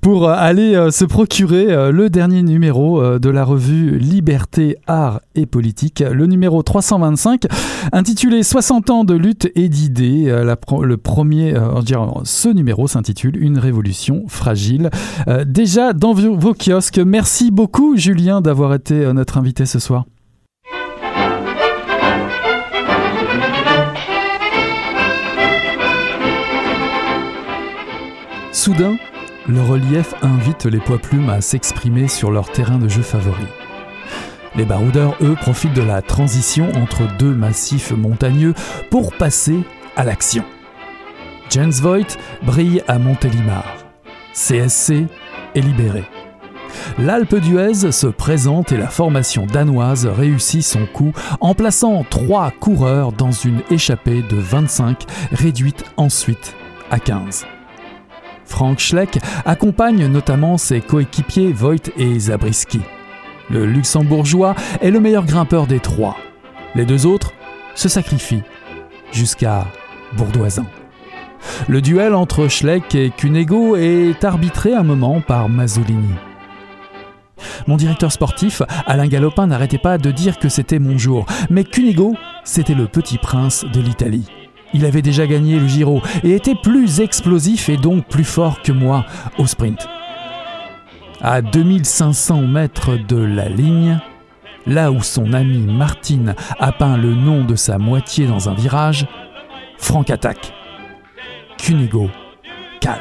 Pour 0.00 0.28
aller 0.28 0.74
euh, 0.74 0.90
se 0.90 1.04
procurer 1.04 1.72
euh, 1.72 1.90
le 1.90 2.10
dernier 2.10 2.42
numéro 2.42 3.02
euh, 3.02 3.18
de 3.18 3.30
la 3.30 3.44
revue 3.44 3.98
Liberté, 3.98 4.76
Art 4.86 5.20
et 5.34 5.46
Politique, 5.46 6.00
le 6.00 6.26
numéro 6.26 6.62
325, 6.62 7.46
intitulé 7.92 8.42
60 8.42 8.90
ans 8.90 9.04
de 9.04 9.14
lutte 9.14 9.50
et 9.54 9.68
d'idées. 9.68 10.24
Le 10.26 10.96
premier, 10.96 11.54
ce 12.24 12.48
numéro 12.48 12.86
s'intitule 12.88 13.36
Une 13.36 13.58
révolution 13.58 14.24
fragile. 14.28 14.90
Déjà 15.46 15.92
dans 15.92 16.12
vos 16.12 16.54
kiosques. 16.54 16.98
Merci 16.98 17.50
beaucoup, 17.50 17.96
Julien, 17.96 18.40
d'avoir 18.40 18.74
été 18.74 19.12
notre 19.12 19.38
invité 19.38 19.66
ce 19.66 19.78
soir. 19.78 20.04
Soudain, 28.68 28.98
le 29.48 29.62
relief 29.62 30.12
invite 30.20 30.66
les 30.66 30.78
poids 30.78 30.98
plumes 30.98 31.30
à 31.30 31.40
s'exprimer 31.40 32.06
sur 32.06 32.30
leur 32.30 32.52
terrain 32.52 32.76
de 32.76 32.86
jeu 32.86 33.00
favori. 33.00 33.46
Les 34.56 34.66
baroudeurs, 34.66 35.16
eux, 35.22 35.36
profitent 35.40 35.72
de 35.72 35.80
la 35.80 36.02
transition 36.02 36.70
entre 36.74 37.04
deux 37.16 37.32
massifs 37.32 37.92
montagneux 37.92 38.52
pour 38.90 39.14
passer 39.14 39.60
à 39.96 40.04
l'action. 40.04 40.44
Jens 41.48 41.80
Voigt 41.80 42.18
brille 42.42 42.82
à 42.88 42.98
Montélimar. 42.98 43.64
CSC 44.34 45.06
est 45.54 45.60
libéré. 45.62 46.04
L'Alpe 46.98 47.36
d'Huez 47.36 47.90
se 47.90 48.06
présente 48.06 48.70
et 48.70 48.76
la 48.76 48.88
formation 48.88 49.46
danoise 49.46 50.04
réussit 50.04 50.62
son 50.62 50.84
coup 50.84 51.14
en 51.40 51.54
plaçant 51.54 52.04
trois 52.10 52.50
coureurs 52.50 53.12
dans 53.12 53.32
une 53.32 53.62
échappée 53.70 54.20
de 54.20 54.36
25, 54.36 55.06
réduite 55.32 55.86
ensuite 55.96 56.54
à 56.90 56.98
15. 56.98 57.46
Frank 58.48 58.80
Schleck 58.80 59.20
accompagne 59.44 60.06
notamment 60.06 60.56
ses 60.56 60.80
coéquipiers 60.80 61.52
Voigt 61.52 61.90
et 61.96 62.18
Zabriskie. 62.18 62.80
Le 63.50 63.66
luxembourgeois 63.66 64.56
est 64.80 64.90
le 64.90 65.00
meilleur 65.00 65.24
grimpeur 65.24 65.66
des 65.66 65.80
trois. 65.80 66.16
Les 66.74 66.84
deux 66.84 67.06
autres 67.06 67.32
se 67.74 67.88
sacrifient 67.88 68.42
jusqu'à 69.12 69.66
Bourdoisin. 70.16 70.66
Le 71.68 71.80
duel 71.80 72.14
entre 72.14 72.48
Schleck 72.48 72.94
et 72.94 73.10
Cunego 73.10 73.76
est 73.76 74.24
arbitré 74.24 74.74
un 74.74 74.82
moment 74.82 75.20
par 75.20 75.48
Mazzolini. 75.48 76.14
Mon 77.66 77.76
directeur 77.76 78.10
sportif, 78.10 78.62
Alain 78.86 79.06
Galopin, 79.06 79.46
n'arrêtait 79.46 79.78
pas 79.78 79.98
de 79.98 80.10
dire 80.10 80.38
que 80.38 80.48
c'était 80.48 80.78
mon 80.78 80.98
jour, 80.98 81.26
mais 81.50 81.64
Cunego, 81.64 82.14
c'était 82.44 82.74
le 82.74 82.86
petit 82.86 83.18
prince 83.18 83.64
de 83.72 83.80
l'Italie. 83.80 84.26
Il 84.74 84.84
avait 84.84 85.02
déjà 85.02 85.26
gagné 85.26 85.58
le 85.58 85.66
Giro 85.66 86.02
et 86.22 86.32
était 86.32 86.54
plus 86.54 87.00
explosif 87.00 87.68
et 87.68 87.76
donc 87.76 88.06
plus 88.06 88.24
fort 88.24 88.62
que 88.62 88.72
moi 88.72 89.06
au 89.38 89.46
sprint. 89.46 89.88
À 91.20 91.42
2500 91.42 92.42
mètres 92.42 92.96
de 92.96 93.16
la 93.16 93.48
ligne, 93.48 93.98
là 94.66 94.92
où 94.92 95.02
son 95.02 95.32
ami 95.32 95.58
Martine 95.58 96.34
a 96.60 96.72
peint 96.72 96.96
le 96.96 97.14
nom 97.14 97.44
de 97.44 97.56
sa 97.56 97.78
moitié 97.78 98.26
dans 98.26 98.48
un 98.48 98.54
virage, 98.54 99.06
Franck 99.78 100.10
attaque. 100.10 100.52
Cunego 101.56 102.10
cale. 102.80 103.00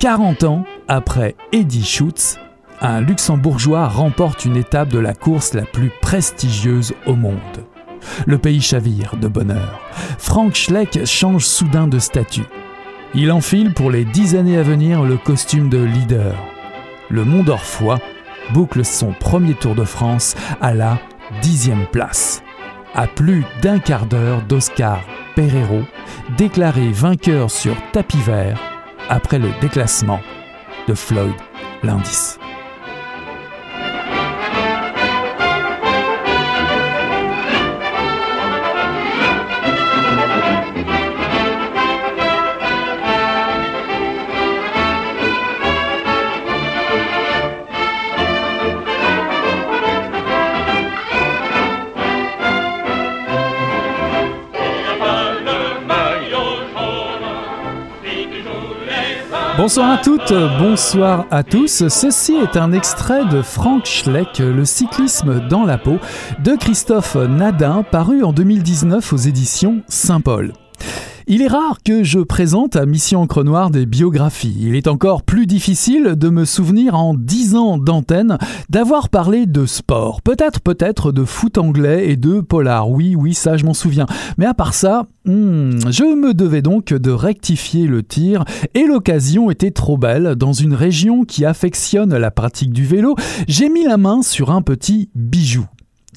40 0.00 0.44
ans 0.44 0.64
après 0.88 1.34
Eddie 1.52 1.84
Schutz, 1.84 2.38
un 2.80 3.00
luxembourgeois 3.00 3.88
remporte 3.88 4.44
une 4.44 4.56
étape 4.56 4.88
de 4.88 4.98
la 4.98 5.14
course 5.14 5.54
la 5.54 5.62
plus 5.62 5.90
prestigieuse 6.02 6.92
au 7.06 7.14
monde. 7.14 7.63
Le 8.26 8.38
pays 8.38 8.60
chavire 8.60 9.16
de 9.20 9.28
bonheur. 9.28 9.80
Frank 10.18 10.54
Schleck 10.54 11.06
change 11.06 11.44
soudain 11.44 11.86
de 11.86 11.98
statut. 11.98 12.46
Il 13.14 13.30
enfile 13.30 13.72
pour 13.72 13.90
les 13.90 14.04
dix 14.04 14.34
années 14.34 14.58
à 14.58 14.62
venir 14.62 15.02
le 15.02 15.16
costume 15.16 15.68
de 15.68 15.78
leader. 15.78 16.34
Le 17.10 17.24
Mondorfois 17.24 18.00
boucle 18.52 18.84
son 18.84 19.12
premier 19.12 19.54
Tour 19.54 19.74
de 19.74 19.84
France 19.84 20.34
à 20.60 20.74
la 20.74 20.98
dixième 21.42 21.86
place, 21.86 22.42
à 22.94 23.06
plus 23.06 23.44
d'un 23.62 23.78
quart 23.78 24.06
d'heure 24.06 24.42
d'Oscar 24.42 25.00
Pereiro, 25.34 25.82
déclaré 26.36 26.90
vainqueur 26.90 27.50
sur 27.50 27.76
tapis 27.92 28.20
vert 28.20 28.60
après 29.08 29.38
le 29.38 29.48
déclassement 29.60 30.20
de 30.88 30.94
Floyd 30.94 31.34
Landis. 31.82 32.36
Bonsoir 59.64 59.92
à 59.92 59.96
toutes, 59.96 60.34
bonsoir 60.58 61.24
à 61.30 61.42
tous. 61.42 61.88
Ceci 61.88 62.34
est 62.34 62.58
un 62.58 62.72
extrait 62.72 63.24
de 63.24 63.40
Frank 63.40 63.86
Schleck, 63.86 64.38
Le 64.38 64.66
cyclisme 64.66 65.40
dans 65.48 65.64
la 65.64 65.78
peau, 65.78 65.96
de 66.40 66.54
Christophe 66.54 67.14
Nadin, 67.16 67.82
paru 67.82 68.24
en 68.24 68.34
2019 68.34 69.14
aux 69.14 69.16
éditions 69.16 69.80
Saint-Paul. 69.88 70.52
Il 71.26 71.40
est 71.40 71.48
rare 71.48 71.78
que 71.82 72.02
je 72.02 72.18
présente 72.18 72.76
à 72.76 72.84
Mission 72.84 73.22
Encre 73.22 73.44
Noire 73.44 73.70
des 73.70 73.86
biographies. 73.86 74.56
Il 74.60 74.76
est 74.76 74.86
encore 74.88 75.22
plus 75.22 75.46
difficile 75.46 76.16
de 76.16 76.28
me 76.28 76.44
souvenir 76.44 76.96
en 76.96 77.14
dix 77.14 77.54
ans 77.54 77.78
d'antenne 77.78 78.36
d'avoir 78.68 79.08
parlé 79.08 79.46
de 79.46 79.64
sport. 79.64 80.20
Peut-être, 80.20 80.60
peut-être 80.60 81.12
de 81.12 81.24
foot 81.24 81.56
anglais 81.56 82.10
et 82.10 82.16
de 82.16 82.42
polar. 82.42 82.90
Oui, 82.90 83.16
oui, 83.16 83.32
ça 83.32 83.56
je 83.56 83.64
m'en 83.64 83.72
souviens. 83.72 84.04
Mais 84.36 84.44
à 84.44 84.52
part 84.52 84.74
ça, 84.74 85.06
hmm, 85.24 85.70
je 85.90 86.14
me 86.14 86.34
devais 86.34 86.60
donc 86.60 86.92
de 86.92 87.10
rectifier 87.10 87.86
le 87.86 88.02
tir 88.02 88.44
et 88.74 88.84
l'occasion 88.84 89.50
était 89.50 89.70
trop 89.70 89.96
belle. 89.96 90.34
Dans 90.34 90.52
une 90.52 90.74
région 90.74 91.24
qui 91.24 91.46
affectionne 91.46 92.14
la 92.14 92.30
pratique 92.30 92.74
du 92.74 92.84
vélo, 92.84 93.16
j'ai 93.48 93.70
mis 93.70 93.84
la 93.84 93.96
main 93.96 94.20
sur 94.20 94.50
un 94.50 94.60
petit 94.60 95.08
bijou 95.14 95.64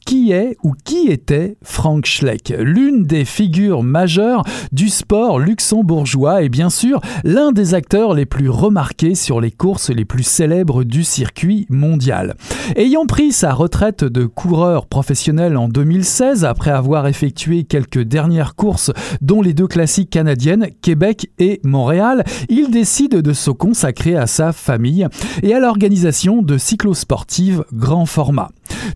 qui 0.08 0.32
est 0.32 0.56
ou 0.64 0.72
qui 0.86 1.10
était 1.10 1.58
Frank 1.62 2.06
Schleck, 2.06 2.54
l'une 2.58 3.04
des 3.04 3.26
figures 3.26 3.84
majeures 3.84 4.44
du 4.72 4.88
sport 4.88 5.38
luxembourgeois 5.38 6.44
et 6.44 6.50
bien 6.50 6.70
sûr 6.70 7.02
l'un 7.26 7.52
des 7.52 7.74
acteurs 7.74 8.14
les 8.14 8.26
plus 8.26 8.50
remarqués 8.50 9.16
sur 9.16 9.42
les 9.42 9.52
courses 9.52 9.90
les 9.90 10.06
plus 10.06 10.24
célèbres 10.24 10.86
du 10.86 11.04
circuit 11.04 11.66
mondial. 11.70 12.36
Ayant 12.78 13.06
pris 13.06 13.34
sa 13.34 13.54
retraite 13.54 14.06
de 14.06 14.26
coureur 14.26 14.86
professionnel 14.86 15.58
en 15.58 15.68
2016 15.68 16.46
après 16.46 16.72
avoir 16.72 17.08
effectué 17.08 17.66
quelques 17.66 18.02
dernières 18.02 18.56
courses 18.56 18.94
dont 19.20 19.42
les 19.42 19.54
deux 19.54 19.68
classiques 19.68 20.12
canadiennes, 20.12 20.70
Québec 20.82 21.30
et 21.38 21.60
Montréal, 21.66 22.24
il 22.48 22.72
décide 22.72 23.16
de 23.16 23.34
se 23.34 23.52
consacrer 23.52 24.16
à 24.16 24.26
sa 24.26 24.54
famille 24.54 25.06
et 25.44 25.54
à 25.54 25.60
l'organisation 25.60 26.42
de 26.42 26.58
cyclosportives 26.58 27.66
grand 27.74 28.06
format. 28.06 28.52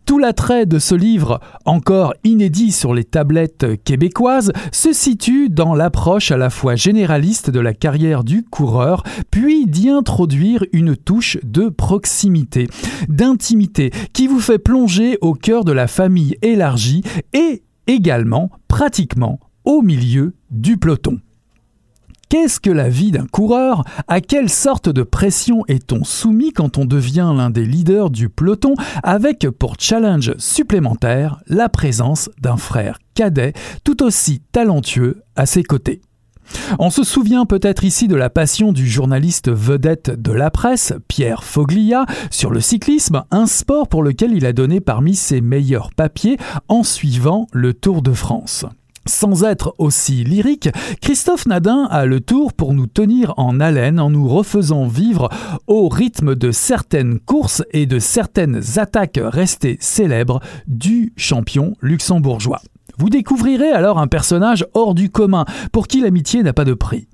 Tout 0.05 0.19
l'attrait 0.19 0.65
de 0.65 0.79
ce 0.79 0.95
livre, 1.01 1.41
encore 1.65 2.13
inédit 2.23 2.71
sur 2.71 2.93
les 2.93 3.03
tablettes 3.03 3.83
québécoises, 3.83 4.53
se 4.71 4.93
situe 4.93 5.49
dans 5.49 5.73
l'approche 5.73 6.31
à 6.31 6.37
la 6.37 6.49
fois 6.49 6.75
généraliste 6.75 7.49
de 7.49 7.59
la 7.59 7.73
carrière 7.73 8.23
du 8.23 8.43
coureur, 8.43 9.03
puis 9.31 9.65
d'y 9.65 9.89
introduire 9.89 10.63
une 10.71 10.95
touche 10.95 11.37
de 11.43 11.67
proximité, 11.67 12.69
d'intimité, 13.09 13.91
qui 14.13 14.27
vous 14.27 14.39
fait 14.39 14.59
plonger 14.59 15.17
au 15.21 15.33
cœur 15.33 15.65
de 15.65 15.73
la 15.73 15.87
famille 15.87 16.37
élargie 16.41 17.03
et 17.33 17.63
également, 17.87 18.51
pratiquement, 18.67 19.39
au 19.65 19.81
milieu 19.81 20.35
du 20.49 20.77
peloton. 20.77 21.19
Qu'est-ce 22.31 22.61
que 22.61 22.69
la 22.69 22.87
vie 22.87 23.11
d'un 23.11 23.25
coureur? 23.25 23.83
À 24.07 24.21
quelle 24.21 24.47
sorte 24.47 24.87
de 24.87 25.03
pression 25.03 25.65
est-on 25.67 26.05
soumis 26.05 26.53
quand 26.53 26.77
on 26.77 26.85
devient 26.85 27.33
l'un 27.35 27.49
des 27.49 27.65
leaders 27.65 28.09
du 28.09 28.29
peloton 28.29 28.73
avec 29.03 29.49
pour 29.49 29.75
challenge 29.77 30.31
supplémentaire 30.37 31.41
la 31.47 31.67
présence 31.67 32.29
d'un 32.39 32.55
frère 32.55 32.99
cadet 33.15 33.51
tout 33.83 34.01
aussi 34.01 34.39
talentueux 34.53 35.23
à 35.35 35.45
ses 35.45 35.63
côtés? 35.63 35.99
On 36.79 36.89
se 36.89 37.03
souvient 37.03 37.45
peut-être 37.45 37.83
ici 37.83 38.07
de 38.07 38.15
la 38.15 38.29
passion 38.29 38.71
du 38.71 38.87
journaliste 38.87 39.51
vedette 39.51 40.09
de 40.09 40.31
la 40.31 40.51
presse, 40.51 40.93
Pierre 41.09 41.43
Foglia, 41.43 42.05
sur 42.29 42.49
le 42.49 42.61
cyclisme, 42.61 43.25
un 43.31 43.45
sport 43.45 43.89
pour 43.89 44.03
lequel 44.03 44.31
il 44.31 44.45
a 44.45 44.53
donné 44.53 44.79
parmi 44.79 45.15
ses 45.15 45.41
meilleurs 45.41 45.89
papiers 45.93 46.37
en 46.69 46.83
suivant 46.83 47.47
le 47.51 47.73
Tour 47.73 48.01
de 48.01 48.13
France. 48.13 48.65
Sans 49.07 49.43
être 49.43 49.73
aussi 49.79 50.23
lyrique, 50.23 50.69
Christophe 51.01 51.47
Nadin 51.47 51.87
a 51.89 52.05
le 52.05 52.19
tour 52.19 52.53
pour 52.53 52.73
nous 52.73 52.85
tenir 52.85 53.33
en 53.37 53.59
haleine 53.59 53.99
en 53.99 54.11
nous 54.11 54.27
refaisant 54.27 54.85
vivre 54.87 55.29
au 55.65 55.89
rythme 55.89 56.35
de 56.35 56.51
certaines 56.51 57.19
courses 57.19 57.63
et 57.71 57.87
de 57.87 57.97
certaines 57.97 58.61
attaques 58.77 59.19
restées 59.21 59.77
célèbres 59.79 60.39
du 60.67 61.13
champion 61.17 61.73
luxembourgeois. 61.81 62.61
Vous 62.99 63.09
découvrirez 63.09 63.71
alors 63.71 63.97
un 63.97 64.07
personnage 64.07 64.65
hors 64.73 64.93
du 64.93 65.09
commun 65.09 65.45
pour 65.71 65.87
qui 65.87 66.01
l'amitié 66.01 66.43
n'a 66.43 66.53
pas 66.53 66.65
de 66.65 66.73
prix 66.73 67.07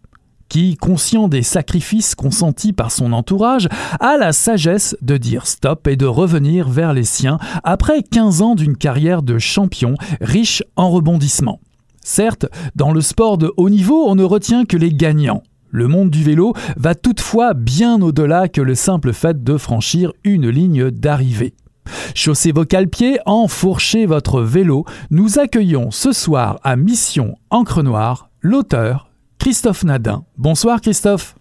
qui, 0.49 0.77
conscient 0.77 1.27
des 1.27 1.43
sacrifices 1.43 2.15
consentis 2.15 2.73
par 2.73 2.91
son 2.91 3.11
entourage, 3.13 3.67
a 3.99 4.17
la 4.17 4.31
sagesse 4.31 4.95
de 5.01 5.17
dire 5.17 5.45
stop 5.45 5.87
et 5.87 5.95
de 5.95 6.05
revenir 6.05 6.69
vers 6.69 6.93
les 6.93 7.03
siens 7.03 7.37
après 7.63 8.01
15 8.01 8.41
ans 8.41 8.55
d'une 8.55 8.77
carrière 8.77 9.23
de 9.23 9.39
champion 9.39 9.95
riche 10.21 10.63
en 10.75 10.89
rebondissements. 10.89 11.59
Certes, 12.07 12.45
dans 12.73 12.93
le 12.93 13.01
sport 13.01 13.37
de 13.37 13.51
haut 13.57 13.69
niveau, 13.69 14.05
on 14.07 14.15
ne 14.15 14.23
retient 14.23 14.63
que 14.63 14.77
les 14.77 14.93
gagnants. 14.93 15.43
Le 15.71 15.89
monde 15.89 16.09
du 16.09 16.23
vélo 16.23 16.53
va 16.77 16.95
toutefois 16.95 17.53
bien 17.53 18.01
au-delà 18.01 18.47
que 18.47 18.61
le 18.61 18.75
simple 18.75 19.11
fait 19.11 19.43
de 19.43 19.57
franchir 19.57 20.13
une 20.23 20.47
ligne 20.47 20.89
d'arrivée. 20.89 21.53
Chaussez 22.15 22.53
vos 22.53 22.63
cale-pieds, 22.63 23.19
enfourchez 23.25 24.05
votre 24.05 24.41
vélo. 24.41 24.85
Nous 25.11 25.37
accueillons 25.37 25.91
ce 25.91 26.13
soir 26.13 26.61
à 26.63 26.77
Mission 26.77 27.35
Encre 27.49 27.83
Noire 27.83 28.29
l'auteur 28.39 29.09
Christophe 29.37 29.83
Nadin. 29.83 30.23
Bonsoir 30.37 30.79
Christophe. 30.79 31.36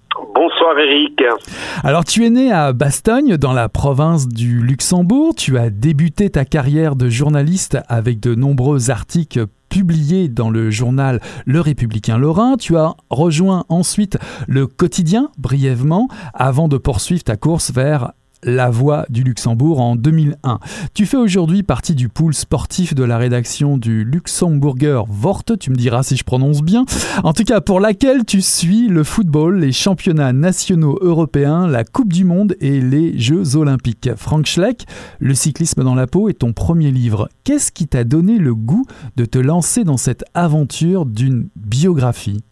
Bonsoir. 0.75 1.39
Alors 1.85 2.05
tu 2.05 2.25
es 2.25 2.31
né 2.31 2.51
à 2.51 2.73
Bastogne 2.73 3.37
dans 3.37 3.53
la 3.53 3.69
province 3.69 4.27
du 4.27 4.61
Luxembourg. 4.61 5.35
Tu 5.37 5.59
as 5.59 5.71
débuté 5.71 6.29
ta 6.31 6.45
carrière 6.45 6.97
de 6.97 7.09
journaliste 7.09 7.79
avec 7.89 8.19
de 8.19 8.35
nombreux 8.35 8.91
articles 8.91 9.47
publiés 9.69 10.29
dans 10.29 10.51
le 10.51 10.71
journal 10.71 11.21
Le 11.45 11.61
Républicain 11.61 12.19
Lorrain. 12.19 12.57
Tu 12.57 12.77
as 12.77 12.95
rejoint 13.11 13.65
ensuite 13.69 14.19
le 14.49 14.67
quotidien 14.67 15.31
brièvement 15.39 16.09
avant 16.35 16.67
de 16.67 16.79
poursuivre 16.79 17.23
ta 17.23 17.37
course 17.37 17.73
vers 17.73 18.13
la 18.43 18.71
Voix 18.71 19.07
du 19.09 19.23
Luxembourg 19.23 19.81
en 19.81 19.97
2001. 19.97 20.59
Tu 20.95 21.07
fais 21.07 21.17
aujourd'hui 21.17 21.63
partie 21.63 21.95
du 21.95 22.09
pool 22.09 22.35
sportif 22.35 22.95
de 22.95 23.05
la 23.05 23.19
rédaction 23.19 23.79
du 23.79 24.05
Luxemburger 24.05 25.05
Wort, 25.09 25.45
tu 25.59 25.71
me 25.71 25.77
diras 25.77 26.03
si 26.03 26.17
je 26.17 26.25
prononce 26.25 26.63
bien, 26.63 26.85
en 27.25 27.33
tout 27.33 27.45
cas 27.45 27.61
pour 27.61 27.81
laquelle 27.81 28.25
tu 28.25 28.43
suis 28.43 28.89
le 28.89 29.05
football, 29.05 29.59
les 29.59 29.73
championnats 29.73 30.33
nationaux 30.33 30.99
européens, 31.01 31.67
la 31.67 31.85
Coupe 31.85 32.13
du 32.13 32.25
Monde 32.25 32.57
et 32.61 32.81
les 32.81 33.19
Jeux 33.19 33.57
olympiques. 33.57 34.11
Frank 34.17 34.47
Schleck, 34.47 34.87
Le 35.19 35.35
cyclisme 35.35 35.83
dans 35.83 35.95
la 35.95 36.07
peau 36.07 36.29
est 36.29 36.41
ton 36.41 36.53
premier 36.53 36.91
livre. 36.91 37.29
Qu'est-ce 37.45 37.73
qui 37.73 37.87
t'a 37.87 38.05
donné 38.05 38.39
le 38.39 38.55
goût 38.55 38.87
de 39.17 39.25
te 39.25 39.39
lancer 39.39 39.85
dans 39.85 39.97
cette 39.97 40.25
aventure 40.35 41.07
d'une 41.07 41.49
biographie? 41.57 42.43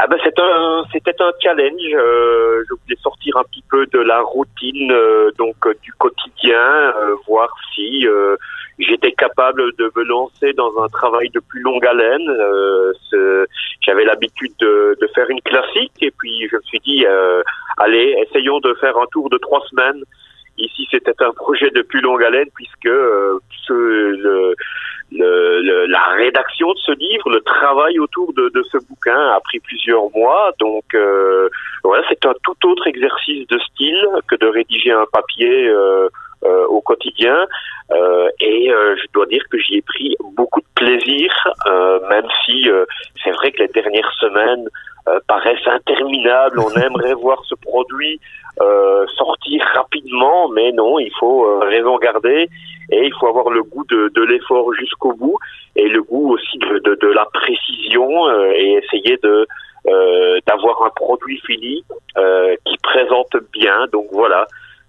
Ah 0.00 0.06
ben 0.06 0.16
c'est 0.22 0.38
un 0.38 0.84
c'était 0.92 1.20
un 1.20 1.32
challenge. 1.42 1.92
Euh, 1.92 2.62
je 2.68 2.74
voulais 2.74 3.00
sortir 3.02 3.36
un 3.36 3.42
petit 3.42 3.64
peu 3.68 3.84
de 3.86 3.98
la 3.98 4.20
routine 4.20 4.92
euh, 4.92 5.32
donc 5.36 5.56
euh, 5.66 5.74
du 5.82 5.92
quotidien, 5.94 6.92
voir 7.26 7.52
si 7.74 8.06
j'étais 8.78 9.10
capable 9.10 9.72
de 9.76 9.90
me 9.96 10.04
lancer 10.04 10.52
dans 10.52 10.70
un 10.80 10.88
travail 10.88 11.30
de 11.30 11.40
plus 11.40 11.62
longue 11.62 11.84
haleine. 11.84 12.30
J'avais 13.84 14.04
l'habitude 14.04 14.52
de, 14.60 14.96
de, 15.00 15.06
faire 15.14 15.28
une 15.30 15.40
classique 15.40 16.00
et 16.00 16.12
puis 16.12 16.46
je 16.48 16.56
me 16.56 16.62
suis 16.62 16.78
dit 16.78 17.04
allez 17.78 18.14
essayons 18.24 18.60
de 18.60 18.72
faire 18.74 18.96
un 18.98 19.06
tour 19.10 19.28
de 19.30 19.38
trois 19.38 19.64
semaines. 19.68 20.04
Ici 20.58 20.86
c'était 20.92 21.20
un 21.24 21.32
projet 21.32 21.70
de 21.70 21.82
plus 21.82 22.00
longue 22.00 22.22
haleine 22.22 22.48
puisque 22.54 22.94
ce, 23.66 23.72
le, 23.72 24.54
le, 25.12 25.86
la 25.86 26.04
rédaction 26.16 26.70
de 26.72 26.78
ce 26.78 26.92
livre, 26.92 27.30
le 27.30 27.40
travail 27.40 27.98
autour 27.98 28.32
de, 28.34 28.50
de 28.54 28.62
ce 28.70 28.78
bouquin 28.88 29.18
a 29.36 29.40
pris 29.40 29.58
plusieurs 29.60 30.10
mois. 30.14 30.52
Donc 30.58 30.84
euh, 30.94 31.48
voilà, 31.84 32.04
c'est 32.08 32.24
un 32.26 32.34
tout 32.42 32.68
autre 32.68 32.86
exercice 32.86 33.46
de 33.48 33.58
style 33.58 34.06
que 34.28 34.36
de 34.36 34.46
rédiger 34.46 34.92
un 34.92 35.06
papier 35.12 35.68
euh, 35.68 36.08
euh, 36.44 36.66
au 36.66 36.80
quotidien. 36.80 37.46
Euh, 37.90 38.28
et 38.40 38.70
euh, 38.70 38.96
je 38.96 39.06
dois 39.14 39.26
dire 39.26 39.42
que 39.50 39.58
j'y 39.58 39.78
ai 39.78 39.82
pris 39.82 40.14
beaucoup 40.36 40.60
de 40.60 40.66
plaisir, 40.74 41.32
même 42.10 42.26
si 42.44 42.68
c'est 43.22 43.32
vrai 43.32 43.50
que 43.50 43.62
les 43.62 43.68
dernières 43.68 44.12
semaines 44.20 44.68
paraissent 45.26 45.66
interminables. 45.66 46.58
On 46.60 46.80
aimerait 46.80 47.14
voir 47.20 47.42
ce 47.44 47.54
produit 47.54 48.20
sortir 49.16 49.64
rapidement, 49.74 50.48
mais 50.48 50.72
non, 50.72 50.98
il 50.98 51.12
faut 51.20 51.60
raison 51.60 51.96
garder 51.98 52.48
et 52.90 53.04
il 53.04 53.12
faut 53.18 53.26
avoir 53.28 53.50
le 53.50 53.62
goût 53.62 53.84
de, 53.88 54.22
l'effort 54.24 54.72
jusqu'au 54.74 55.12
bout 55.12 55.38
et 55.76 55.88
le 55.88 56.02
goût 56.02 56.32
aussi 56.32 56.58
de, 56.58 57.06
la 57.08 57.26
précision 57.26 58.28
euh, 58.28 58.52
et 58.54 58.80
essayer 58.82 59.18
euh, 59.24 60.38
d'avoir 60.46 60.82
un 60.84 60.90
produit 60.90 61.40
fini 61.46 61.84
euh, 62.16 62.54
qui 62.64 62.76
présente 62.82 63.36
bien. 63.52 63.86
Donc 63.92 64.06
voilà. 64.12 64.46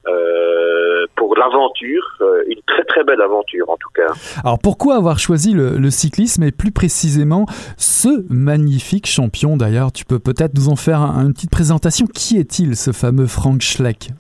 Euh, 0.08 1.06
pour 1.16 1.36
l'aventure, 1.36 2.06
euh, 2.22 2.44
une 2.48 2.62
très 2.66 2.84
très 2.86 3.04
belle 3.04 3.22
aventure 3.22 3.70
en 3.70 3.76
tout 3.76 3.90
cas. 3.94 4.12
Alors 4.44 4.58
pourquoi 4.58 4.96
avoir 4.96 5.20
choisi 5.20 5.54
le, 5.54 5.78
le 5.78 5.90
cyclisme 5.90 6.44
et 6.44 6.52
plus 6.52 6.72
précisément 6.72 7.46
ce 7.78 8.26
magnifique 8.30 9.08
champion 9.08 9.58
d'ailleurs? 9.58 9.92
Tu 9.92 10.06
peux 10.06 10.20
peut-être 10.20 10.56
nous 10.56 10.70
en 10.70 10.78
faire 10.78 11.02
un, 11.02 11.26
une 11.26 11.34
petite 11.34 11.52
présentation. 11.52 12.06
Qui 12.08 12.38
est-il 12.38 12.78
ce 12.78 12.92
fameux 12.92 13.28
Frank 13.28 13.62
Schleck? 13.62 14.12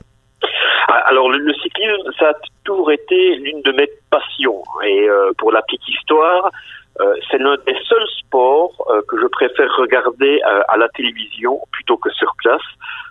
Ah, 0.90 1.02
Alors 1.08 1.30
le, 1.30 1.38
le 1.38 1.54
cyclisme, 1.54 2.12
ça 2.20 2.34
toujours 2.66 2.92
été 2.92 3.36
l'une 3.38 3.62
de 3.64 3.72
mes 3.72 3.90
passions. 4.12 4.62
Et 4.86 5.08
euh, 5.10 5.32
pour 5.38 5.52
la 5.52 5.62
petite 5.64 5.88
histoire, 5.88 6.52
euh, 7.00 7.16
c'est 7.30 7.38
l'un 7.38 7.56
des 7.66 7.76
seuls 7.88 8.08
sports 8.20 8.74
euh, 8.90 9.02
que 9.08 9.20
je 9.20 9.28
préfère 9.28 9.74
regarder 9.78 10.42
euh, 10.46 10.62
à 10.68 10.78
la 10.78 10.90
télévision 10.90 11.60
plutôt 11.72 11.98
que 11.98 12.10
sur 12.12 12.34
place, 12.38 12.62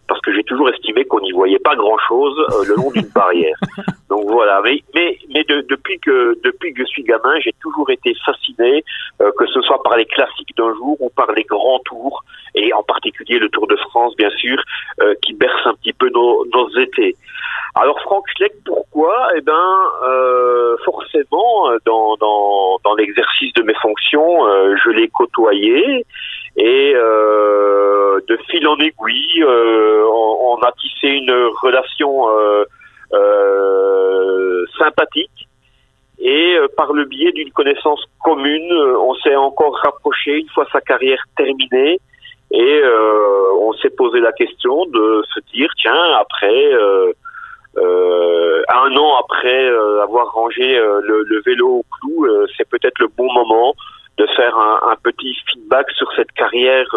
parce 0.06 0.20
que 0.20 0.32
j'ai 0.34 0.44
toujours 0.44 0.68
estimé 0.68 1.04
qu'on 1.04 1.20
n'y 1.20 1.32
voyait 1.32 1.58
pas 1.58 1.74
grand-chose 1.74 2.38
euh, 2.38 2.64
le 2.68 2.76
long 2.76 2.90
d'une 2.90 3.08
barrière. 3.14 3.56
Donc 4.10 4.26
voilà. 4.28 4.60
Mais 4.62 4.82
mais 4.94 5.18
mais 5.30 5.44
de, 5.44 5.62
depuis 5.68 5.98
que 6.00 6.38
depuis 6.44 6.74
que 6.74 6.82
je 6.82 6.88
suis 6.88 7.02
gamin, 7.02 7.40
j'ai 7.40 7.54
toujours 7.60 7.90
été 7.90 8.14
fasciné, 8.24 8.84
que 9.18 9.46
ce 9.46 9.60
soit 9.62 9.82
par 9.82 9.96
les 9.96 10.06
classiques 10.06 10.56
d'un 10.56 10.72
jour 10.74 10.96
ou 11.00 11.10
par 11.10 11.30
les 11.32 11.44
grands 11.44 11.80
tours, 11.84 12.24
et 12.54 12.72
en 12.72 12.82
particulier 12.82 13.38
le 13.38 13.48
Tour 13.50 13.66
de 13.66 13.76
France, 13.76 14.16
bien 14.16 14.30
sûr, 14.30 14.62
qui 15.22 15.34
berce 15.34 15.66
un 15.66 15.74
petit 15.74 15.92
peu 15.92 16.08
nos, 16.08 16.46
nos 16.46 16.68
étés. 16.78 17.16
Alors 17.74 18.00
Franck 18.00 18.24
Schleck, 18.36 18.52
pourquoi? 18.64 19.28
Eh 19.36 19.40
ben, 19.40 19.80
euh, 20.06 20.76
forcément, 20.84 21.70
dans, 21.84 22.16
dans, 22.16 22.78
dans 22.82 22.94
l'exercice 22.94 23.52
de 23.54 23.62
mes 23.62 23.74
fonctions, 23.74 24.46
euh, 24.46 24.74
je 24.84 24.90
l'ai 24.90 25.08
côtoyé 25.08 26.04
et 26.56 26.92
euh, 26.96 28.20
de 28.26 28.36
fil 28.50 28.66
en 28.66 28.76
aiguille, 28.78 29.44
on, 29.44 30.56
on, 30.58 30.62
a 30.62 30.72
tissé 30.72 31.08
une 31.08 31.50
relation 31.62 32.26
sympathique. 34.78 35.48
Et 36.20 36.56
par 36.76 36.92
le 36.92 37.04
biais 37.04 37.30
d'une 37.30 37.52
connaissance 37.52 38.02
commune, 38.24 38.72
on 38.72 39.14
s'est 39.14 39.36
encore 39.36 39.78
rapproché 39.84 40.32
une 40.32 40.48
fois 40.48 40.66
sa 40.72 40.80
carrière 40.80 41.22
terminée. 41.36 42.00
Et 42.50 42.82
on 43.60 43.72
s'est 43.74 43.90
posé 43.90 44.18
la 44.18 44.32
question 44.32 44.84
de 44.86 45.22
se 45.32 45.40
dire, 45.52 45.70
tiens, 45.80 46.16
après 46.18 46.72
euh, 47.78 48.62
un 48.68 48.96
an 48.96 49.20
après 49.20 49.64
euh, 49.64 50.02
avoir 50.02 50.32
rangé 50.32 50.78
euh, 50.78 51.00
le, 51.02 51.42
vélo 51.44 51.68
au 51.68 51.84
clou, 51.90 52.26
c'est 52.56 52.68
peut-être 52.68 52.98
le 52.98 53.08
bon 53.16 53.32
moment 53.32 53.74
de 54.18 54.26
faire 54.36 54.56
un, 54.58 54.96
petit 55.02 55.34
feedback 55.46 55.90
sur 55.92 56.12
cette 56.16 56.32
carrière 56.32 56.88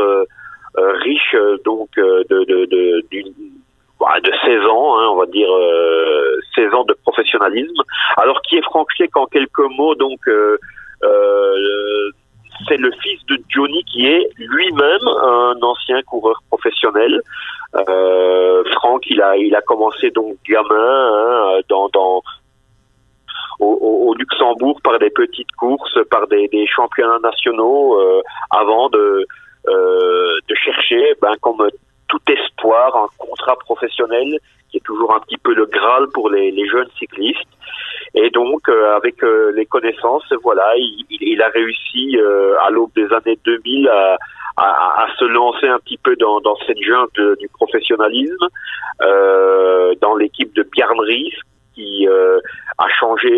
riche 0.75 1.35
donc 1.63 1.89
de, 1.95 2.25
de, 2.29 2.65
de, 2.65 3.05
de 3.09 4.31
16 4.43 4.65
ans, 4.65 4.99
hein, 4.99 5.07
on 5.11 5.15
va 5.17 5.27
dire 5.27 5.49
16 6.55 6.73
ans 6.73 6.83
de 6.83 6.93
professionnalisme. 6.93 7.83
Alors 8.17 8.41
qui 8.41 8.57
est 8.57 8.63
Franck 8.63 8.87
Schleck 8.95 9.15
en 9.15 9.27
quelques 9.27 9.69
mots 9.77 9.93
donc 9.93 10.19
c'est 12.67 12.77
le 12.77 12.91
fils 13.01 13.25
de 13.27 13.37
Johnny 13.49 13.83
qui 13.85 14.07
est 14.07 14.29
lui-même 14.37 15.07
un 15.07 15.55
ancien 15.61 16.01
coureur 16.03 16.41
professionnel. 16.49 17.21
Euh, 17.75 18.63
Franck, 18.73 19.03
il 19.09 19.21
a, 19.21 19.37
il 19.37 19.55
a 19.55 19.61
commencé 19.61 20.11
donc 20.11 20.35
gamin 20.47 20.67
hein, 20.75 21.59
dans, 21.69 22.21
au, 23.59 24.13
Luxembourg 24.17 24.79
par 24.83 24.99
des 24.99 25.09
petites 25.09 25.51
courses, 25.53 25.97
par 26.09 26.27
des, 26.27 26.67
championnats 26.67 27.19
nationaux, 27.19 27.99
euh, 27.99 28.21
avant 28.49 28.89
de, 28.89 29.25
euh, 29.67 30.33
de 30.47 30.55
chercher, 30.55 31.15
ben, 31.21 31.33
comme 31.41 31.67
tout 32.07 32.19
espoir, 32.27 32.95
un 32.95 33.07
contrat 33.17 33.55
professionnel 33.57 34.37
qui 34.71 34.77
est 34.77 34.85
toujours 34.85 35.13
un 35.13 35.19
petit 35.19 35.37
peu 35.37 35.53
le 35.53 35.65
Graal 35.65 36.07
pour 36.13 36.29
les, 36.29 36.51
jeunes 36.67 36.89
cyclistes. 36.97 37.39
Et 38.13 38.29
donc, 38.29 38.67
euh, 38.67 38.95
avec 38.95 39.23
euh, 39.23 39.51
les 39.55 39.65
connaissances, 39.65 40.23
voilà, 40.43 40.73
il, 40.77 41.41
a 41.41 41.49
réussi 41.49 42.17
euh, 42.17 42.55
à 42.65 42.69
l'aube 42.69 42.91
des 42.95 43.07
années 43.13 43.39
2000 43.45 43.89
à, 44.57 45.07
se 45.17 45.25
lancer 45.25 45.67
un 45.67 45.79
petit 45.79 45.97
peu 45.97 46.15
dans, 46.15 46.41
cette 46.67 46.79
jungle 46.81 47.37
du 47.37 47.47
professionnalisme, 47.49 48.47
dans 48.99 50.15
l'équipe 50.15 50.53
de 50.55 50.63
Bjarne 50.63 51.01
qui 51.73 52.07
a 52.07 52.87
changé 52.99 53.29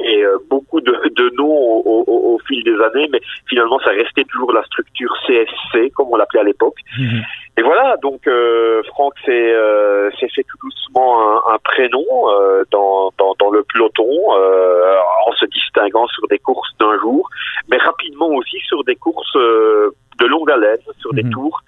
beaucoup 0.50 0.82
de, 0.82 0.92
de 0.92 1.36
noms 1.38 1.46
au, 1.46 2.04
au, 2.08 2.34
au 2.34 2.40
fil 2.48 2.64
des 2.64 2.76
années, 2.82 3.08
mais 3.12 3.22
finalement 3.48 3.80
ça 3.80 3.92
restait 3.92 4.24
toujours 4.26 4.52
la 4.54 4.64
structure 4.64 5.14
CSC 5.28 5.92
comme 5.96 6.08
on 6.12 6.16
l'appelait 6.16 6.42
à 6.42 6.44
l'époque. 6.44 6.78
Mhm. 6.98 7.22
Et 7.58 7.62
voilà, 7.62 7.98
donc 8.02 8.26
euh, 8.28 8.82
Franck 8.88 9.14
s'est 9.26 9.54
euh, 9.54 10.10
fait 10.12 10.44
tout 10.44 10.58
doucement 10.64 11.22
un, 11.22 11.54
un 11.54 11.58
prénom 11.60 12.04
euh, 12.30 12.64
dans, 12.72 13.12
dans, 13.20 13.36
dans, 13.40 13.52
le 13.52 13.64
peloton 13.64 14.08
euh, 14.36 14.96
en 15.28 15.32
se 15.34 15.46
distinguant 15.46 16.08
sur 16.08 16.28
des 16.28 16.40
courses 16.40 16.72
d'un 16.80 16.98
jour, 17.00 17.30
mais 17.70 17.78
rapidement 17.78 18.30
aussi 18.30 18.58
sur 18.66 18.84
des 18.84 18.96
courses 18.96 19.36
de 19.36 20.26
longue 20.26 20.50
haleine, 20.50 20.80
sur 21.00 21.14
des 21.14 21.24
mhm. 21.24 21.32
tours. 21.32 21.62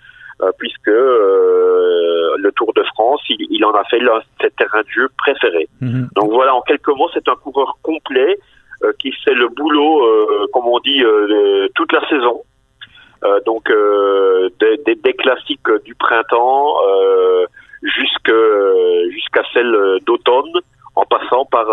puisque 0.57 0.87
le 0.87 2.51
Tour 2.55 2.73
de 2.73 2.83
France, 2.83 3.21
il, 3.39 3.47
il 3.49 3.65
en 3.65 3.71
a 3.71 3.83
fait 3.85 3.99
de 3.99 4.09
ses 4.41 4.49
terrains 4.51 4.81
de 4.81 4.89
jeu 4.89 5.09
préférés. 5.17 5.67
Mhm. 5.81 6.09
Donc 6.15 6.31
voilà, 6.31 6.55
en 6.55 6.61
quelques 6.61 6.89
mots, 6.89 7.09
c'est 7.13 7.27
un 7.27 7.35
coureur 7.35 7.77
complet 7.81 8.37
euh, 8.83 8.91
qui 8.99 9.11
fait 9.23 9.33
le 9.33 9.47
boulot, 9.49 10.03
euh, 10.05 10.47
comme 10.53 10.67
on 10.67 10.79
dit, 10.79 11.03
euh, 11.03 11.67
toute 11.75 11.91
la 11.91 12.07
saison. 12.09 12.41
donc 13.45 13.71
des, 14.59 14.95
des, 14.95 15.13
classiques 15.13 15.71
du 15.83 15.95
printemps 15.95 16.75
jusqu'à 17.81 19.41
celle 19.53 19.75
d'automne, 20.05 20.53
en 20.95 21.05
passant 21.05 21.45
par 21.45 21.67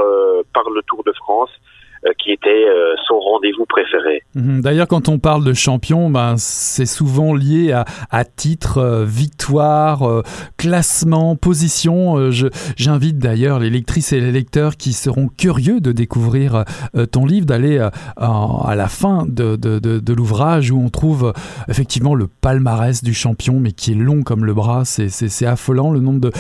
par 0.54 0.70
le 0.70 0.82
Tour 0.88 1.02
de 1.04 1.12
France 1.12 1.50
euh, 1.50 1.81
qui 2.18 2.32
était 2.32 2.48
euh, 2.48 2.94
son 3.06 3.18
rendez-vous 3.20 3.64
préféré. 3.66 4.22
Mhm. 4.34 4.60
D'ailleurs, 4.60 4.88
quand 4.88 5.08
on 5.08 5.18
parle 5.18 5.44
de 5.44 5.52
champion, 5.52 6.10
ben, 6.10 6.34
c'est 6.36 6.86
souvent 6.86 7.32
lié 7.34 7.72
à, 8.10 8.24
titre, 8.24 8.78
euh, 8.78 9.04
victoire, 9.04 10.22
classement, 10.56 11.36
position. 11.36 12.30
J'invite 12.76 13.18
d'ailleurs 13.18 13.58
les 13.58 13.70
lectrices 13.70 14.12
et 14.12 14.20
les 14.20 14.32
lecteurs 14.32 14.76
qui 14.76 14.92
seront 14.92 15.28
curieux 15.28 15.80
de 15.80 15.92
découvrir 15.92 16.64
ton 17.10 17.26
livre, 17.26 17.46
d'aller 17.46 17.78
à 18.16 18.74
la 18.76 18.88
fin 18.88 19.24
de, 19.26 19.56
de, 19.56 20.12
l'ouvrage 20.12 20.70
où 20.70 20.78
on 20.78 20.88
trouve 20.88 21.32
effectivement 21.68 22.14
le 22.14 22.26
palmarès 22.26 23.02
du 23.02 23.14
champion, 23.14 23.60
mais 23.60 23.72
qui 23.72 23.92
est 23.92 23.96
long 23.96 24.22
comme 24.22 24.44
le 24.44 24.54
bras. 24.54 24.84
C'est 24.84 25.46
affolant 25.46 25.90
le 25.90 26.00
nombre 26.00 26.20
de, 26.20 26.32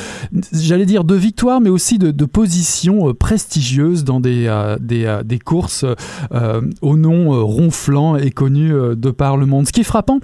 j'allais 0.52 0.86
dire, 0.86 1.04
de 1.04 1.14
victoires, 1.14 1.60
mais 1.60 1.70
aussi 1.70 1.98
de, 1.98 2.24
positions 2.24 3.12
prestigieuses 3.14 4.04
dans 4.04 4.20
des, 4.20 4.48
des, 4.80 5.20
des 5.24 5.38
euh, 6.32 6.60
au 6.80 6.96
nom 6.96 7.34
euh, 7.34 7.42
ronflant 7.42 8.16
et 8.16 8.30
connu 8.30 8.72
euh, 8.72 8.94
de 8.94 9.10
par 9.10 9.36
le 9.36 9.46
monde. 9.46 9.66
Ce 9.66 9.72
qui 9.72 9.80
est 9.80 9.84
frappant 9.84 10.18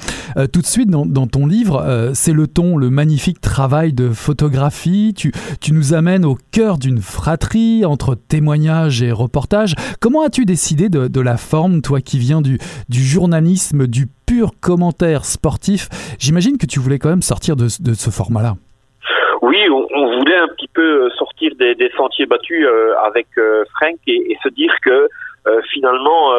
tout 0.53 0.61
de 0.61 0.67
suite 0.67 0.89
dans, 0.91 1.27
ton 1.27 1.47
livre, 1.47 2.13
c'est 2.15 2.33
le 2.33 2.47
ton, 2.47 2.77
le 2.77 2.91
magnifique 2.91 3.41
travail 3.41 3.93
de 3.93 4.11
photographie. 4.11 5.15
Tu, 5.15 5.33
nous 5.73 5.95
amènes 5.95 6.25
au 6.25 6.37
cœur 6.53 6.79
d'une 6.79 7.01
fratrie 7.01 7.85
entre 7.85 8.15
témoignages 8.15 9.03
et 9.03 9.11
reportages. 9.11 9.75
Comment 10.01 10.23
as-tu 10.23 10.45
décidé 10.45 10.89
de, 10.89 11.21
la 11.21 11.37
forme, 11.37 11.83
toi 11.83 12.01
qui 12.01 12.19
viens 12.19 12.41
du, 12.41 12.59
journalisme, 12.89 13.87
du 13.87 14.07
pur 14.27 14.53
commentaire 14.61 15.25
sportif? 15.25 15.89
J'imagine 16.19 16.57
que 16.57 16.67
tu 16.67 16.79
voulais 16.79 16.99
quand 16.99 17.11
même 17.11 17.23
sortir 17.23 17.57
de, 17.57 17.69
ce 17.69 18.11
format-là. 18.11 18.55
Oui, 19.43 19.57
on, 19.71 20.19
voulait 20.19 20.39
un 20.39 20.49
petit 20.57 20.69
peu 20.73 21.05
euh, 21.05 21.11
des, 21.41 21.91
sentiers 21.97 22.27
battus 22.27 22.67
euh, 22.67 22.95
avec 22.99 23.27
euh, 23.39 23.65
Frank 23.77 23.97
et, 24.07 24.37
se 24.43 24.49
dire 24.49 24.75
que 24.83 25.09
finalement 25.71 26.35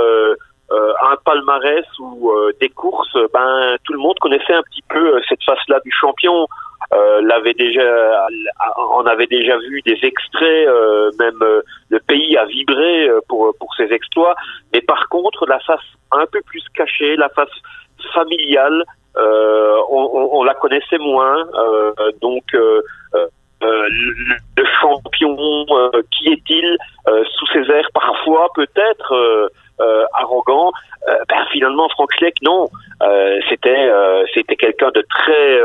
un 1.11 1.15
palmarès 1.25 1.85
ou 1.99 2.31
des 2.61 2.69
courses, 2.69 3.17
ben 3.33 3.75
tout 3.83 3.93
le 3.93 3.99
monde 3.99 4.17
connaissait 4.19 4.53
un 4.53 4.61
petit 4.61 4.83
peu 4.87 5.19
cette 5.27 5.43
face-là 5.43 5.79
du 5.83 5.91
champion. 5.91 6.45
l'avait 7.23 7.55
déjà, 7.55 8.27
on 8.77 9.05
avait 9.07 9.25
déjà 9.25 9.57
vu 9.57 9.81
des 9.81 9.97
extraits, 10.03 10.67
même 11.19 11.39
le 11.89 11.99
pays 12.07 12.37
a 12.37 12.45
vibré 12.45 13.09
pour 13.27 13.51
pour 13.59 13.73
ses 13.75 13.91
exploits. 13.91 14.35
Mais 14.71 14.81
par 14.81 15.09
contre, 15.09 15.47
la 15.47 15.59
face 15.59 15.89
un 16.11 16.27
peu 16.27 16.41
plus 16.45 16.63
cachée, 16.75 17.15
la 17.15 17.29
face 17.29 17.49
familiale, 18.13 18.85
euh, 19.17 19.75
on, 19.89 20.29
on, 20.33 20.43
la 20.43 20.53
connaissait 20.53 20.99
moins, 20.99 21.47
euh, 21.55 21.93
donc 22.21 22.43
euh, 23.63 23.87
le 24.57 24.65
champion, 24.81 25.65
qui 26.11 26.29
est-il 26.29 26.77
sous 27.07 27.47
ses 27.47 27.71
airs 27.71 27.89
parfois 27.93 28.47
peut-être 28.55 29.51
arrogant 30.13 30.71
ben, 31.07 31.45
Finalement, 31.51 31.89
Franck 31.89 32.11
Schleck, 32.17 32.35
non, 32.41 32.69
c'était 33.49 33.91
c'était 34.33 34.55
quelqu'un 34.55 34.91
de 34.91 35.03
très 35.09 35.59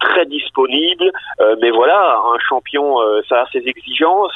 très 0.00 0.26
disponible, 0.26 1.10
mais 1.60 1.70
voilà, 1.70 2.18
un 2.34 2.38
champion, 2.48 2.98
ça 3.28 3.42
a 3.42 3.46
ses 3.52 3.66
exigences. 3.66 4.34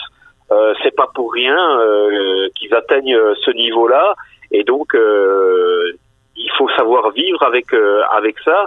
Euh, 0.53 0.75
c'est 0.83 0.95
pas 0.95 1.09
pour 1.15 1.33
rien 1.33 1.79
euh, 1.79 2.49
qu'ils 2.57 2.75
atteignent 2.75 3.17
ce 3.45 3.51
niveau-là, 3.53 4.15
et 4.51 4.65
donc 4.65 4.95
euh, 4.97 5.93
il 6.37 6.51
faut 6.59 6.69
savoir 6.71 7.11
vivre 7.11 7.43
avec 7.45 7.73
euh, 7.73 8.03
avec 8.11 8.37
ça. 8.41 8.67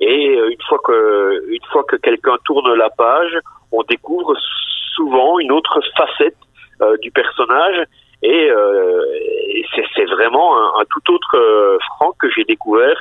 Et 0.00 0.36
euh, 0.36 0.50
une 0.50 0.62
fois 0.68 0.78
que 0.84 1.44
une 1.48 1.64
fois 1.70 1.84
que 1.84 1.96
quelqu'un 1.96 2.36
tourne 2.44 2.72
la 2.74 2.90
page, 2.90 3.38
on 3.72 3.82
découvre 3.82 4.34
souvent 4.94 5.38
une 5.38 5.52
autre 5.52 5.80
facette 5.96 6.36
euh, 6.82 6.96
du 6.98 7.10
personnage. 7.10 7.84
Et, 8.22 8.50
c'est 9.96 10.06
vraiment 10.06 10.78
un, 10.78 10.84
tout 10.88 11.12
autre 11.12 11.78
Franck 11.88 12.14
que 12.18 12.30
j'ai 12.30 12.44
découvert 12.44 12.96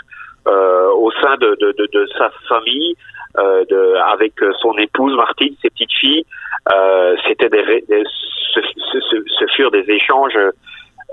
au 0.46 1.12
sein 1.22 1.38
de, 1.38 1.56
de, 1.62 1.72
de, 1.78 1.88
de 1.94 2.08
sa 2.18 2.30
famille, 2.50 2.96
de, 3.38 3.96
avec 4.12 4.34
son 4.60 4.78
épouse 4.78 5.16
Martine, 5.16 5.56
ses 5.62 5.70
petites 5.70 5.94
filles. 5.94 6.26
C'était 7.26 7.48
des, 7.48 7.84
ce, 8.54 8.60
ce, 8.91 9.24
ce, 9.39 9.46
furent 9.54 9.72
des 9.72 9.89
échanges 9.89 10.38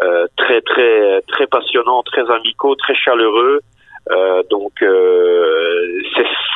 euh, 0.03 0.27
très 0.37 0.61
très 0.63 1.21
très 1.29 1.47
passionnants, 1.47 2.03
très 2.03 2.31
amicaux, 2.31 2.75
très 2.75 2.95
chaleureux. 2.95 3.61
Euh, 4.11 4.43
donc 4.51 4.83
euh, 4.83 6.03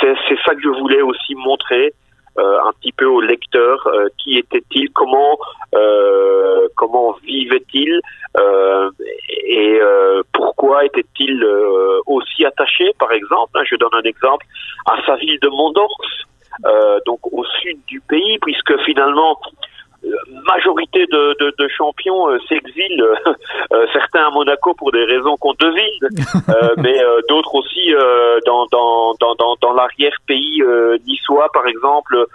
c'est 0.01 0.39
ça 0.45 0.55
que 0.55 0.63
je 0.63 0.69
voulais 0.69 1.03
aussi 1.03 1.35
montrer 1.35 1.95
euh, 2.39 2.59
un 2.63 2.73
petit 2.73 2.93
peu 2.93 3.05
au 3.05 3.21
lecteur 3.21 3.87
qui 4.19 4.39
était-il, 4.39 4.91
comment 4.91 5.39
comment 6.77 7.13
vivait-il 7.25 8.01
et 9.47 9.81
pourquoi 10.33 10.85
était-il 10.85 11.45
aussi 12.07 12.45
attaché, 12.45 12.93
par 12.99 13.13
exemple. 13.13 13.53
Hein, 13.55 13.63
je 13.65 13.77
donne 13.77 13.93
un 13.93 14.03
exemple 14.03 14.45
à 14.87 14.97
sa 15.07 15.17
ville 15.17 15.39
de 15.41 15.49
Mondors, 15.49 15.97
donc 17.07 17.21
au 17.33 17.45
sud 17.61 17.79
du 17.87 18.01
pays, 18.01 18.39
puisque 18.41 18.77
finalement 18.85 19.39
majorité 20.47 21.07
de, 21.07 21.37
de, 21.41 21.55
de 21.59 21.69
champions 21.69 22.29
euh, 22.29 22.39
s'exilent, 22.49 23.03
euh, 23.73 23.87
certains 23.93 24.27
à 24.27 24.31
Monaco 24.31 24.75
pour 24.75 24.93
des 24.93 25.05
raisons 25.05 25.37
qu'on 25.37 25.55
devine, 25.55 26.09
euh, 26.49 26.75
mais 26.79 26.99
d'autres 27.29 27.55
aussi 27.55 27.93
dans, 28.47 28.67
dans, 28.71 29.15
dans, 29.21 29.35
dans, 29.35 29.57
dans 29.61 29.73
l'arrière-pays 29.73 30.63
niçois, 31.07 31.49
par 31.53 31.67
exemple, 31.67 32.27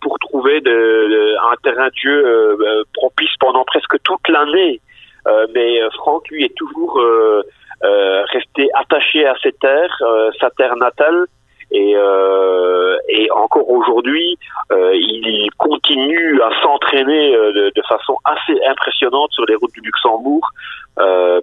pour 0.00 0.18
trouver 0.18 0.60
de, 0.60 1.36
un 1.52 1.56
terrain 1.62 1.88
de 1.88 1.96
jeu 1.96 2.58
propice 2.94 3.34
pendant 3.40 3.64
presque 3.64 3.96
toute 4.02 4.28
l'année. 4.28 4.80
mais 5.54 5.80
Franck, 5.96 6.28
lui, 6.30 6.44
est 6.44 6.56
toujours 6.56 7.00
resté 7.82 8.68
attaché 8.74 9.26
à 9.26 9.34
ses 9.42 9.52
terres, 9.52 10.02
sa 10.40 10.50
terre 10.50 10.76
natale, 10.76 11.26
et, 11.70 11.94
euh, 11.96 12.96
et 13.08 13.30
encore 13.32 13.68
aujourd'hui, 13.68 14.38
euh, 14.70 14.92
il 14.94 15.48
continue 15.58 16.40
à 16.42 16.50
s'entraîner 16.62 17.34
euh, 17.34 17.70
de, 17.74 17.82
façon 17.88 18.16
assez 18.24 18.58
impressionnante 18.68 19.32
sur 19.32 19.44
les 19.46 19.54
routes 19.56 19.72
du 19.72 19.80
Luxembourg, 19.80 20.48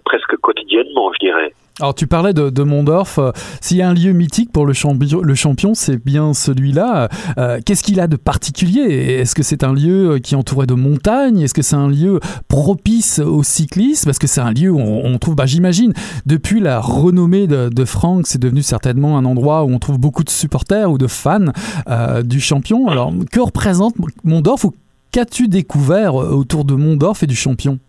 presque 0.05 0.36
quotidiennement, 0.38 1.11
je 1.13 1.19
dirais. 1.19 1.53
Alors 1.80 1.95
tu 1.95 2.05
parlais 2.05 2.34
de, 2.34 2.63
Mondorf, 2.63 3.19
s'il 3.59 3.78
y 3.78 3.82
a 3.82 3.89
un 3.89 3.95
lieu 3.95 4.11
mythique 4.11 4.51
pour 4.51 4.67
le 4.67 4.74
champion, 4.74 5.74
c'est 5.74 5.97
bien 5.97 6.36
celui-là. 6.36 7.09
Euh, 7.39 7.59
Qu'est-ce 7.65 7.82
qu'il 7.82 7.99
a 7.99 8.05
de 8.07 8.15
particulier? 8.15 8.82
Est-ce 9.19 9.34
que 9.34 9.41
c'est 9.41 9.63
un 9.63 9.74
lieu 9.74 10.19
qui 10.19 10.36
est 10.36 10.38
entouré 10.38 10.67
de 10.67 10.76
montagnes? 10.76 11.41
Est-ce 11.41 11.55
que 11.55 11.63
c'est 11.63 11.76
un 11.76 11.88
lieu 11.88 12.19
propice 12.47 13.17
au 13.17 13.41
cyclisme? 13.41 14.05
Parce 14.05 14.19
que 14.19 14.28
c'est 14.28 14.41
un 14.41 14.51
lieu 14.51 14.69
où 14.69 14.80
on, 14.80 15.17
trouve, 15.17 15.36
bah, 15.36 15.47
j'imagine, 15.47 15.93
depuis 16.28 16.59
la 16.59 16.80
renommée 16.80 17.47
de, 17.47 17.69
de 17.69 17.86
Franck, 17.86 18.28
c'est 18.28 18.39
devenu 18.39 18.61
certainement 18.61 19.17
un 19.17 19.26
endroit 19.26 19.63
où 19.63 19.74
on 19.74 19.80
trouve 19.80 19.97
beaucoup 19.97 20.24
de 20.24 20.30
supporters 20.30 20.91
ou 20.91 20.99
de 20.99 21.07
fans 21.07 21.51
euh, 21.89 22.21
du 22.21 22.39
champion. 22.39 22.88
Alors 22.88 23.11
que 23.32 23.39
représente 23.39 23.95
Mondorf 24.24 24.63
ou 24.65 24.76
qu'as-tu 25.11 25.47
découvert 25.47 26.13
autour 26.13 26.65
de 26.65 26.76
Mondorf 26.76 27.24
et 27.24 27.28
du 27.28 27.36
champion? 27.36 27.80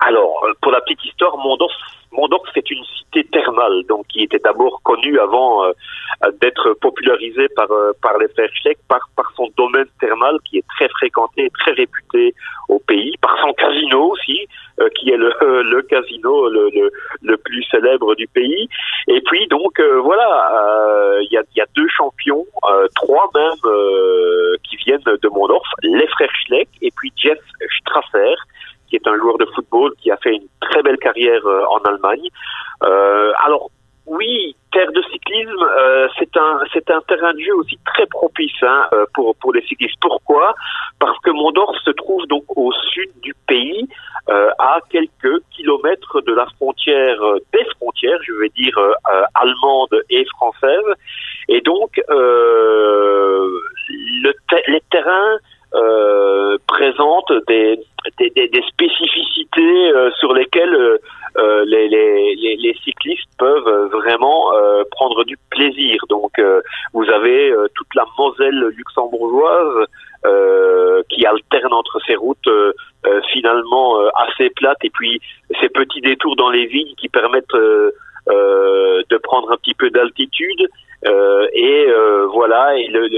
Alors, 0.00 0.22
euh, 0.22 0.31
pour 0.62 0.72
la 0.72 0.80
petite 0.80 1.04
histoire, 1.04 1.36
Mondorf 1.36 1.72
Mondorf, 2.12 2.42
c'est 2.54 2.70
une 2.70 2.84
cité 2.84 3.24
thermale, 3.24 3.84
donc 3.88 4.06
qui 4.08 4.22
était 4.22 4.38
d'abord 4.38 4.80
connue 4.82 5.18
avant 5.18 5.64
euh, 5.64 5.72
d'être 6.40 6.74
popularisée 6.74 7.48
par 7.56 7.70
euh, 7.70 7.92
par 8.02 8.18
les 8.18 8.28
frères 8.28 8.50
Schleck, 8.60 8.78
par 8.86 9.00
par 9.16 9.32
son 9.34 9.48
domaine 9.56 9.86
thermal 10.00 10.36
qui 10.44 10.58
est 10.58 10.64
très 10.76 10.88
fréquenté, 10.88 11.50
très 11.58 11.72
réputé 11.72 12.34
au 12.68 12.78
pays, 12.80 13.16
par 13.20 13.36
son 13.40 13.52
casino 13.54 14.10
aussi, 14.10 14.46
euh, 14.80 14.88
qui 14.90 15.10
est 15.10 15.16
le, 15.16 15.32
le 15.62 15.82
casino 15.82 16.48
le, 16.48 16.70
le, 16.74 16.90
le, 17.22 17.36
plus 17.38 17.64
célèbre 17.70 18.14
du 18.14 18.26
pays. 18.28 18.68
Et 19.08 19.20
puis 19.22 19.46
donc 19.48 19.80
voilà, 19.80 21.18
il 21.22 21.32
y 21.32 21.38
a, 21.38 21.42
y, 21.56 21.60
a, 21.60 21.66
deux 21.74 21.88
champions, 21.88 22.46
trois 22.94 23.30
même 23.34 24.58
qui 24.64 24.76
viennent 24.76 25.02
de 25.04 25.28
Mondorf, 25.28 25.66
les 25.82 26.06
frères 26.08 26.34
Schleck 26.44 26.68
et 26.82 26.90
puis 26.94 27.12
Jeff 27.16 27.38
Strasser 27.80 28.34
qui 28.92 28.96
est 28.96 29.08
un 29.08 29.16
joueur 29.16 29.38
de 29.38 29.46
football 29.54 29.94
qui 30.02 30.10
a 30.10 30.18
fait 30.18 30.34
une 30.34 30.46
très 30.60 30.82
belle 30.82 30.98
carrière 30.98 31.40
en 31.70 31.78
Allemagne. 31.78 32.28
alors 32.82 33.70
oui, 34.06 34.56
terre 34.72 34.90
de 34.92 35.02
cyclisme, 35.12 35.64
euh, 35.78 36.08
c'est 36.18 36.36
un 36.36 36.60
c'est 36.72 36.90
un 36.90 37.00
terrain 37.02 37.32
de 37.34 37.38
jeu 37.38 37.54
aussi 37.54 37.78
très 37.86 38.04
propice 38.06 38.50
hein, 38.62 38.86
euh, 38.92 39.04
pour 39.14 39.36
pour 39.36 39.54
les 39.54 39.62
cyclistes. 39.62 39.94
Pourquoi? 40.00 40.56
Parce 40.98 41.16
que 41.20 41.30
Mondorf 41.30 41.76
se 41.84 41.92
trouve 41.92 42.26
donc 42.26 42.42
au 42.56 42.72
sud 42.92 43.10
du 43.22 43.32
pays, 43.46 43.86
euh, 44.28 44.50
à 44.58 44.80
quelques 44.90 45.40
kilomètres 45.52 46.20
de 46.22 46.34
la 46.34 46.46
frontière 46.56 47.20
des 47.52 47.64
frontières, 47.76 48.18
je 48.22 48.32
vais 48.34 48.48
dire 48.50 48.76
allemande 49.34 50.02
et 50.10 50.24
française, 50.36 50.88
et 51.48 51.60
donc 51.60 52.00
le 52.08 53.62
les 54.68 54.82
terrains 54.90 55.38
présentent 56.66 57.32
des 57.48 57.78
des, 58.18 58.30
des, 58.30 58.48
des 58.48 58.62
spécificités 58.62 59.92
sur 60.18 60.32
lesquelles 60.32 60.98
euh, 61.38 61.64
les, 61.66 61.88
les, 61.88 62.56
les, 62.56 62.74
cyclistes 62.84 63.28
peuvent 63.38 63.88
vraiment 63.90 64.52
euh, 64.54 64.82
prendre 64.90 65.24
du 65.24 65.38
plaisir. 65.50 65.96
Donc, 66.10 66.38
euh, 66.38 66.60
vous 66.92 67.08
avez 67.08 67.54
toute 67.74 67.94
la 67.94 68.04
Moselle 68.18 68.68
luxembourgeoise 68.76 69.86
qui 71.08 71.26
alterne 71.26 71.72
entre 71.72 71.98
ces 72.06 72.14
routes 72.14 72.48
finalement 73.32 73.98
assez 74.14 74.50
plates 74.50 74.84
et 74.84 74.90
puis 74.90 75.20
ces 75.60 75.68
petits 75.68 76.00
détours 76.00 76.36
dans 76.36 76.50
les 76.50 76.66
vignes 76.66 76.94
qui 76.96 77.08
permettent 77.08 77.52
de 77.52 79.16
prendre 79.24 79.50
un 79.50 79.56
petit 79.56 79.74
peu 79.74 79.90
d'altitude. 79.90 80.68
et 81.04 81.86
voilà, 82.32 82.78
et 82.78 82.86
le, 82.86 83.08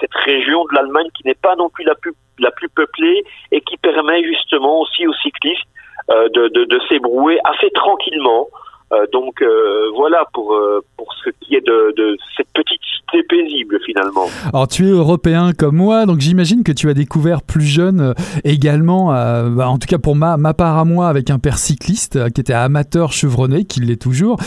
cette 0.00 0.14
région 0.14 0.64
de 0.64 0.74
l'Allemagne 0.74 1.08
qui 1.14 1.26
n'est 1.26 1.34
pas 1.34 1.56
non 1.56 1.68
plus 1.68 1.84
la 1.84 2.50
plus 2.50 2.68
peuplée 2.68 3.24
et 3.52 3.60
qui 3.60 3.76
permet 3.76 4.22
justement 4.24 4.80
aussi 4.80 5.06
aux 5.06 5.14
cyclistes 5.14 5.66
euh, 6.10 6.28
de, 6.30 6.48
de, 6.48 6.80
s'ébrouer 6.88 7.38
assez 7.44 7.68
tranquillement. 7.70 8.48
Euh, 8.94 9.06
donc 9.12 9.42
euh, 9.42 9.90
voilà 9.94 10.24
pour 10.32 10.58
pour 10.96 11.12
ce 11.22 11.28
qui 11.40 11.54
est 11.54 11.66
de, 11.66 12.16
cette 12.34 12.50
petite 12.54 12.77
cité 13.10 13.22
paisible 13.28 13.78
finalement. 13.84 14.26
Alors 14.52 14.68
tu 14.68 14.86
es 14.86 14.90
européen 14.90 15.52
comme 15.56 15.76
moi, 15.76 16.06
donc 16.06 16.20
j'imagine 16.20 16.62
que 16.62 16.72
tu 16.72 16.88
as 16.90 16.94
découvert 16.94 17.42
plus 17.42 17.64
jeune 17.64 18.14
également, 18.44 19.08
bah, 19.08 19.68
en 19.68 19.78
tout 19.78 19.86
cas 19.86 19.98
pour 19.98 20.16
ma, 20.16 20.36
part 20.54 20.78
à 20.78 20.84
moi, 20.84 21.08
avec 21.08 21.30
un 21.30 21.38
père 21.38 21.58
cycliste 21.58 22.30
qui 22.32 22.40
était 22.40 22.52
amateur 22.52 23.12
chevronné, 23.12 23.64
qui 23.64 23.80
l'est 23.80 24.00
toujours. 24.00 24.38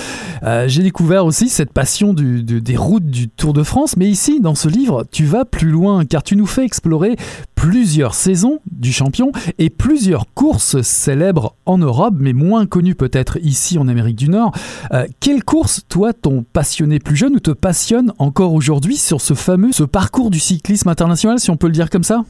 J'ai 0.68 0.84
découvert 0.84 1.26
aussi 1.26 1.50
cette 1.50 1.74
passion 1.74 2.14
des 2.14 2.78
routes 2.78 3.06
du 3.06 3.30
Tour 3.30 3.54
de 3.54 3.64
France, 3.64 3.98
mais 3.98 4.08
ici 4.08 4.40
dans 4.40 4.56
ce 4.56 4.68
livre, 4.68 5.06
tu 5.12 5.26
vas 5.26 5.46
plus 5.46 5.70
loin 5.70 6.06
car 6.06 6.24
tu 6.24 6.36
nous 6.36 6.48
fais 6.48 6.66
explorer 6.66 7.16
plusieurs 7.62 8.16
saisons 8.16 8.60
du 8.72 8.92
champion 8.92 9.32
et 9.60 9.70
plusieurs 9.70 10.26
courses 10.34 10.82
célèbres 10.82 11.56
en 11.68 11.78
Europe, 11.78 12.16
mais 12.18 12.34
moins 12.34 12.66
connues 12.66 12.96
peut-être 12.96 13.38
ici 13.44 13.78
en 13.78 13.88
Amérique 13.88 14.16
du 14.16 14.30
Nord. 14.30 14.52
Euh, 14.94 15.06
quelle 15.20 15.44
course, 15.44 15.82
toi, 15.88 16.12
t'ont 16.12 16.44
passionné 16.54 16.98
plus 16.98 17.16
jeune 17.16 17.36
ou 17.36 17.40
te 17.40 17.52
passionne 17.52 18.14
encore 18.18 18.51
aujourd'hui 18.54 18.96
sur 18.96 19.22
ce 19.22 19.34
fameux 19.34 19.72
ce 19.72 19.84
parcours 19.84 20.30
du 20.30 20.40
cyclisme 20.40 20.90
international, 20.90 21.40
si 21.40 21.50
on 21.50 21.58
peut 21.58 21.68
le 21.68 21.74
dire 21.74 21.90
comme 21.90 22.04
ça 22.04 22.22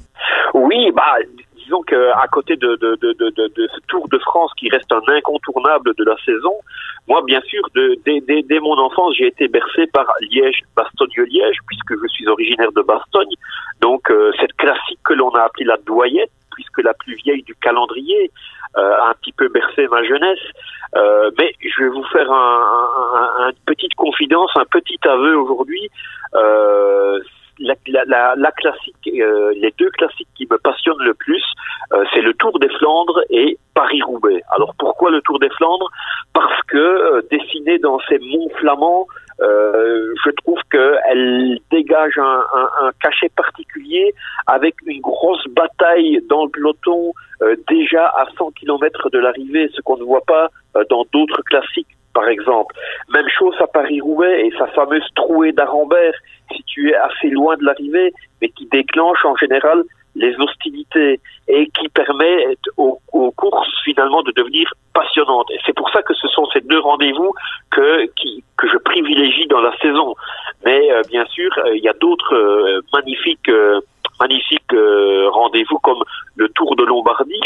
Oui, 0.53 0.91
bah 0.95 1.15
disons 1.57 1.81
qu'à 1.83 2.27
côté 2.31 2.55
de, 2.55 2.75
de, 2.75 2.97
de, 3.01 3.13
de, 3.19 3.67
ce 3.73 3.79
Tour 3.87 4.07
de 4.09 4.17
France 4.19 4.51
qui 4.57 4.69
reste 4.69 4.91
un 4.91 5.01
incontournable 5.13 5.93
de 5.97 6.03
la 6.03 6.15
saison, 6.25 6.53
moi, 7.07 7.21
bien 7.25 7.41
sûr, 7.41 7.61
dès 7.73 8.59
mon 8.59 8.77
enfance, 8.77 9.15
j'ai 9.17 9.27
été 9.27 9.47
bercé 9.47 9.87
par 9.87 10.05
Liège-Bastogne-Liège, 10.21 11.57
puisque 11.67 12.01
je 12.01 12.07
suis 12.07 12.27
originaire 12.27 12.71
de 12.73 12.81
Bastogne. 12.81 13.33
Donc, 13.81 14.09
euh, 14.11 14.31
cette 14.39 14.53
classique 14.53 14.99
que 15.03 15.13
l'on 15.13 15.29
a 15.31 15.41
appelée 15.41 15.65
la 15.65 15.77
doyette, 15.77 16.31
puisque 16.53 16.83
la 16.83 16.93
plus 16.93 17.15
vieille 17.15 17.43
du 17.43 17.55
calendrier, 17.55 18.31
un 18.75 19.13
petit 19.21 19.33
peu 19.33 19.47
bercé 19.49 19.87
ma 19.87 20.03
jeunesse. 20.03 20.39
Euh, 20.95 21.31
mais 21.39 21.53
je 21.61 21.83
vais 21.83 21.89
vous 21.89 22.03
faire 22.11 22.29
un, 22.31 23.49
une 23.49 23.55
petite 23.65 23.93
confidence, 23.95 24.51
un 24.55 24.65
petit 24.65 24.99
aveu 25.07 25.37
aujourd'hui. 25.37 25.89
La, 27.61 27.75
la, 28.05 28.33
la, 28.35 28.51
classique, 28.51 29.07
euh, 29.07 29.53
les 29.55 29.73
deux 29.77 29.89
classiques 29.91 30.27
qui 30.35 30.47
me 30.49 30.57
passionnent 30.57 31.03
le 31.03 31.13
plus, 31.13 31.43
euh, 31.93 32.03
c'est 32.13 32.21
le 32.21 32.33
Tour 32.33 32.57
des 32.59 32.69
Flandres 32.69 33.21
et 33.29 33.57
Paris-Roubaix. 33.73 34.41
Alors 34.51 34.73
pourquoi 34.77 35.11
le 35.11 35.21
Tour 35.21 35.39
des 35.39 35.49
Flandres? 35.49 35.89
Parce 36.33 36.61
que 36.67 36.77
euh, 36.77 37.21
dessiné 37.29 37.77
dans 37.79 37.99
ces 38.09 38.19
monts 38.19 38.49
flamands, 38.59 39.07
je 39.39 40.29
trouve 40.43 40.59
qu'elle 40.71 41.57
dégage 41.71 42.15
un, 42.19 42.91
cachet 43.01 43.29
particulier 43.35 44.13
avec 44.45 44.75
une 44.85 45.01
grosse 45.01 45.43
bataille 45.47 46.19
dans 46.29 46.45
le 46.45 46.51
peloton 46.51 47.13
déjà 47.67 48.05
à 48.05 48.27
100 48.37 48.51
km 48.51 49.09
de 49.09 49.17
l'arrivée, 49.17 49.67
ce 49.73 49.81
qu'on 49.81 49.97
ne 49.97 50.03
voit 50.03 50.21
pas 50.27 50.49
dans 50.91 51.07
d'autres 51.11 51.41
classiques 51.41 51.87
par 52.13 52.27
exemple. 52.27 52.75
Même 53.09 53.27
chose 53.29 53.55
à 53.59 53.67
Paris-Roubaix 53.67 54.45
et 54.45 54.51
sa 54.57 54.67
fameuse 54.67 55.07
trouée 55.15 55.51
d'Arambert, 55.51 56.13
située 56.55 56.95
assez 56.95 57.29
loin 57.29 57.57
de 57.57 57.65
l'arrivée, 57.65 58.13
mais 58.41 58.49
qui 58.49 58.65
déclenche 58.67 59.23
en 59.25 59.35
général 59.35 59.83
les 60.15 60.35
hostilités 60.39 61.19
et 61.47 61.69
qui 61.69 61.87
permet 61.89 62.57
aux, 62.77 62.99
courses 63.37 63.81
finalement 63.83 64.21
de 64.23 64.31
devenir 64.31 64.71
passionnantes. 64.93 65.47
C'est 65.65 65.75
pour 65.75 65.89
ça 65.89 66.01
que 66.01 66.13
ce 66.13 66.27
sont 66.27 66.45
ces 66.53 66.61
deux 66.61 66.79
rendez-vous 66.79 67.33
que, 67.71 68.05
que 68.57 68.67
je 68.67 68.77
privilégie 68.77 69.47
dans 69.47 69.61
la 69.61 69.75
saison. 69.77 70.15
Mais 70.65 70.91
euh, 70.91 71.01
bien 71.09 71.25
sûr, 71.25 71.49
euh, 71.57 71.75
il 71.75 71.83
y 71.83 71.89
a 71.89 71.93
d'autres 71.93 72.35
euh, 72.35 72.81
magnifiques 72.93 73.49
rendez-vous 75.31 75.79
comme 75.79 76.03
le 76.35 76.47
Tour 76.49 76.75
de 76.75 76.83
Lombardie 76.83 77.41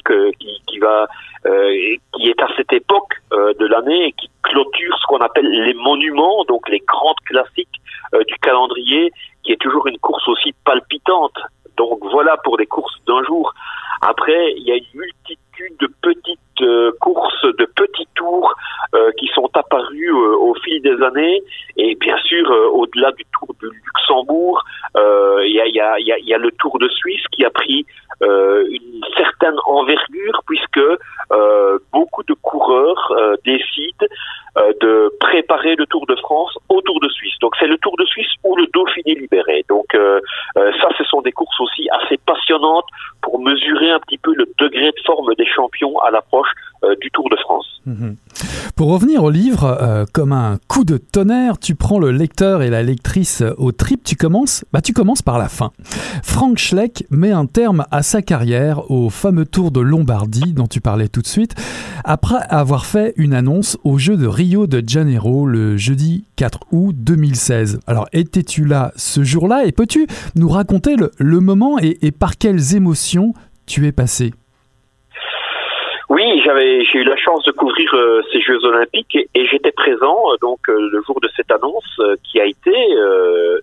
qui 0.68 0.80
va 0.80 1.08
qui 1.44 2.30
est 2.30 2.42
à 2.42 2.48
cette 2.58 2.74
époque 2.74 3.14
de 3.36 3.66
l'année 3.66 4.08
et 4.08 4.12
qui 4.14 4.30
clôture 4.44 4.98
ce 5.00 5.06
qu'on 5.08 5.20
appelle 5.20 5.48
les 5.48 5.74
monuments, 5.74 6.44
donc 6.46 6.70
les 6.70 6.80
grandes 6.80 7.20
classiques 7.26 7.82
du 8.28 8.36
calendrier, 8.42 9.12
qui 9.44 9.52
est 9.52 9.62
toujours 9.62 9.88
une 9.88 9.98
course 10.00 10.28
aussi 10.28 10.54
palpitante. 10.64 11.38
Donc 11.78 12.00
voilà 12.12 12.38
pour 12.38 12.58
des 12.58 12.66
courses 12.66 12.96
d'un 13.08 13.24
jour. 13.24 13.54
Après, 14.02 14.54
il 14.58 14.64
y 14.64 14.72
a 14.72 14.76
une 14.76 15.00
multitude 15.00 15.78
de 15.80 15.88
petites 16.02 16.40
euh, 16.62 16.92
courses, 17.00 17.44
de 17.44 17.66
petits 17.66 18.08
tours 18.16 18.54
euh, 18.94 19.12
qui 19.18 19.28
sont 19.34 19.50
apparus 19.54 20.10
euh, 20.10 20.36
au 20.38 20.54
fil 20.56 20.82
des 20.82 21.02
années. 21.02 21.42
Et 21.78 21.96
bien 21.96 22.18
sûr, 22.20 22.50
au-delà 22.74 23.12
du 23.14 23.24
Tour 23.34 23.56
du 23.60 23.68
Luxembourg, 23.68 24.64
il 25.44 25.52
y, 25.52 26.34
a, 26.34 26.38
le 26.38 26.52
Tour 26.52 26.78
de 26.80 26.88
Suisse 26.90 27.24
qui 27.32 27.46
a 27.46 27.50
pris 27.50 27.86
une 28.22 29.04
certaine 29.18 29.56
envergure 29.66 30.42
puisque 30.48 30.80
beaucoup 31.92 32.24
de 32.24 32.34
coureurs 32.34 33.14
décident 33.44 34.06
de 34.56 35.14
préparer 35.20 35.76
le 35.76 35.86
Tour 35.86 36.06
de 36.08 36.16
France 36.16 36.58
au 36.70 36.82
Tour 36.82 37.00
de 37.02 37.10
Suisse. 37.10 37.34
Donc 37.42 37.56
c'est 37.60 37.68
le 37.68 37.78
Tour 37.78 37.96
de 37.98 38.06
Suisse 38.06 38.32
ou 38.44 38.56
le 38.56 38.68
Dauphiné 38.74 39.16
libéré. 39.16 39.66
Donc 39.70 39.88
ça, 40.56 40.90
ce 40.98 41.04
sont 41.04 41.22
des 41.22 41.32
courses 41.32 41.60
aussi 41.60 41.88
assez 41.92 42.18
passionnantes 42.18 42.88
pour 43.22 43.40
mesurer 43.40 43.92
un 43.92 44.00
petit 44.00 44.18
peu 44.18 44.34
le 44.36 44.48
degré 44.60 44.92
de 44.92 45.02
forme 45.06 45.34
des 45.36 45.46
champions 45.46 45.98
à 46.00 46.12
l'approche 46.12 46.50
euh, 46.84 46.96
du 47.02 47.10
Tour 47.12 47.30
de 47.30 47.38
France. 47.38 47.65
Pour 48.76 48.90
revenir 48.90 49.24
au 49.24 49.30
livre, 49.30 49.78
euh, 49.82 50.06
comme 50.12 50.32
un 50.32 50.58
coup 50.68 50.84
de 50.84 50.98
tonnerre, 50.98 51.60
tu 51.60 51.76
prends 51.76 52.00
le 52.00 52.12
lecteur 52.12 52.62
et 52.62 52.70
la 52.70 52.84
lectrice 52.84 53.44
au 53.58 53.72
trip. 53.72 54.04
Tu 54.04 54.16
commences, 54.16 54.66
bah 54.74 54.82
tu 54.82 54.92
commences 54.92 55.22
par 55.22 55.38
la 55.38 55.50
fin. 55.50 55.72
Frank 56.24 56.58
Schleck 56.58 57.06
met 57.10 57.32
un 57.32 57.46
terme 57.46 57.86
à 57.92 58.04
sa 58.04 58.22
carrière 58.22 58.90
au 58.92 59.10
fameux 59.10 59.46
Tour 59.46 59.72
de 59.72 59.80
Lombardie 59.80 60.54
dont 60.54 60.68
tu 60.68 60.82
parlais 60.82 61.08
tout 61.08 61.22
de 61.22 61.28
suite, 61.28 61.56
après 62.04 62.44
avoir 62.50 62.86
fait 62.86 63.14
une 63.18 63.34
annonce 63.34 63.78
au 63.84 63.98
jeu 63.98 64.18
de 64.18 64.28
Rio 64.28 64.68
de 64.68 64.84
Janeiro 64.86 65.46
le 65.46 65.78
jeudi 65.78 66.26
4 66.36 66.60
août 66.72 66.96
2016. 66.98 67.80
Alors 67.88 68.08
étais-tu 68.14 68.66
là 68.66 68.92
ce 68.96 69.24
jour-là 69.24 69.66
et 69.66 69.72
peux-tu 69.72 70.08
nous 70.36 70.50
raconter 70.50 70.96
le, 70.96 71.40
moment 71.40 71.78
et 71.80 72.12
par 72.12 72.38
quelles 72.38 72.76
émotions 72.76 73.34
tu 73.66 73.86
es 73.88 73.92
passé? 73.92 74.34
Oui, 76.26 76.42
j'avais 76.44 76.84
j'ai 76.86 77.00
eu 77.00 77.04
la 77.04 77.16
chance 77.18 77.44
de 77.44 77.52
couvrir 77.52 77.94
euh, 77.94 78.22
ces 78.32 78.42
Jeux 78.42 78.64
Olympiques 78.66 79.16
et, 79.16 79.46
j'étais 79.46 79.72
présent 79.72 80.18
euh, 80.32 80.38
donc 80.42 80.60
euh, 80.70 80.90
le 80.92 81.02
jour 81.06 81.20
de 81.22 81.30
cette 81.36 81.52
annonce 81.52 82.02
qui 82.24 82.40
a 82.40 82.46
été 82.46 82.74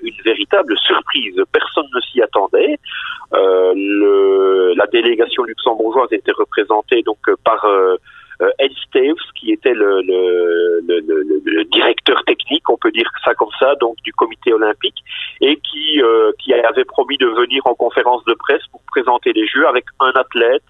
une 0.02 0.22
véritable 0.24 0.76
surprise. 0.78 1.40
Personne 1.52 1.86
ne 1.94 2.00
s'y 2.00 2.22
attendait. 2.22 2.78
La 3.32 4.86
délégation 4.92 5.42
luxembourgeoise 5.44 6.12
était 6.12 6.32
représentée 6.32 7.02
donc 7.02 7.18
par 7.44 7.66
Ed 8.58 8.72
Staves, 8.86 9.24
qui 9.38 9.52
était 9.52 9.74
le, 9.74 10.02
directeur 11.64 12.22
technique, 12.24 12.68
on 12.68 12.76
peut 12.76 12.90
dire 12.90 13.10
ça 13.24 13.34
comme 13.34 13.52
ça, 13.58 13.74
donc 13.80 13.96
du 14.04 14.12
comité 14.12 14.52
olympique, 14.52 15.02
et 15.40 15.56
qui, 15.56 16.00
avait 16.52 16.84
promis 16.84 17.18
de 17.18 17.26
venir 17.26 17.66
en 17.66 17.74
conférence 17.74 18.24
de 18.24 18.34
presse 18.34 18.62
pour 18.70 18.80
présenter 18.86 19.32
les 19.32 19.46
Jeux 19.46 19.66
avec 19.66 19.84
un 20.00 20.12
athlète, 20.14 20.62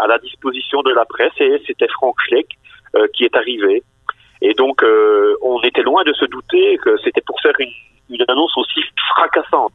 à 0.00 0.06
la 0.06 0.18
disposition 0.18 0.82
de 0.82 0.92
la 0.92 1.04
presse 1.04 1.32
et 1.40 1.62
c'était 1.66 1.88
Frank 1.88 2.14
Schleck 2.26 2.48
euh, 2.96 3.06
qui 3.12 3.24
est 3.24 3.36
arrivé. 3.36 3.82
Et 4.40 4.54
donc, 4.54 4.82
euh, 4.82 5.36
on 5.42 5.60
était 5.62 5.82
loin 5.82 6.04
de 6.04 6.12
se 6.12 6.24
douter 6.26 6.78
que 6.78 6.96
c'était 7.02 7.22
pour 7.22 7.40
faire 7.40 7.54
une, 7.58 7.72
une 8.10 8.24
annonce 8.28 8.56
aussi 8.56 8.80
fracassante. 9.14 9.72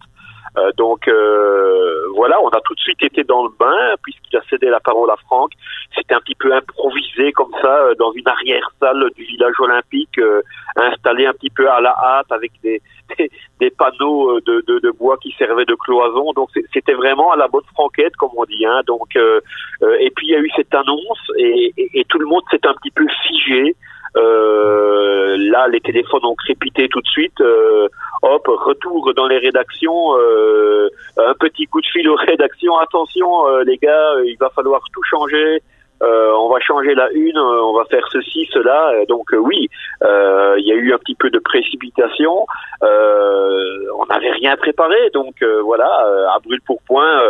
Euh, 0.59 0.71
donc 0.77 1.07
euh, 1.07 2.07
voilà, 2.15 2.39
on 2.41 2.49
a 2.49 2.59
tout 2.61 2.73
de 2.75 2.79
suite 2.79 3.01
été 3.03 3.23
dans 3.23 3.43
le 3.43 3.49
bain 3.59 3.95
puisqu'il 4.03 4.37
a 4.37 4.41
cédé 4.49 4.67
la 4.67 4.79
parole 4.79 5.09
à 5.09 5.17
Franck. 5.17 5.51
C'était 5.95 6.15
un 6.15 6.19
petit 6.19 6.35
peu 6.35 6.53
improvisé 6.53 7.31
comme 7.31 7.51
ça 7.61 7.77
euh, 7.77 7.95
dans 7.95 8.11
une 8.13 8.27
arrière-salle 8.27 9.09
du 9.15 9.23
village 9.23 9.59
olympique, 9.59 10.19
installé 10.75 11.25
un 11.25 11.33
petit 11.33 11.49
peu 11.49 11.69
à 11.69 11.81
la 11.81 11.95
hâte 11.97 12.31
avec 12.31 12.51
des, 12.63 12.81
panneaux 13.77 14.39
de, 14.41 14.91
bois 14.91 15.17
qui 15.17 15.33
servaient 15.37 15.65
de 15.65 15.75
cloison. 15.75 16.33
Donc 16.33 16.49
c'était 16.73 16.93
vraiment 16.93 17.31
à 17.31 17.37
la 17.37 17.47
bonne 17.47 17.63
franquette 17.73 18.15
comme 18.17 18.31
on 18.35 18.45
dit. 18.45 18.65
Hein. 18.65 18.81
Donc 18.87 19.15
et 19.15 20.11
puis 20.15 20.27
il 20.27 20.31
y 20.31 20.35
a 20.35 20.39
eu 20.39 20.49
cette 20.55 20.73
annonce 20.73 21.31
et 21.37 22.05
tout 22.09 22.19
le 22.19 22.25
monde 22.25 22.43
s'est 22.51 22.65
un 22.65 22.73
petit 22.73 22.91
peu 22.91 23.05
figé. 23.27 23.75
Euh, 24.17 25.35
là, 25.37 25.67
les 25.67 25.79
téléphones 25.81 26.25
ont 26.25 26.35
crépité 26.35 26.87
tout 26.89 27.01
de 27.01 27.07
suite. 27.07 27.39
Euh, 27.41 27.87
hop, 28.21 28.47
retour 28.47 29.13
dans 29.13 29.27
les 29.27 29.37
rédactions. 29.37 30.17
Euh, 30.17 30.89
un 31.17 31.33
petit 31.35 31.65
coup 31.67 31.81
de 31.81 31.87
fil 31.87 32.07
aux 32.09 32.15
rédactions. 32.27 32.77
Attention, 32.77 33.47
les 33.59 33.77
gars, 33.77 34.15
il 34.25 34.37
va 34.39 34.49
falloir 34.49 34.81
tout 34.93 35.03
changer. 35.03 35.61
on 36.01 36.49
va 36.49 36.59
changer 36.59 36.95
la 36.95 37.11
une, 37.11 37.37
on 37.37 37.73
va 37.73 37.85
faire 37.85 38.07
ceci, 38.11 38.49
cela. 38.53 39.05
Donc 39.07 39.27
oui, 39.33 39.69
il 40.01 40.65
y 40.65 40.71
a 40.71 40.75
eu 40.75 40.93
un 40.93 40.97
petit 40.97 41.15
peu 41.15 41.29
de 41.29 41.39
précipitation. 41.39 42.45
on 42.81 44.05
n'avait 44.09 44.31
rien 44.31 44.55
préparé, 44.57 45.09
donc 45.13 45.43
voilà, 45.63 45.89
à 46.33 46.39
brûle 46.43 46.61
pour 46.65 46.81
point. 46.83 47.21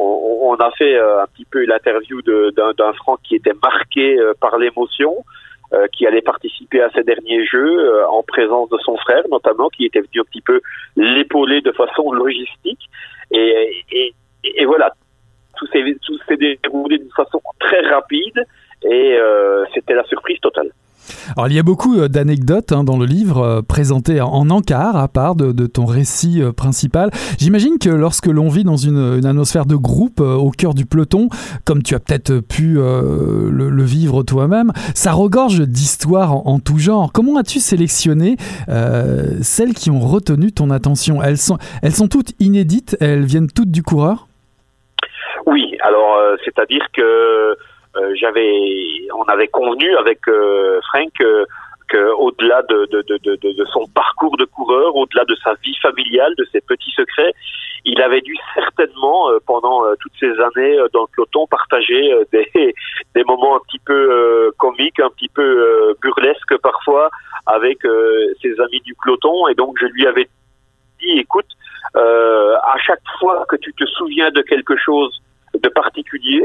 On, 0.00 0.50
on, 0.50 0.54
a 0.56 0.70
fait 0.72 0.98
un 0.98 1.26
petit 1.32 1.44
peu 1.44 1.64
l'interview 1.66 2.20
d'un 2.22 2.92
Franck 2.94 3.20
qui 3.22 3.36
était 3.36 3.54
marqué 3.62 4.18
par 4.40 4.58
l'émotion. 4.58 5.24
Euh, 5.72 5.86
qui 5.92 6.06
allait 6.06 6.20
participer 6.20 6.82
à 6.82 6.90
ces 6.90 7.02
derniers 7.02 7.44
jeux 7.46 7.78
euh, 7.78 8.06
en 8.08 8.22
présence 8.22 8.68
de 8.68 8.76
son 8.84 8.96
frère 8.98 9.22
notamment, 9.30 9.70
qui 9.70 9.86
était 9.86 10.00
venu 10.00 10.20
un 10.20 10.24
petit 10.24 10.42
peu 10.42 10.60
l'épauler 10.94 11.62
de 11.62 11.72
façon 11.72 12.12
logistique. 12.12 12.90
Et, 13.30 13.82
et, 13.90 14.14
et 14.44 14.64
voilà, 14.66 14.92
tout 15.56 15.66
s'est 15.68 16.36
déroulé 16.36 16.98
d'une 16.98 17.10
façon 17.16 17.40
très 17.58 17.80
rapide 17.88 18.44
et 18.82 19.16
euh, 19.18 19.64
c'était 19.72 19.94
la 19.94 20.04
surprise 20.04 20.38
totale. 20.40 20.70
Alors 21.36 21.48
il 21.48 21.54
y 21.54 21.58
a 21.58 21.62
beaucoup 21.62 21.98
euh, 21.98 22.08
d'anecdotes 22.08 22.72
hein, 22.72 22.84
dans 22.84 22.98
le 22.98 23.06
livre 23.06 23.38
euh, 23.38 23.62
présentées 23.62 24.20
en 24.20 24.50
encart 24.50 24.96
à 24.96 25.08
part 25.08 25.34
de, 25.34 25.66
ton 25.66 25.84
récit 25.84 26.42
euh, 26.42 26.52
principal. 26.52 27.10
J'imagine 27.38 27.78
que 27.78 27.88
lorsque 27.88 28.26
l'on 28.26 28.48
vit 28.48 28.64
dans 28.64 28.76
une, 28.76 29.24
atmosphère 29.24 29.66
de 29.66 29.76
groupe 29.76 30.20
au 30.20 30.50
cœur 30.50 30.74
du 30.74 30.86
peloton, 30.86 31.28
comme 31.64 31.82
tu 31.82 31.94
as 31.94 32.00
peut-être 32.00 32.40
pu 32.40 32.74
le, 32.74 33.84
vivre 33.84 34.22
toi-même, 34.22 34.72
ça 34.94 35.12
regorge 35.12 35.60
d'histoires 35.60 36.46
en, 36.46 36.58
tout 36.58 36.78
genre. 36.78 37.12
Comment 37.12 37.36
as-tu 37.38 37.58
sélectionné 37.58 38.36
celles 39.40 39.74
qui 39.74 39.90
ont 39.90 40.00
retenu 40.00 40.52
ton 40.52 40.70
attention? 40.70 41.22
Elles 41.22 41.38
sont, 41.38 41.58
elles 41.82 41.94
sont 41.94 42.08
toutes 42.08 42.32
inédites, 42.40 42.96
elles 43.00 43.24
viennent 43.24 43.50
toutes 43.50 43.70
du 43.70 43.82
coureur? 43.82 44.28
Oui, 45.46 45.76
alors 45.82 46.18
c'est-à-dire 46.44 46.86
que 46.94 47.56
j'avais, 48.14 49.06
on 49.14 49.22
avait 49.24 49.48
convenu 49.48 49.96
avec 49.96 50.26
euh, 50.28 50.80
Frank 50.88 51.12
euh, 51.20 51.44
qu'au-delà 51.90 52.62
de, 52.62 52.86
de, 52.90 53.02
de, 53.02 53.36
de, 53.36 53.64
son 53.66 53.86
parcours 53.88 54.36
de 54.36 54.44
coureur, 54.44 54.96
au-delà 54.96 55.24
de 55.26 55.34
sa 55.36 55.54
vie 55.62 55.76
familiale, 55.82 56.32
de 56.36 56.46
ses 56.50 56.60
petits 56.60 56.90
secrets, 56.92 57.32
il 57.84 58.00
avait 58.00 58.22
dû 58.22 58.34
certainement, 58.54 59.28
pendant 59.46 59.82
toutes 60.00 60.14
ces 60.18 60.30
années 60.30 60.78
dans 60.94 61.02
le 61.02 61.14
peloton, 61.14 61.46
partager 61.46 62.10
des, 62.32 62.48
des 63.14 63.24
moments 63.24 63.56
un 63.56 63.60
petit 63.68 63.78
peu 63.80 64.50
comiques, 64.56 64.98
un 65.00 65.10
petit 65.10 65.28
peu 65.28 65.94
burlesques 66.00 66.56
parfois, 66.62 67.10
avec 67.44 67.80
ses 68.40 68.58
amis 68.58 68.80
du 68.80 68.94
peloton. 69.04 69.46
Et 69.48 69.54
donc 69.54 69.76
je 69.78 69.84
lui 69.84 70.06
avais 70.06 70.26
dit, 71.00 71.18
écoute, 71.18 71.50
à 71.94 72.76
chaque 72.78 73.02
fois 73.20 73.44
que 73.50 73.56
tu 73.56 73.74
te 73.74 73.84
souviens 73.84 74.30
de 74.30 74.40
quelque 74.40 74.76
chose 74.78 75.22
de 75.52 75.68
particulier, 75.68 76.42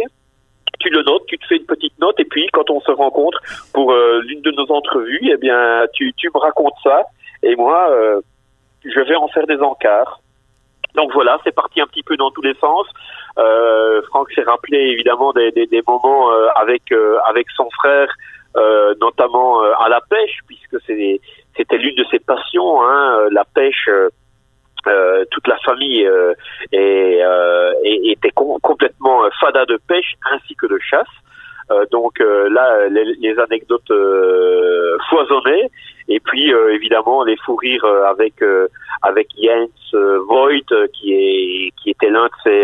tu 0.80 0.90
le 0.90 1.04
notes, 1.04 1.26
tu 1.28 1.38
te 1.38 1.46
fais 1.46 1.58
une 1.58 1.66
petite 1.66 1.98
note, 2.00 2.20
et 2.20 2.26
puis 2.26 2.48
quand 2.52 2.70
on 2.70 2.80
se 2.82 2.92
rencontre 2.92 3.40
pour 3.74 3.92
euh, 3.92 4.22
l'une 4.26 4.42
de 4.42 4.52
nos 4.52 4.72
entrevues, 4.72 5.30
eh 5.32 5.38
bien, 5.38 5.86
tu, 5.94 6.14
me 6.34 6.40
racontes 6.40 6.74
ça, 6.84 7.04
et 7.44 7.56
moi, 7.56 7.90
euh, 7.92 8.22
je 8.84 9.00
vais 9.02 9.16
en 9.16 9.28
faire 9.28 9.46
des 9.46 9.60
encarts. 9.60 10.22
Donc 10.96 11.14
voilà, 11.14 11.38
c'est 11.44 11.54
parti 11.54 11.82
un 11.82 11.88
petit 11.88 12.04
peu 12.04 12.18
dans 12.18 12.32
tous 12.32 12.42
les 12.42 12.56
sens. 12.56 12.88
Euh, 13.38 14.02
Franck 14.08 14.32
s'est 14.32 14.44
rappelé 14.44 14.78
évidemment 14.78 15.34
des 15.34 15.84
moments 15.88 16.32
euh, 16.32 16.48
avec 16.56 16.92
avec 17.26 17.48
son 17.56 17.70
frère, 17.72 18.10
notamment 19.00 19.62
à 19.62 19.88
la 19.90 20.02
pêche, 20.10 20.40
puisque 20.48 20.78
c'était 20.86 21.78
l'une 21.78 21.96
de 21.96 22.06
ses 22.06 22.20
passions, 22.20 22.82
hein, 22.82 23.28
la 23.32 23.46
pêche. 23.46 23.90
Euh, 24.88 25.26
toute 25.32 25.48
la 25.48 25.58
famille 25.58 26.06
euh, 26.06 26.34
euh, 26.74 27.74
était 27.84 28.32
complètement 28.32 29.24
fada 29.40 29.66
de 29.66 29.78
pêche 29.88 30.16
ainsi 30.32 30.56
que 30.56 30.68
de 30.68 30.80
chasse. 30.80 31.08
donc 31.92 32.20
là, 32.20 32.88
les, 32.90 33.40
anecdotes 33.40 33.94
foisonnaient 35.10 35.70
et 36.08 36.20
puis 36.20 36.52
évidemment 36.72 37.24
les 37.24 37.38
fous 37.38 37.58
rires 37.58 37.86
avec 38.08 38.36
avec 39.04 39.28
Jens 39.38 39.96
Voigt 40.28 40.72
qui 40.94 41.14
est 41.14 41.72
qui 41.78 41.92
était 41.92 42.10
l'un 42.10 42.26
de 42.26 42.38
ses 42.44 42.62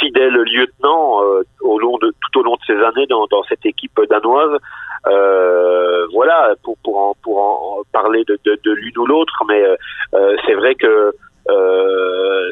fidèles 0.00 0.34
lieutenants 0.34 1.20
au 1.60 1.78
long 1.78 1.98
de 1.98 2.12
tout 2.22 2.40
au 2.40 2.42
long 2.42 2.54
de 2.54 2.64
ces 2.66 2.82
années 2.82 3.06
dans, 3.06 3.26
dans 3.26 3.42
cette 3.44 3.64
équipe 3.66 4.00
danoise. 4.08 4.58
Euh, 5.06 6.06
voilà, 6.12 6.54
pour 6.62 6.76
pour 6.82 6.98
en, 6.98 7.14
pour 7.22 7.38
en 7.38 7.82
parler 7.92 8.24
de, 8.24 8.38
de, 8.44 8.58
de 8.64 8.72
l'une 8.72 8.98
ou 8.98 9.06
l'autre, 9.06 9.44
mais 9.46 9.62
euh, 9.62 10.36
c'est 10.46 10.54
vrai 10.54 10.74
que 10.74 11.12
euh, 11.48 12.50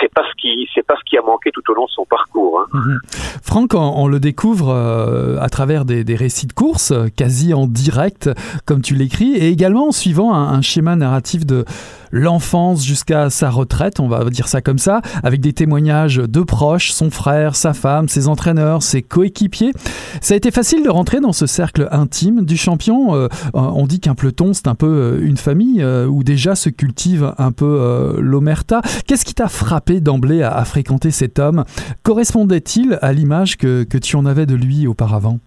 c'est 0.00 0.12
pas 0.14 0.22
ce 0.28 0.34
qui 0.40 0.68
c'est 0.74 0.86
pas 0.86 0.94
ce 0.98 1.04
qui 1.08 1.16
a 1.16 1.22
manqué 1.22 1.50
tout 1.52 1.62
au 1.70 1.74
long 1.74 1.86
de 1.86 1.90
son 1.90 2.04
parcours. 2.04 2.60
Hein. 2.60 2.66
Mhm. 2.72 3.00
Franck, 3.42 3.74
on, 3.74 4.06
le 4.06 4.18
découvre 4.18 4.70
euh, 4.70 5.36
à 5.40 5.48
travers 5.48 5.84
des, 5.84 6.16
récits 6.16 6.46
de 6.46 6.52
course, 6.52 6.92
quasi 7.16 7.52
en 7.54 7.66
direct, 7.66 8.30
comme 8.64 8.80
tu 8.80 8.94
l'écris, 8.94 9.32
et 9.34 9.48
également 9.48 9.88
en 9.88 9.92
suivant 9.92 10.34
un, 10.34 10.62
schéma 10.62 10.96
narratif 10.96 11.44
de 11.44 11.64
l'enfance 12.12 12.84
jusqu'à 12.84 13.30
sa 13.30 13.50
retraite, 13.50 13.98
on 13.98 14.08
va 14.08 14.24
dire 14.30 14.48
ça 14.48 14.60
comme 14.60 14.78
ça, 14.78 15.00
avec 15.22 15.40
des 15.40 15.52
témoignages 15.52 16.16
de 16.16 16.40
proches, 16.42 16.92
son 16.92 17.10
frère, 17.10 17.56
sa 17.56 17.72
femme, 17.72 18.08
ses 18.08 18.28
entraîneurs, 18.28 18.82
ses 18.82 19.02
coéquipiers. 19.02 19.72
Ça 20.20 20.34
a 20.34 20.36
été 20.36 20.50
facile 20.50 20.84
de 20.84 20.90
rentrer 20.90 21.20
dans 21.20 21.32
ce 21.32 21.46
cercle 21.46 21.88
intime 21.90 22.44
du 22.44 22.56
champion. 22.56 23.14
Euh, 23.14 23.28
on 23.54 23.86
dit 23.86 24.00
qu'un 24.00 24.14
peloton, 24.14 24.52
c'est 24.52 24.68
un 24.68 24.74
peu 24.74 24.86
euh, 24.86 25.26
une 25.26 25.36
famille 25.36 25.82
euh, 25.82 26.06
où 26.06 26.22
déjà 26.22 26.54
se 26.54 26.68
cultive 26.68 27.34
un 27.38 27.52
peu 27.52 28.16
l'omerta. 28.32 28.80
Qu'est-ce 29.06 29.24
qui 29.24 29.34
t'a 29.34 29.48
frappé 29.48 30.00
d'emblée 30.00 30.42
à, 30.42 30.64
fréquenter 30.64 31.12
cet 31.12 31.38
homme? 31.38 31.64
Correspondait-il 32.02 32.98
à 33.00 33.12
l'image 33.12 33.56
que, 33.56 33.84
que 33.84 33.98
tu 33.98 34.16
en 34.16 34.26
avais 34.26 34.46
de 34.46 34.56
lui 34.56 34.88
auparavant 34.88 35.38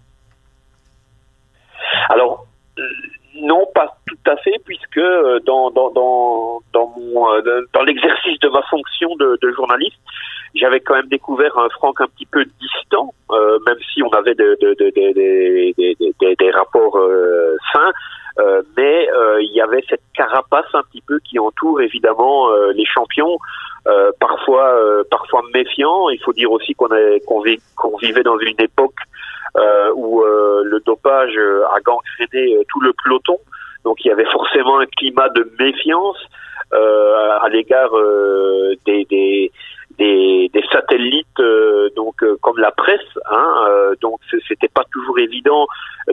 Alors, 2.09 2.47
non, 3.41 3.65
pas 3.73 3.97
tout 4.05 4.14
à 4.27 4.37
fait, 4.37 4.59
puisque 4.65 4.97
euh, 4.97 5.39
dans 5.45 5.71
dans 5.71 5.89
dans 5.91 6.61
dans 6.73 6.93
euh, 7.35 7.61
dans 7.73 7.83
l'exercice 7.83 8.39
de 8.39 8.49
ma 8.49 8.61
fonction 8.63 9.15
de, 9.15 9.37
de 9.41 9.51
journaliste, 9.53 9.97
j'avais 10.55 10.79
quand 10.79 10.95
même 10.95 11.07
découvert 11.07 11.57
un 11.57 11.69
Franck 11.69 12.01
un 12.01 12.07
petit 12.07 12.25
peu 12.25 12.45
distant, 12.59 13.13
euh, 13.31 13.59
même 13.67 13.77
si 13.93 14.03
on 14.03 14.09
avait 14.09 14.35
de, 14.35 14.57
de, 14.61 14.75
des, 14.91 16.35
des 16.39 16.51
rapports 16.51 16.99
sains. 17.73 17.91
mais 18.77 19.07
il 19.41 19.51
y 19.53 19.61
avait 19.61 19.83
cette 19.89 20.03
carapace 20.13 20.67
un 20.73 20.83
petit 20.83 21.01
peu 21.01 21.19
qui 21.19 21.39
entoure 21.39 21.81
évidemment 21.81 22.49
les 22.73 22.85
champions, 22.85 23.37
parfois 24.19 24.73
parfois 25.09 25.41
méfiants. 25.53 26.09
Il 26.09 26.19
faut 26.23 26.33
dire 26.33 26.51
aussi 26.51 26.73
qu'on 26.73 26.89
qu'on 27.19 27.97
vivait 27.97 28.23
dans 28.23 28.39
une 28.39 28.59
époque 28.59 28.95
euh, 29.57 29.91
où 29.95 30.21
euh, 30.21 30.63
le 30.65 30.81
dopage 30.81 31.37
a 31.73 31.79
gangréné 31.79 32.57
euh, 32.57 32.63
tout 32.67 32.81
le 32.81 32.91
peloton. 33.01 33.37
Donc 33.85 34.03
il 34.03 34.09
y 34.09 34.11
avait 34.11 34.29
forcément 34.31 34.79
un 34.79 34.85
climat 34.85 35.29
de 35.29 35.49
méfiance 35.59 36.17
à 36.71 37.47
l'égard 37.49 37.91
des, 38.85 39.05
des, 39.05 39.51
des, 39.97 40.49
des, 40.51 40.63
satellites 40.71 41.41
donc 41.95 42.15
comme 42.41 42.57
la 42.57 42.71
presse 42.71 42.99
hein, 43.31 43.93
donc 44.01 44.19
c'était 44.47 44.67
pas 44.67 44.83
toujours 44.91 45.17
évident 45.19 45.67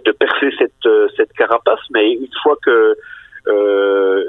de 0.04 0.12
percer 0.12 0.50
cette 0.58 0.88
cette 1.16 1.32
carapace 1.32 1.80
mais 1.90 2.12
une 2.12 2.34
fois 2.42 2.56
que 2.62 2.96
euh, 3.48 4.24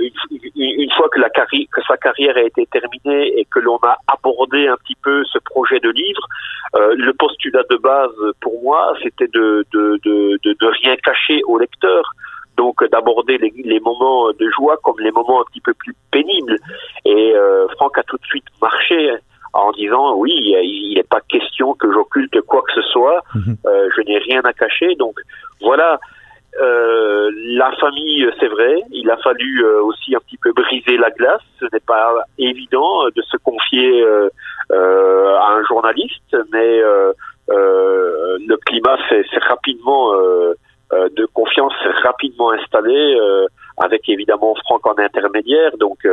une, 0.55 0.91
fois 0.91 1.07
que, 1.09 1.19
la 1.19 1.29
carrière, 1.29 1.67
que 1.71 1.81
sa 1.87 1.97
carrière 1.97 2.35
a 2.35 2.41
été 2.41 2.65
terminée 2.65 3.39
et 3.39 3.45
que 3.45 3.59
l'on 3.59 3.77
a 3.83 3.97
abordé 4.07 4.67
un 4.67 4.77
petit 4.77 4.95
peu 5.03 5.23
ce 5.25 5.37
projet 5.39 5.79
de 5.79 5.89
livre, 5.89 6.27
euh, 6.75 6.95
le 6.97 7.13
postulat 7.13 7.63
de 7.69 7.77
base 7.77 8.15
pour 8.41 8.61
moi, 8.63 8.95
c'était 9.03 9.27
de, 9.27 9.65
de, 9.71 9.99
de, 10.03 10.39
de, 10.43 10.55
de 10.59 10.67
rien 10.81 10.95
cacher 10.97 11.41
au 11.45 11.59
lecteur 11.59 12.15
donc 12.57 12.83
d'aborder 12.89 13.37
les, 13.37 13.53
les, 13.63 13.79
moments 13.79 14.31
de 14.31 14.49
joie 14.55 14.77
comme 14.83 14.99
les 14.99 15.11
moments 15.11 15.41
un 15.41 15.45
petit 15.45 15.61
peu 15.61 15.73
plus 15.73 15.95
pénibles. 16.11 16.57
Et 17.05 17.33
euh, 17.35 17.67
Franck 17.69 17.97
a 17.97 18.03
tout 18.03 18.17
de 18.17 18.25
suite 18.25 18.45
marché 18.61 19.15
en 19.53 19.71
disant 19.71 20.15
oui, 20.15 20.33
il 20.33 20.93
n'est 20.95 21.03
pas 21.03 21.21
question 21.21 21.73
que 21.73 21.91
j'occulte 21.91 22.41
quoi 22.41 22.61
que 22.61 22.81
ce 22.81 22.87
soit, 22.89 23.21
mhm. 23.35 23.57
euh, 23.65 23.89
je 23.95 24.01
n'ai 24.01 24.17
rien 24.17 24.41
à 24.41 24.53
cacher. 24.53 24.95
Donc 24.95 25.19
voilà, 25.61 25.99
euh, 26.61 27.31
la 27.57 27.71
famille, 27.73 28.27
c'est 28.39 28.47
vrai. 28.47 28.81
Il 28.91 29.09
a 29.09 29.17
fallu 29.17 29.63
euh, 29.63 29.81
aussi 29.81 30.15
un 30.15 30.19
petit 30.19 30.37
peu 30.37 30.51
briser 30.53 30.97
la 30.97 31.09
glace. 31.09 31.41
Ce 31.59 31.65
n'est 31.73 31.79
pas 31.79 32.13
évident 32.37 33.05
de 33.15 33.21
se 33.23 33.37
confier 33.37 34.03
euh, 34.03 34.29
à 34.69 35.53
un 35.53 35.63
journaliste, 35.65 36.37
mais 36.51 36.81
le 37.49 38.57
climat 38.65 38.97
s'est 39.09 39.23
rapidement 39.47 40.11
de 41.15 41.25
confiance 41.33 41.73
rapidement 42.03 42.51
installé, 42.51 43.17
avec 43.77 44.07
évidemment 44.09 44.55
Franck 44.65 44.85
en 44.87 44.97
intermédiaire. 44.97 45.77
Donc 45.77 46.05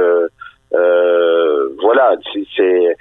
voilà, 1.83 2.17
c'est 2.57 2.97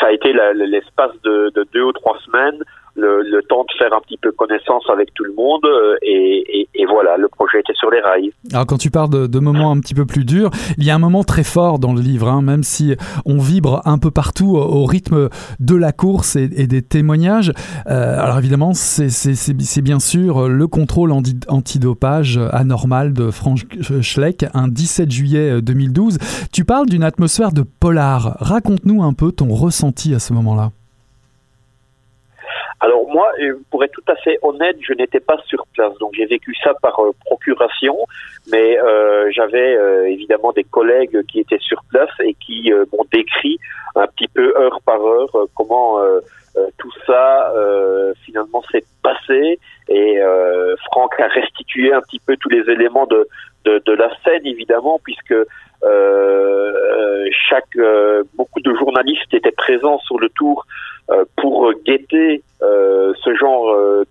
ça 0.00 0.06
a 0.06 0.12
été 0.12 0.32
l'espace 0.54 1.12
de, 1.24 1.50
de, 1.54 1.66
deux 1.72 1.82
ou 1.82 1.92
trois 1.92 2.18
semaines 2.24 2.62
le, 2.94 3.40
temps 3.48 3.64
de 3.64 3.78
faire 3.78 3.92
un 3.94 4.00
petit 4.00 4.18
peu 4.18 4.32
connaissance 4.32 4.84
avec 4.92 5.14
tout 5.14 5.24
le 5.24 5.32
monde 5.32 5.64
euh, 5.64 5.96
et, 6.02 6.66
voilà, 6.88 7.18
le 7.18 7.28
projet 7.28 7.60
était 7.60 7.74
sur 7.74 7.90
les 7.90 8.00
rails. 8.00 8.32
Alors 8.50 8.64
quand 8.64 8.78
tu 8.78 8.90
parles 8.90 9.28
de, 9.28 9.38
moments 9.38 9.70
un 9.70 9.80
petit 9.80 9.94
peu 9.94 10.06
plus 10.06 10.24
durs, 10.24 10.50
il 10.78 10.84
y 10.84 10.90
a 10.90 10.94
un 10.94 10.98
moment 10.98 11.22
très 11.22 11.44
fort 11.44 11.78
dans 11.78 11.92
le 11.92 12.00
livre, 12.00 12.28
hein, 12.28 12.40
même 12.40 12.62
si 12.62 12.96
on 13.26 13.38
vibre 13.38 13.82
un 13.84 13.98
peu 13.98 14.10
partout 14.10 14.56
au, 14.56 14.86
rythme 14.86 15.28
de 15.60 15.74
la 15.74 15.92
course 15.92 16.36
et, 16.36 16.48
des 16.48 16.82
témoignages. 16.82 17.52
Euh, 17.88 18.18
alors 18.18 18.38
évidemment, 18.38 18.72
c'est 18.72 19.82
bien 19.82 20.00
sûr 20.00 20.48
le 20.48 20.66
contrôle 20.66 21.12
antidopage 21.12 22.40
anormal 22.52 23.12
de 23.12 23.30
Frank 23.30 23.58
Schleck, 24.00 24.46
un 24.54 24.68
17 24.68 25.10
juillet 25.10 25.60
2012. 25.60 26.18
Tu 26.52 26.64
parles 26.64 26.86
d'une 26.86 27.04
atmosphère 27.04 27.52
de 27.52 27.62
polar. 27.62 28.36
Raconte-nous 28.40 29.02
un 29.02 29.12
peu 29.12 29.30
ton 29.30 29.48
ressenti 29.48 30.14
à 30.14 30.18
ce 30.18 30.32
moment-là. 30.32 30.70
Alors 32.80 33.08
moi, 33.08 33.32
euh, 33.40 33.58
pour 33.70 33.82
être 33.82 33.92
tout 33.92 34.12
à 34.12 34.14
fait 34.16 34.38
honnête, 34.42 34.76
je 34.80 34.92
n'étais 34.92 35.18
pas 35.18 35.36
sur 35.46 35.66
place, 35.74 35.92
donc 35.98 36.12
j'ai 36.14 36.26
vécu 36.26 36.54
ça 36.62 36.74
par 36.80 37.00
euh, 37.00 37.10
procuration, 37.24 37.96
mais 38.50 38.78
euh, 38.78 39.28
j'avais 39.32 39.76
évidemment 40.12 40.52
des 40.52 40.64
collègues 40.64 41.22
qui 41.26 41.40
étaient 41.40 41.58
sur 41.58 41.82
place 41.90 42.10
et 42.22 42.34
qui 42.34 42.70
m'ont 42.92 43.04
décrit 43.12 43.58
un 43.96 44.06
petit 44.06 44.28
peu 44.28 44.54
heure 44.56 44.80
par 44.84 45.04
heure 45.04 45.30
comment 45.54 45.98
tout 46.78 46.92
ça 47.06 47.52
finalement 48.24 48.62
s'est 48.70 48.84
passé. 49.02 49.58
Et 49.88 50.20
Franck 50.86 51.18
a 51.20 51.28
restitué 51.28 51.92
un 51.92 52.00
petit 52.00 52.20
peu 52.20 52.36
tous 52.36 52.48
les 52.48 52.70
éléments 52.70 53.06
de, 53.06 53.26
de, 53.64 53.82
de 53.84 53.92
la 53.92 54.10
scène 54.24 54.46
évidemment 54.46 55.00
puisque 55.02 55.34
chaque 57.48 57.78
beaucoup 58.34 58.60
de 58.60 58.74
journalistes 58.74 59.32
étaient 59.32 59.52
présents 59.52 59.98
sur 60.00 60.18
le 60.18 60.28
tour 60.30 60.64
euh, 60.66 60.97
pour 61.36 61.72
guetter 61.86 62.42
euh, 62.62 63.12
ce 63.22 63.34
genre 63.34 63.70
euh, 63.70 64.04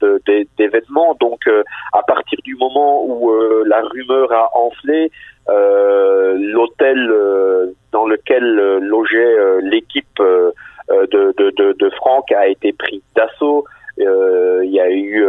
d'événements. 0.58 1.16
Donc, 1.20 1.50
à 1.94 2.02
partir 2.04 2.40
du 2.44 2.56
moment 2.56 3.04
où 3.06 3.32
la 3.66 3.82
rumeur 3.82 4.32
a 4.32 4.50
enflé, 4.58 5.12
l'hôtel 5.48 7.14
dans 7.92 8.06
lequel 8.06 8.80
logeait 8.80 9.62
l'équipe 9.62 10.20
de, 10.20 10.54
de, 10.92 11.74
de, 11.74 11.90
Franck 11.92 12.32
a 12.32 12.48
été 12.48 12.74
pris 12.74 13.02
d'assaut. 13.16 13.66
Il 13.98 14.72
y 14.72 14.80
a 14.80 14.90
eu, 14.90 15.26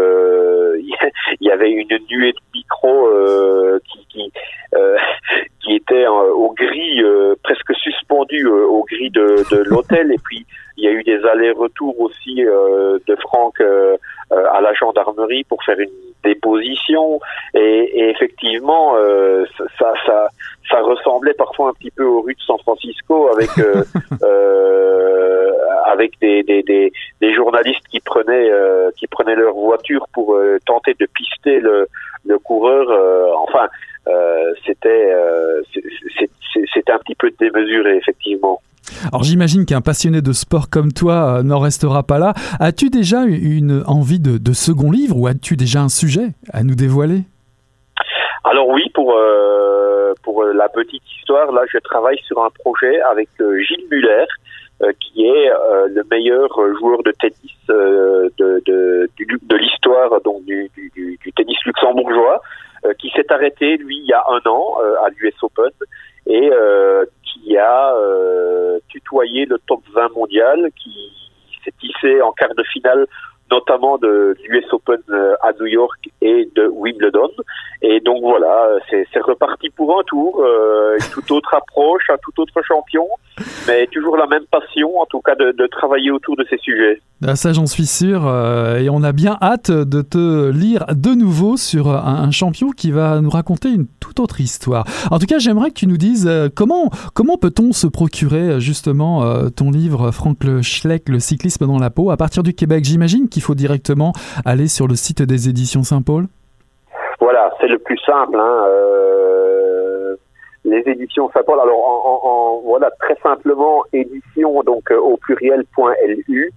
il 0.79 0.97
y 1.41 1.51
avait 1.51 1.71
une 1.71 1.99
nuée 2.11 2.33
de 2.33 2.39
micros 2.55 3.09
qui 3.85 4.07
qui, 4.09 4.33
qui 5.63 5.77
était 5.77 6.07
au 6.07 6.53
gris 6.53 7.03
presque 7.43 7.75
suspendu 7.77 8.47
au 8.47 8.85
gris 8.85 9.11
de, 9.11 9.45
de 9.51 9.63
l'hôtel. 9.69 10.13
Et 10.13 10.19
puis 10.23 10.45
il 10.79 10.85
y 10.85 10.89
a 10.89 10.93
eu 10.93 11.03
des 11.03 11.25
allers-retours 11.25 12.01
aussi 12.01 12.45
euh, 12.45 12.99
de 13.07 13.17
Franck 13.17 13.61
euh, 13.61 13.97
euh, 14.33 14.45
à 14.53 14.61
la 14.61 14.73
gendarmerie 14.75 15.45
pour 15.45 15.63
faire 15.65 15.79
une 15.79 15.91
déposition. 16.25 17.21
Et, 17.55 18.11
effectivement, 18.11 18.95
ça, 19.79 19.93
ça, 20.07 20.29
ça 20.71 20.81
ressemblait 20.81 21.35
parfois 21.35 21.71
un 21.71 21.73
petit 21.73 21.91
peu 21.91 22.05
aux 22.05 22.23
rues 22.23 22.35
de 22.35 22.41
San 22.41 22.59
Francisco 22.59 23.31
avec 23.33 23.51
avec 25.87 26.19
des, 26.21 26.43
des, 26.43 26.63
des, 26.63 26.93
des, 27.21 27.35
journalistes 27.35 27.87
qui 27.91 28.01
prenaient 28.01 28.51
qui 28.97 29.07
prenaient 29.07 29.37
leur 29.37 29.55
voiture 29.55 30.07
pour 30.13 30.39
tenter 30.67 30.95
de 30.99 31.07
pister 31.07 31.61
le, 31.61 31.87
le 32.27 32.39
coureur. 32.39 32.89
enfin, 33.43 33.69
c'était 34.67 35.13
c'était 36.75 36.93
un 36.93 36.99
petit 36.99 37.15
peu 37.15 37.31
démesuré 37.39 37.97
effectivement. 37.97 38.61
Alors 39.13 39.23
j'imagine 39.23 39.65
qu'un 39.67 39.81
passionné 39.81 40.21
de 40.21 40.33
sport 40.33 40.71
comme 40.71 40.93
toi 40.93 41.39
euh, 41.39 41.43
n'en 41.43 41.59
restera 41.59 42.03
pas 42.03 42.19
là. 42.19 42.35
As-tu 42.61 42.91
déjà 42.91 43.25
une 43.25 43.83
envie 43.87 44.21
de, 44.21 44.53
second 44.53 44.91
livre 44.91 45.17
ou 45.17 45.27
as-tu 45.27 45.57
déjà 45.57 45.81
un 45.81 45.89
sujet 45.89 46.35
à 46.53 46.63
nous 46.63 46.75
dévoiler? 46.75 47.23
Alors 48.45 48.69
oui, 48.69 48.83
pour, 48.95 49.15
euh, 49.15 50.15
pour 50.23 50.43
euh, 50.43 50.53
la 50.53 50.69
petite 50.69 51.03
histoire, 51.19 51.53
là 51.53 51.63
je 51.71 51.79
travaille 51.79 52.19
sur 52.27 52.43
un 52.43 52.51
projet 52.51 53.01
avec 53.03 53.29
Gilles 53.39 53.87
Muller, 53.91 54.25
qui 55.01 55.27
est 55.27 55.51
le 55.89 56.03
meilleur 56.11 56.49
joueur 56.79 57.03
de 57.03 57.13
tennis 57.21 57.57
de, 57.69 58.33
de, 58.39 59.57
l'histoire 59.57 60.21
donc 60.25 60.45
du, 60.45 60.71
du, 60.95 61.33
tennis 61.37 61.59
luxembourgeois, 61.67 62.41
qui 63.01 63.11
s'est 63.11 63.27
arrêté 63.31 63.77
lui 63.77 63.99
il 63.99 64.07
y 64.07 64.13
a 64.13 64.23
un 64.31 64.49
an 64.49 64.77
à 65.05 65.09
l'US 65.11 65.35
Open 65.43 65.71
et 66.29 66.49
qui 67.43 67.57
a 67.57 67.95
euh, 67.95 68.79
tutoyé 68.89 69.47
le 69.47 69.59
top 69.67 69.83
20 69.95 70.15
mondial, 70.15 70.71
qui 70.77 71.11
s'est 71.65 71.75
tissé 71.81 72.21
en 72.23 72.33
quart 72.33 72.55
de 72.55 72.63
finale 72.65 73.07
notamment 73.51 73.99
de 73.99 74.37
l'US 74.49 74.65
Open 74.73 74.99
euh, 75.11 75.35
à 75.43 75.53
New 75.59 75.67
York 75.67 76.09
et 76.21 76.49
de 76.55 76.67
Wimbledon. 76.67 77.31
Et 77.81 78.01
donc 78.01 78.23
voilà, 78.23 78.71
c'est 78.91 79.21
reparti 79.21 79.71
pour 79.71 79.99
un 79.99 80.03
tour, 80.03 80.41
euh, 80.41 80.97
une 80.99 81.11
toute 81.13 81.31
autre 81.31 81.55
approche, 81.55 82.11
un 82.11 82.17
tout 82.21 82.43
autre 82.43 82.61
champion, 82.67 83.07
mais 83.69 83.87
toujours 83.87 84.17
la 84.17 84.27
même 84.27 84.45
passion, 84.51 84.99
en 84.99 85.07
tout 85.07 85.21
cas 85.21 85.37
de, 85.37 85.55
travailler 85.69 86.11
autour 86.11 86.35
de 86.37 86.45
ces 86.51 86.59
sujets. 86.59 87.01
Ah, 87.25 87.37
ça, 87.37 87.53
j'en 87.53 87.67
suis 87.67 87.87
sûr, 87.87 88.27
euh, 88.27 88.79
et 88.79 88.91
on 88.91 89.03
a 89.05 89.13
bien 89.13 89.39
hâte 89.41 89.71
de 89.71 90.03
te 90.03 90.51
lire 90.51 90.87
de 90.91 91.11
nouveau 91.11 91.57
sur 91.57 91.89
un, 91.89 92.31
champion 92.31 92.71
qui 92.71 92.91
va 92.91 93.21
nous 93.21 93.31
raconter 93.31 93.69
une 93.69 93.87
toute 94.01 94.19
autre 94.21 94.41
histoire. 94.41 94.85
En 95.11 95.19
tout 95.19 95.27
cas, 95.27 95.39
j'aimerais 95.39 95.71
que 95.71 95.75
tu 95.75 95.87
nous 95.87 95.97
dises 95.97 96.29
comment 96.55 96.91
comment 97.15 97.39
peut-on 97.39 97.73
se 97.73 97.87
procurer 97.87 98.61
justement 98.61 99.49
ton 99.51 99.71
livre 99.71 100.11
Franck 100.11 100.45
Le 100.45 100.63
Schleck, 100.63 101.09
le 101.09 101.21
cyclisme 101.21 101.67
dans 101.67 101.79
la 101.79 101.91
peau, 101.91 102.11
à 102.11 102.17
partir 102.17 102.43
du 102.43 102.55
Québec? 102.55 102.85
J'imagine 102.85 103.29
qu'il 103.39 103.45
faut 103.45 103.55
directement 103.55 104.13
aller 104.45 104.67
sur 104.67 104.89
le 104.89 104.97
site 104.97 105.23
des 105.23 105.49
éditions 105.49 105.85
Saint-Paul? 105.85 106.27
Voilà, 107.21 107.53
c'est 107.61 107.69
le 107.69 107.79
plus 107.79 107.99
simple. 107.99 108.37
Hein, 108.37 108.65
euh, 108.67 110.17
les 110.65 110.83
éditions 110.87 111.31
Saint-Paul, 111.33 111.61
alors 111.61 112.61
voilà 112.65 112.91
très 112.99 113.17
simplement 113.23 113.85
édition 113.93 114.63
donc 114.65 114.91
euh, 114.91 114.99
au 114.99 115.17
pluriel.lu 115.19 116.53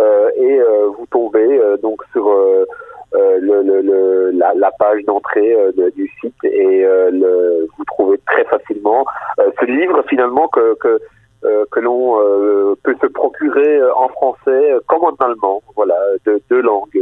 euh, 0.00 0.30
et 0.36 0.58
vous 0.96 1.06
tombez 1.12 1.60
donc 1.80 2.02
sur 2.10 2.28
le, 3.12 4.32
la, 4.32 4.70
page 4.76 5.04
d'entrée 5.04 5.56
du 5.94 6.10
site 6.20 6.34
et 6.42 6.82
le, 6.82 7.68
vous 7.78 7.84
trouvez 7.84 8.18
très 8.26 8.44
facilement 8.44 9.06
ce 9.38 9.64
livre 9.66 10.02
finalement 10.08 10.48
que, 10.48 10.98
que 11.70 11.80
l'on 11.80 12.18
euh, 12.20 12.74
peut 12.82 12.96
se 13.00 13.06
procurer 13.06 13.78
euh, 13.78 13.94
en 13.96 14.08
français 14.08 14.74
comme 14.86 15.04
en 15.04 15.14
allemand, 15.24 15.62
voilà, 15.76 15.96
de 16.24 16.40
deux 16.50 16.62
langues. 16.62 17.00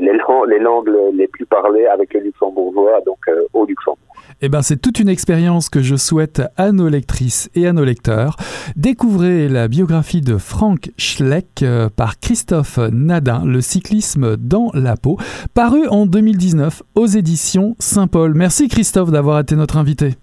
les, 0.00 0.12
les 0.48 0.58
langues 0.58 0.90
les 1.12 1.28
plus 1.28 1.46
parlées 1.46 1.86
avec 1.86 2.14
le 2.14 2.20
luxembourgeois, 2.20 3.00
donc 3.06 3.18
au 3.52 3.64
Luxembourg. 3.64 3.98
Eh 4.40 4.48
ben, 4.48 4.62
c'est 4.62 4.76
toute 4.76 5.00
une 5.00 5.08
expérience 5.08 5.68
que 5.68 5.82
je 5.82 5.96
souhaite 5.96 6.42
à 6.56 6.72
nos 6.72 6.88
lectrices 6.88 7.50
et 7.54 7.66
à 7.66 7.72
nos 7.72 7.84
lecteurs. 7.84 8.36
Découvrez 8.76 9.48
la 9.48 9.68
biographie 9.68 10.20
de 10.20 10.36
Frank 10.36 10.90
Schleck 10.96 11.64
par 11.96 12.20
Christophe 12.20 12.78
Nadin, 12.92 13.42
Le 13.44 13.60
cyclisme 13.60 14.36
dans 14.36 14.70
la 14.74 14.96
peau, 14.96 15.16
paru 15.54 15.86
en 15.88 16.06
2019 16.06 16.82
aux 16.94 17.06
éditions 17.06 17.74
Saint-Paul. 17.78 18.34
Merci 18.34 18.68
Christophe 18.68 19.10
d'avoir 19.10 19.40
été 19.40 19.56
notre 19.56 19.76
invité. 19.76 20.14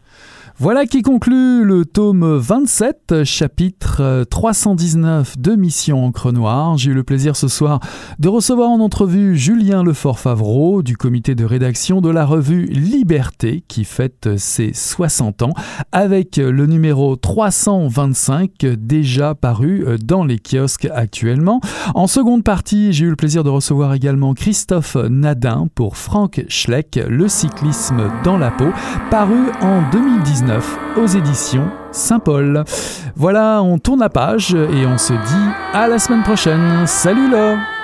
Voilà 0.57 0.85
qui 0.85 1.01
conclut 1.01 1.65
le 1.65 1.83
tome 1.83 2.37
27, 2.37 3.25
chapitre 3.25 4.23
319 4.29 5.37
de 5.37 5.53
Mission 5.53 6.05
Encre 6.05 6.31
Noire. 6.31 6.77
J'ai 6.77 6.91
eu 6.91 6.93
le 6.93 7.03
plaisir 7.03 7.35
ce 7.35 7.49
soir 7.49 7.81
de 8.19 8.29
recevoir 8.29 8.69
en 8.69 8.79
entrevue 8.79 9.37
Julien 9.37 9.83
Lefort-Favreau 9.83 10.81
du 10.81 10.95
comité 10.95 11.35
de 11.35 11.43
rédaction 11.43 11.99
de 11.99 12.09
la 12.09 12.25
revue 12.25 12.67
Liberté 12.67 13.65
qui 13.67 13.83
fête 13.83 14.37
ses 14.37 14.71
60 14.73 15.41
ans 15.41 15.53
avec 15.91 16.37
le 16.37 16.65
numéro 16.67 17.17
325 17.17 18.51
déjà 18.77 19.35
paru 19.35 19.85
dans 20.05 20.23
les 20.23 20.39
kiosques 20.39 20.87
actuellement. 20.95 21.59
En 21.95 22.07
seconde 22.07 22.45
partie, 22.45 22.93
j'ai 22.93 23.03
eu 23.03 23.09
le 23.09 23.17
plaisir 23.17 23.43
de 23.43 23.49
recevoir 23.49 23.93
également 23.93 24.33
Christophe 24.33 24.95
Nadin 24.95 25.67
pour 25.75 25.97
Frank 25.97 26.45
Schleck, 26.47 26.97
Le 27.09 27.27
cyclisme 27.27 28.09
dans 28.23 28.37
la 28.37 28.51
peau, 28.51 28.69
paru 29.11 29.51
en 29.61 29.81
2019 30.45 30.79
aux 30.97 31.07
éditions 31.07 31.67
Saint-Paul. 31.91 32.63
Voilà, 33.15 33.61
on 33.61 33.77
tourne 33.77 33.99
la 33.99 34.09
page 34.09 34.53
et 34.53 34.85
on 34.85 34.97
se 34.97 35.13
dit 35.13 35.49
à 35.73 35.87
la 35.87 35.99
semaine 35.99 36.23
prochaine. 36.23 36.85
Salut 36.85 37.29
là 37.29 37.74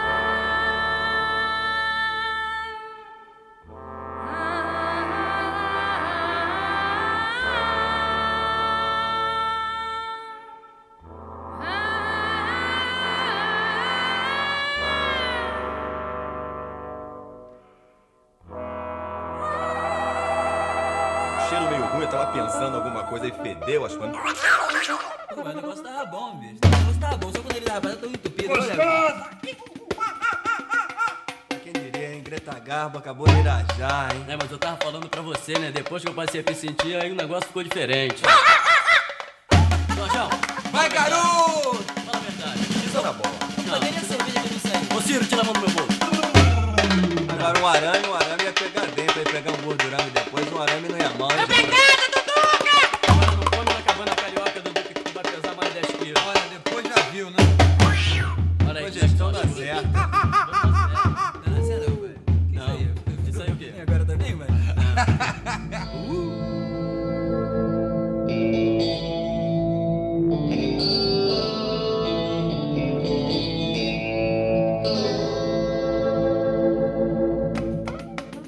que 36.01 36.09
eu 36.09 36.13
passei 36.13 36.41
a 36.41 36.43
me 36.43 36.95
aí 36.95 37.11
o 37.11 37.15
negócio 37.15 37.47
ficou 37.47 37.63
diferente. 37.63 38.21
Ah, 38.25 38.31
ah, 38.31 38.63
ah, 38.65 39.10